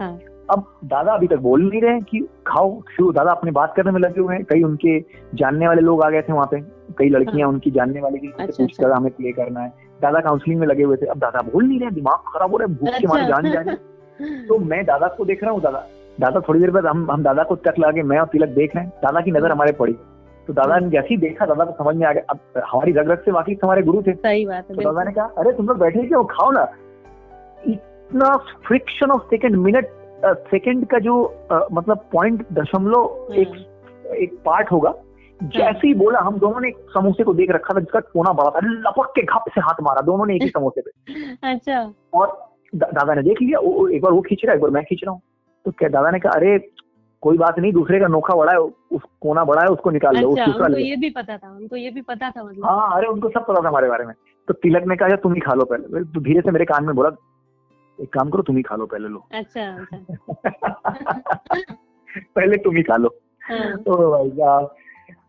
हाँ। 0.00 0.12
अब 0.50 0.64
दादा 0.84 1.12
अभी 1.12 1.26
तक 1.26 1.38
बोल 1.38 1.62
नहीं 1.62 1.80
रहे 1.82 2.00
कि 2.00 2.20
खाओ 2.46 2.70
शुरू 2.96 3.12
दादा 3.12 3.30
अपनी 3.30 3.50
बात 3.50 3.74
करने 3.76 3.92
में 3.92 4.00
लगे 4.00 4.20
हुए 4.20 4.34
हैं 4.34 4.44
कई 4.44 4.62
उनके 4.62 4.98
जानने 5.34 5.68
वाले 5.68 5.82
लोग 5.82 6.02
आ 6.04 6.10
गए 6.10 6.22
थे 6.22 6.32
वहाँ 6.32 6.46
पे 6.50 6.60
कई 6.98 7.08
लड़कियाँ 7.08 7.48
उनकी 7.48 7.70
जानने 7.70 8.00
वाली 8.00 8.18
थी 8.18 8.32
अच्छा, 8.38 8.62
पूछकर 8.62 8.90
हमें 8.90 9.10
प्ले 9.12 9.32
करना 9.32 9.60
है 9.60 9.72
दादा 10.02 10.20
काउंसलिंग 10.20 10.60
में 10.60 10.66
लगे 10.66 10.82
हुए 10.82 10.96
थे 10.96 11.06
अब 11.06 11.18
दादा 11.18 11.42
बोल 11.52 11.64
नहीं 11.64 11.80
रहे 11.80 11.90
दिमाग 11.90 12.32
खराब 12.34 12.50
हो 12.50 12.56
रहा 12.56 12.68
है 12.68 12.74
भूख 12.74 13.00
के 13.00 13.06
मारे 13.06 13.24
अच्छा। 13.24 13.40
जान 13.40 13.52
जा 13.52 13.60
रहे 13.60 13.74
हैं। 13.74 14.46
तो 14.46 14.58
मैं 14.64 14.84
दादा 14.84 15.08
को 15.08 15.24
देख 15.24 15.44
रहा 15.44 15.52
हूँ 15.52 15.60
दादा 15.60 15.86
दादा 16.20 16.40
थोड़ी 16.40 16.60
देर 16.60 16.70
बाद 16.70 16.86
हम 16.86 17.10
हम 17.10 17.22
दादा 17.22 17.42
को 17.42 17.56
तक 17.56 17.74
लगा 17.78 17.90
के 17.92 18.02
मैं 18.02 18.18
और 18.18 18.26
तिलक 18.26 18.48
देख 18.48 18.76
रहे 18.76 18.84
हैं। 18.84 18.92
दादा 19.04 19.20
की 19.20 19.30
नज़र 19.30 19.52
हमारे 19.52 19.72
पड़ी। 19.72 19.92
तो 20.46 20.52
दादा 20.52 20.78
ने 20.78 20.88
जैसे 20.90 21.08
ही 21.10 21.16
देखा 21.16 21.46
दादा 21.46 21.64
को 21.64 21.84
समझ 21.84 21.96
में 21.96 22.06
आ 22.06 22.12
गया। 22.12 22.22
अब 22.30 22.62
हमारी 22.72 22.92
रग 22.92 23.10
रग 23.10 23.22
से 23.24 23.30
वाकई 23.30 23.56
हमारे 23.64 23.82
गुरु 23.82 24.02
थे। 24.02 24.12
सही 24.12 24.44
बात 24.46 24.70
है 24.70 24.76
तो 24.76 24.82
दादा 24.82 25.04
ने 25.04 25.12
कहा 25.12 25.24
अरे 25.38 25.52
तुम 25.52 25.68
लोग 25.68 25.78
बैठे 25.78 26.06
क्यों? 26.06 26.24
खाओ 26.24 26.50
ना। 26.50 26.66
इतना 27.66 28.36
friction 28.66 29.10
of 29.10 29.22
second 29.22 29.56
minute 29.56 29.88
second 30.50 30.86
का 30.86 30.98
जो 30.98 31.22
अ, 31.50 31.66
मतलब 31.72 32.04
पॉइंट 32.12 32.46
दशमलव 32.52 33.32
एक 33.34 33.48
हम्म, 33.48 34.14
एक 34.14 34.38
पार्ट 34.44 34.72
होगा 34.72 34.94
जैसे 35.40 35.86
ही 35.88 35.94
बोला 35.94 36.18
हम 36.18 36.38
दोनों 36.38 36.60
ने 36.60 36.68
एक 36.68 36.76
समोसे 36.94 37.24
को 37.24 37.32
देख 37.34 37.50
रखा 37.50 37.74
था 37.74 37.80
जिसका 37.80 38.00
कोना 38.00 38.32
बड़ा 38.32 38.50
था। 38.50 38.60
लपक 38.64 39.12
के 39.16 39.22
घप 39.22 39.44
से 39.54 39.60
हाथ 39.60 39.82
मारा 39.82 40.00
दोनों 40.00 40.26
ने 40.26 40.34
एक 40.36 40.42
ही 40.42 40.48
समोसे 40.48 40.80
पे। 40.80 40.90
अच्छा। 41.52 41.80
और 42.14 42.38
दा, 42.74 42.86
दादा 42.86 43.14
ने 43.14 43.22
देख 43.22 43.42
लिया 43.42 43.58
एक 43.96 44.02
बार 44.02 44.12
वो 44.12 44.20
खींच 44.20 44.40
रहा 44.44 44.52
है 44.52 44.56
एक 44.56 44.62
बार 44.62 44.70
मैं 44.70 44.82
खींच 44.84 45.00
रहा 45.04 45.12
हूँ। 45.12 45.20
तो 45.64 45.70
क्या 45.70 45.88
दादा 45.88 46.10
ने 46.10 46.18
कहा 46.18 46.32
अरे 46.32 46.58
कोई 47.22 47.38
बात 47.38 47.58
नहीं 47.58 47.72
दूसरे 47.72 48.00
का 48.00 48.06
नोखा 48.06 48.34
बड़ा 48.34 48.52
है 48.52 48.58
उस 48.58 49.00
कोना 49.20 49.44
बड़ा 49.44 49.62
है 49.62 49.68
उसको 49.68 49.90
निकाल 49.90 50.16
लो 50.16 50.30
अच्छा 50.30 50.44
उनको 50.44 50.78
ये 50.78 50.96
भी 50.96 51.10
पता 51.10 51.36
था 51.38 51.50
उनको 51.56 51.76
ये 51.76 51.90
भी 51.90 52.00
पता 52.00 52.30
था 52.30 52.44
मतलब। 52.44 52.64
हाँ 52.64 52.96
अरे 52.96 53.06
उनको 53.06 53.28
सब 53.28 53.46
पता 53.46 53.64
था 53.64 53.68
हमारे 53.68 53.88
बारे 53.88 54.04
में। 54.04 54.14
तो 54.48 54.54
तिलक 54.54 54.84
ने 54.86 54.96
कहा 54.96 55.08
"यार, 55.08 55.18
तुम 55.22 55.34
ही 55.34 55.40
खा 55.40 55.54
लो 55.54 55.64
पहले। 55.64 56.04
तो 56.04 56.20
धीरे 56.20 56.40
से 56.40 56.50
मेरे 56.50 56.64
कान 56.64 56.84
में 56.84 56.94
बोला 56.94 57.10
एक 58.00 58.12
काम 58.12 58.30
करो 58.30 58.42
तुम 58.42 58.56
ही 58.56 58.62
खा 58.62 58.76
लो 58.76 58.86
पहले 58.86 59.08
लो। 59.08 59.26
अच्छा 59.32 59.76
अच्छा। 59.76 59.98
पहले 62.36 62.56
तुम 62.56 62.76
ही 62.76 62.82
खा 62.82 62.96
लो। 62.96 63.14
हाँ, 63.42 63.74
ओ 63.88 64.10
भाई 64.10 64.30
साहब। 64.30 64.74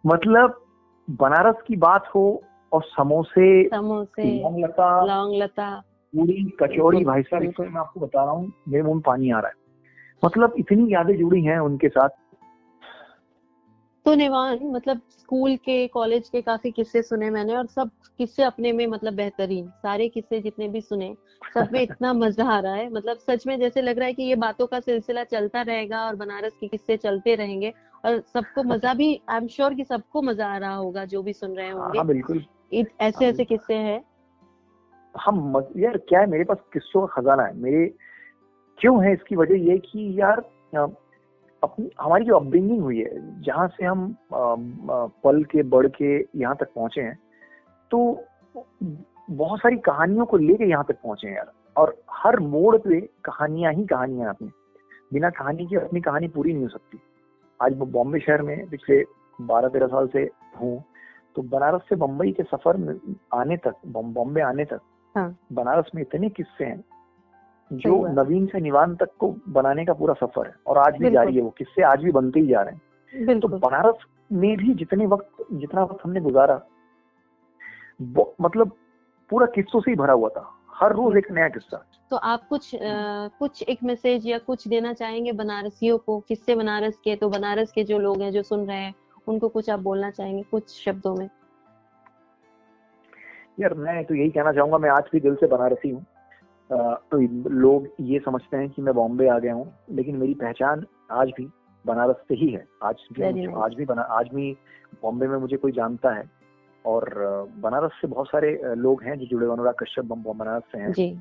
मतलब 0.06 0.62
बनारस 1.10 1.56
की 1.68 1.76
बात 1.76 2.08
हो 2.16 2.44
और 2.74 2.84
समोसे 2.84 3.70
समोसे 3.70 4.42
लौंग 4.42 4.64
लता 4.64 5.06
लौंग 5.06 5.44
लता। 5.44 5.84
पूरी 6.16 6.58
कचौड़ी 6.60 7.04
भाई 7.06 7.22
साहब। 7.22 7.44
मैं 7.60 7.80
आपको 7.80 8.00
बता 8.00 8.24
रहा 8.24 8.32
हूँ 8.32 8.52
मेरे 8.70 8.84
मुँह 8.84 8.94
में 8.94 9.02
पानी 9.02 9.32
आ 9.32 9.40
रहा 9.40 9.48
है। 9.48 9.65
मतलब 10.24 10.54
इतनी 10.60 10.94
यादें 10.94 11.18
जुड़ी 11.18 11.44
हैं 11.44 11.60
उनके 11.60 11.90
साथ। 11.90 12.10
तो 14.06 14.14
निवान 14.14 14.60
मतलब 14.64 15.02
स्कूल 15.10 15.56
के 15.56 15.88
कॉलेज 15.88 16.30
के 16.30 16.42
काफ़ी 16.42 16.72
किस्से 16.72 17.02
सुने 17.02 17.30
मैंने 17.30 17.56
और 17.56 17.68
सब 17.68 17.90
किस्से 18.18 18.44
अपने 18.44 18.72
में 18.72 18.88
मतलब 18.88 19.14
बेहतरीन 19.14 19.68
सारे 19.68 20.08
किस्से 20.10 20.42
जितने 20.42 20.68
भी 20.68 20.82
सुने 20.82 21.16
सब 21.54 21.70
में 21.74 21.82
इतना 21.82 22.14
मज़ा 22.24 22.46
आ 22.46 22.60
रहा 22.60 22.74
है। 22.74 22.90
मतलब 22.90 23.18
सच 23.18 23.48
में 23.48 23.60
जैसे 23.60 23.82
लग 23.82 23.98
रहा 23.98 24.08
है 24.08 24.14
कि 24.14 24.24
ये 24.24 24.36
बातों 24.36 24.68
का 24.68 24.80
सिलसिला 24.80 25.24
चलता 25.24 25.62
रहेगा 25.62 26.06
और 26.06 26.16
बनारस 26.16 26.54
के 26.62 26.68
किस्से 26.68 26.98
चलते 26.98 27.36
रहेंगे 27.36 27.74
और 28.06 28.20
सबको 28.34 28.64
मज़ा 28.64 28.94
भी 28.94 29.22
आई 29.30 29.38
एम 29.38 29.48
श्योर 29.48 29.74
कि 29.74 29.84
सबको 29.84 30.22
मज़ा 30.22 30.48
आ 30.48 30.58
रहा 30.58 30.76
होगा 30.76 31.06
जो 31.06 31.22
भी 31.22 31.34
सुन 31.34 31.56
रहे 31.56 31.70
होंगे। 31.70 31.98
हाँ 31.98 32.08
बिल्कुल। 32.08 32.46
ऐसे 32.74 33.26
ऐसे 33.26 33.46
किस्से 33.46 33.74
हैं। 33.74 34.02
हम 35.16 35.64
यार 35.78 35.98
क्या 35.98 36.20
है 36.20 36.26
मेरे 36.26 36.44
पास 36.44 36.58
किस्सों 36.74 37.08
का 37.08 37.22
खजाना 37.22 37.44
है। 37.44 37.58
मेरे 37.58 37.86
क्यों 38.78 39.04
है? 39.04 39.14
इसकी 39.14 39.36
वजह 39.36 39.66
ये 39.70 39.78
कि 39.80 40.14
यार 40.20 40.40
अपनी 41.64 41.90
हमारी 42.02 42.26
जो 42.26 42.36
अपब्रिंगिंग 42.36 42.82
हुई 42.82 43.00
है 43.00 43.42
जहाँ 43.44 43.68
से 43.68 43.86
हम 43.86 44.16
पल 44.32 45.44
के 45.52 45.64
बढ़ 45.64 45.88
के 45.98 46.16
यहाँ 46.40 46.56
तक 46.60 46.74
पहुँचे 46.76 47.02
हैं 47.02 47.18
तो 47.92 48.00
बहुत 48.56 49.60
सारी 49.60 49.78
कहानियों 49.86 50.26
को 50.26 50.38
लेके 50.38 50.70
यहाँ 50.70 50.86
तक 50.88 51.02
पहुँचे 51.04 51.28
हैं 51.28 51.36
यार। 51.36 51.52
और 51.78 51.96
हर 52.14 52.40
मोड़ 52.40 52.76
पे 52.78 53.00
कहानियाँ 53.26 53.74
ही 53.74 53.86
कहानियाँ 53.86 54.30
अपनी। 54.30 54.50
बिना 55.14 55.30
कहानी 55.30 55.66
के 55.68 55.76
अपनी 55.76 56.02
कहानी 56.02 56.28
पूरी 56.28 56.54
नहीं 56.54 56.64
हो 56.64 56.70
सकती। 56.70 57.00
आज 57.60 57.78
मैं 57.78 57.92
बॉम्बे 57.92 58.20
शहर 58.20 58.42
में 58.42 58.70
पिछले 58.70 59.04
बारह 59.40 59.68
तेरह 59.70 59.88
साल 59.88 60.08
से 60.14 60.30
हूँ 60.60 60.84
तो 61.36 61.42
बनारस 61.44 61.82
से 61.90 61.96
बम्बई 61.96 62.32
के 62.32 62.44
सफ़र 62.44 62.78
में 62.78 62.94
आने 63.34 63.58
तक 63.58 63.76
बॉम्बे 63.88 64.42
आने 64.42 64.66
तक 64.66 64.82
हाँ। 65.16 65.36
बनारस 65.54 65.92
में 65.96 66.02
इतने 66.02 66.30
किस्से 66.30 66.66
हैं 66.66 66.84
जो 67.74 68.08
नवीन 68.08 68.46
से 68.46 68.60
निवान 68.60 68.96
तक 68.96 69.10
को 69.20 69.36
बनाने 69.50 69.86
का 69.86 69.94
पूरा 69.94 70.14
सफ़र 70.14 70.48
है 70.48 70.56
और 70.68 70.78
आज 70.78 70.98
भी। 70.98 71.10
जारी 71.12 71.36
है 71.36 71.42
वो 71.42 71.50
किस्से 71.50 71.84
आज 71.84 72.04
भी 72.04 72.12
बनते 72.12 72.40
ही 72.40 72.48
जा 72.48 72.62
रहे 72.62 72.74
हैं। 72.74 73.40
तो 73.40 73.48
बनारस 73.48 74.06
में 74.32 74.58
भी 74.58 74.74
जितने 74.74 75.06
वक्त 75.06 75.46
जितना 75.54 75.84
वक्त 75.84 76.04
हमने 76.04 76.22
गुजारा 76.22 76.62
मतलब 78.42 78.72
पूरा 79.30 79.46
किस्सों 79.46 79.80
से 79.82 79.92
ही 79.92 79.98
भरा 79.98 80.14
हुआ 80.14 80.30
था। 80.30 80.50
हर 80.74 80.94
रोज 80.94 81.18
एक 81.18 81.32
नया 81.32 81.48
किस्सा। 81.50 81.86
तो 82.10 82.16
आप 82.16 82.48
कुछ 82.48 82.76
अ, 82.76 82.80
कुछ 83.40 83.62
एक 83.64 83.84
मैसेज 83.84 84.28
या 84.28 84.38
कुछ 84.38 84.68
देना 84.68 84.94
चाहेंगे 84.94 85.32
बनारसियों 85.32 85.98
को? 85.98 86.20
किससे 86.20 86.56
बनारस 86.56 86.98
के? 87.04 87.16
तो 87.16 87.30
बनारस 87.30 87.72
के 87.72 87.84
जो 87.84 88.00
लोग 88.00 88.22
हैं 88.22 88.32
जो 88.32 88.42
सुन 88.44 88.68
रहे 88.68 88.78
हैं 88.78 88.94
उनको 89.28 89.50
कुछ 89.50 89.70
आप 89.70 89.80
बोलना 89.80 90.10
चाहेंगे 90.10 90.44
कुछ 90.44 90.70
शब्दों 90.86 91.16
में? 91.16 91.30
यार 93.60 93.74
मैं 93.74 94.04
तो 94.06 94.16
यही 94.16 94.30
कहना 94.30 94.52
चाहूँगा 94.52 94.78
मैं 94.78 94.90
आज 94.90 95.04
भी 95.14 95.20
दिल 95.20 95.36
से 95.36 95.48
बनारसी 95.48 95.90
हूँ। 95.90 96.06
लोग 97.52 97.88
ये 98.00 98.20
समझते 98.20 98.58
हैं 98.58 98.70
कि 98.70 98.82
मैं 98.82 98.94
बॉम्बे 98.96 99.28
आ 99.28 99.40
गया 99.40 99.54
हूँ 99.54 99.74
लेकिन 99.92 100.16
मेरी 100.16 100.34
पहचान 100.34 100.86
आज 101.12 101.32
भी 101.38 101.48
बनारस 101.86 102.16
से 102.16 102.36
ही 102.36 102.50
है। 102.50 102.68
आज 102.84 102.96
भी 103.14 103.46
आज 103.46 103.74
भी 103.74 103.86
बना 103.86 104.02
आज 104.02 104.30
भी 104.34 104.58
बॉम्बे 105.04 105.28
में 105.28 105.38
मुझे 105.38 105.58
कोई 105.58 105.72
जानता 105.72 106.14
है। 106.14 106.24
और 106.86 107.14
बनारस 107.58 107.92
से 108.02 108.08
बहुत 108.08 108.28
सारे 108.28 108.62
लोग 108.76 109.04
हैं 109.04 109.20
जो 109.20 109.26
जुड़े 109.26 109.46
हुए 109.46 109.56
अनुराग 109.56 109.74
कश्यप 109.74 110.06
बनारस 110.06 110.64
से 110.72 110.78
हैं। 110.78 110.92
जी। 110.92 111.20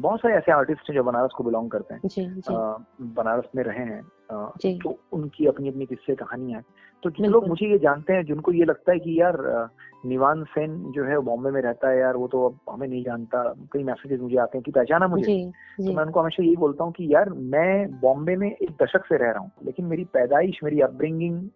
बहुत 0.00 0.20
सारे 0.20 0.34
ऐसे 0.34 0.52
आर्टिस्ट 0.52 0.90
हैं 0.90 0.94
जो 0.94 1.02
बनारस 1.02 1.30
को 1.36 1.44
बिलोंग 1.44 1.70
करते 1.70 1.94
हैं। 1.94 2.00
जी 2.04 2.26
जी। 2.26 2.54
अ, 2.54 2.84
बनारस 3.00 3.44
में 3.56 3.64
रहे 3.64 3.84
हैं। 3.84 4.02
जी। 4.32 4.78
तो 4.78 4.98
उनकी 5.12 5.46
अपनी 5.46 5.68
अपनी 5.68 5.86
किस्से 5.86 6.14
कहानियाँ 6.14 6.60
हैं। 6.60 6.66
तो 7.02 7.10
जो 7.10 7.22
बिल्कुल। 7.22 7.40
लोग 7.40 7.48
मुझे 7.48 7.66
ये 7.66 7.78
जानते 7.78 8.12
हैं 8.12 8.24
जिनको 8.24 8.52
ये 8.52 8.64
लगता 8.64 8.92
है 8.92 8.98
कि 8.98 9.20
यार 9.20 9.68
निवान 10.06 10.44
सेन 10.44 10.92
जो 10.92 11.04
है 11.04 11.18
बॉम्बे 11.18 11.50
में 11.50 11.62
रहता 11.62 11.88
है 11.88 11.98
यार 11.98 12.16
वो 12.16 12.28
तो 12.28 12.48
अब 12.48 12.58
हमें 12.70 12.88
नहीं 12.88 13.04
जानता। 13.04 13.54
कई 13.72 13.82
मैसेजेस 13.82 14.20
मुझे 14.20 14.36
आते 14.36 14.58
हैं 14.58 14.62
कि 14.62 14.70
पहचाना 14.70 15.08
मुझे। 15.08 15.24
जी 15.24 15.52
जी. 15.80 15.86
तो 15.86 15.96
मैं 15.96 16.04
उनको 16.04 16.20
हमेशा 16.20 16.42
यही 16.42 16.56
बोलता 16.56 16.84
हूँ 16.84 16.92
कि 16.92 17.14
यार 17.14 17.28
मैं 17.28 18.00
बॉम्बे 18.00 18.36
में 18.36 18.50
एक 18.50 18.70
दशक 18.82 19.04
से 19.04 19.16
रह 19.16 19.30
रहा 19.30 19.38
हूँ 19.38 19.50
लेकिन 19.64 19.84
मेरी 19.84 20.04
पैदाइश 20.04 20.60
मेरी 20.64 20.80
अपब्रिंगिंग 20.80 21.48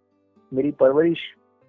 मेरी 0.53 0.71
परवरिश 0.71 1.19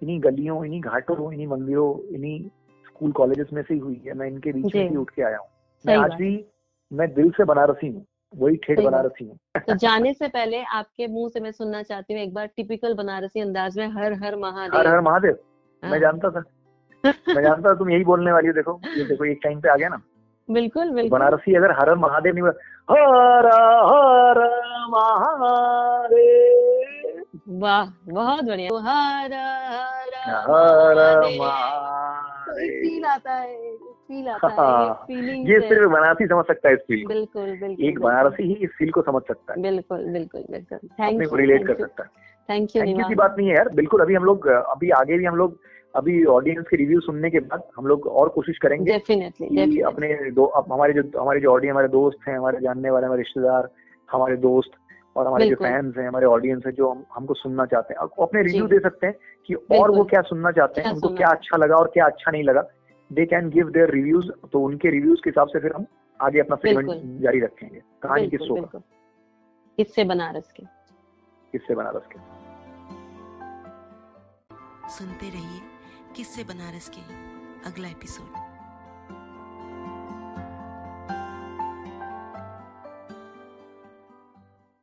इन्हीं 0.02 0.22
गलियों 0.22 0.64
इन्हीं 0.64 0.80
घाटों 0.80 1.32
इन्हीं 1.32 1.46
मंदिरों 1.46 2.14
इन्हीं 2.14 2.48
स्कूल 2.86 3.12
कॉलेजेस 3.12 3.46
में 3.52 3.62
से 3.62 3.74
ही 3.74 3.80
हुई 3.80 4.02
है। 4.06 4.14
मैं 4.14 4.26
इनके 4.26 4.52
बीच 4.52 4.74
में 4.76 4.90
ही 4.90 4.96
उठ 4.96 5.10
के 5.10 5.22
आया 5.22 5.38
हूँ। 5.38 5.48
मैं 5.86 5.96
आज 5.96 6.12
भी 6.14 6.46
मैं 6.92 7.14
दिल 7.14 7.30
से 7.30 7.44
बनारसी 7.44 7.88
हूँ 7.88 8.06
वही 8.36 8.56
ठेठ 8.56 8.80
बनारसी 8.80 9.24
हूँ। 9.24 9.38
तो 9.58 9.74
जाने 9.74 10.12
से 10.12 10.28
पहले 10.28 10.62
आपके 10.62 11.06
मुँह 11.06 11.28
से 11.28 11.40
मैं 11.40 11.52
सुनना 11.52 11.82
चाहती 11.82 12.14
हूँ 12.14 12.22
एक 12.22 12.34
बार 12.34 12.46
टिपिकल 12.46 12.94
बनारसी 12.94 13.40
अंदाज 13.40 13.78
में 13.78 13.88
हर 13.88 14.12
हर 14.12 14.36
महादेव। 14.36 14.80
हर 14.80 14.86
हर 14.86 15.00
महादेव? 15.00 15.38
मैं 15.84 15.90
हाँ। 15.90 15.98
जानता 15.98 16.30
था। 16.30 16.44
मैं 17.06 17.42
जानता 17.42 17.70
था 17.70 17.74
तुम 17.74 17.90
यही 17.90 18.04
बोलने 18.04 18.32
वाली 18.32 18.46
हो 18.46 18.52
देखो। 18.52 18.80
ये 18.96 19.04
देखो 19.04 19.24
एक 19.24 19.40
टाइम 19.44 19.60
पे 19.60 19.68
आ 19.68 19.76
गया 19.76 19.88
ना। 19.88 20.02
बिल्कुल 20.50 20.90
बिल्कुल। 20.90 21.18
बनारसी 21.18 21.54
अगर 21.54 21.70
हर 21.70 21.88
हर 21.88 21.94
महादेव 21.94 22.34
नहीं 22.34 22.44
हर 22.90 23.46
हर 23.46 24.38
महादेव। 24.88 27.22
वाह 27.48 28.12
बहुत 28.12 28.44
बढ़िया। 28.44 28.78
हर 28.78 29.32
हर 29.32 30.24
हर 30.24 31.40
महादेव। 31.40 33.18
तो 33.18 33.30
है। 33.30 33.71
फील 34.12 34.28
आता 34.28 34.48
है 34.48 34.54
हाँ, 34.56 34.94
फीलिंग 35.06 35.48
ये 35.50 35.60
सिर्फ़ 35.60 35.88
बनारसी 35.90 36.26
समझ 36.26 36.44
सकता 36.44 36.68
है 36.68 36.74
इस 36.74 36.80
फील 36.80 37.06
बिल्कुल 37.06 37.50
बिल्कुल 37.50 37.84
एक। 37.84 37.98
बनारसी 38.00 38.42
ही 38.42 38.54
इस 38.54 38.70
फील 38.78 38.90
को 38.90 39.02
समझ 39.02 39.22
सकता 39.22 39.52
है। 39.52 39.62
बिल्कुल 39.62 40.04
बिल्कुल 40.12 40.44
बिल्कुल। 40.50 40.88
थैंक 41.00 41.22
यू 41.22 41.36
रिलेट 41.36 41.66
कर 41.66 41.74
सकता 41.74 42.02
है। 42.02 42.08
थैंक 42.48 42.76
यू 42.76 42.82
थैंक 42.82 42.98
यू 42.98 43.08
की 43.08 43.14
बात 43.14 43.34
नहीं 43.38 43.48
है 43.48 43.54
यार 43.54 43.68
बिल्कुल 43.68 44.00
अभी 44.00 44.14
हम 44.14 44.24
लोग 44.24 44.46
अभी 44.48 44.90
आगे 44.90 45.18
भी 45.18 45.24
हम 45.24 45.36
लोग 45.36 45.58
अभी 45.94 46.24
ऑडियंस 46.24 46.66
के 46.70 46.76
रिव्यू 46.76 47.00
सुनने 47.00 47.30
के 47.30 47.40
बाद 47.40 47.62
हम 47.76 47.86
लोग 47.86 48.06
और 48.06 48.28
कोशिश 48.28 48.58
करेंगे 48.58 48.92
डेफिनेटली 48.92 49.80
अपने 49.80 50.30
दो 50.30 50.44
अब 50.44 50.72
हमारे 50.72 50.92
जो 50.92 51.02
हमारे 51.20 51.40
जो 51.40 51.52
ऑडियंस 51.52 51.72
हमारे 51.74 51.88
दोस्त 51.88 52.28
हैं 52.28 52.36
हमारे 52.38 52.60
जानने 52.60 52.90
वाले 52.90 53.06
हमारे 53.06 53.22
रिश्तेदार 53.22 53.68
हमारे 54.12 54.36
दोस्त 54.36 54.70
और 55.16 55.26
हमारे 55.26 55.48
जो 55.48 55.54
फैंस 55.54 55.94
हैं 55.98 56.08
हमारे 56.08 56.26
ऑडियंस 56.26 56.62
हैं 56.66 56.72
जो 56.74 56.90
हम 56.90 57.04
हमको 57.14 57.34
सुनना 57.34 57.64
चाहते 57.66 57.94
हैं। 57.94 58.08
अपने 58.22 58.42
रिव्यू 58.42 58.66
दे 58.66 58.78
सकते 58.78 59.06
हैं 59.06 59.14
कि 59.46 59.54
और 59.54 59.90
वो 59.90 60.04
क्या 60.04 60.20
सुनना 60.22 60.50
चाहते 60.50 60.80
हैं 60.80 60.92
उनको 60.92 61.08
क्या 61.08 61.28
अच्छा 61.28 61.56
लगा 61.56 61.76
और 61.76 61.90
क्या 61.94 62.06
अच्छा 62.06 62.30
नहीं 62.30 62.44
लगा। 62.44 62.60
They 63.12 63.26
can 63.26 63.48
give 63.50 63.70
their 63.70 63.90
reviews 63.90 64.30
तो 64.52 64.60
उनके 64.60 64.90
रिव्यूज़ 64.90 65.20
के 65.24 65.30
हिसाब 65.30 65.48
से 65.48 65.60
फिर 65.60 65.72
हम 65.72 65.86
आगे 66.20 66.40
अपना 66.40 66.56
सेगमेंट 66.56 67.20
जारी 67.20 67.40
रखेंगे। 67.40 67.82
कहानी 68.02 68.28
किस 68.28 68.40
किस्सों 68.40 68.62
का? 68.62 68.78
किससे 69.78 70.04
बनारस 70.04 70.52
के? 70.52 70.62
किससे 71.52 71.74
बनारस 71.74 72.06
के? 72.12 72.18
सुनते 74.88 75.28
रहिए 75.30 75.60
किससे 76.16 76.44
बनारस 76.44 76.88
के 76.88 77.02
अगला 77.70 77.88
एपिसोड 77.88 78.51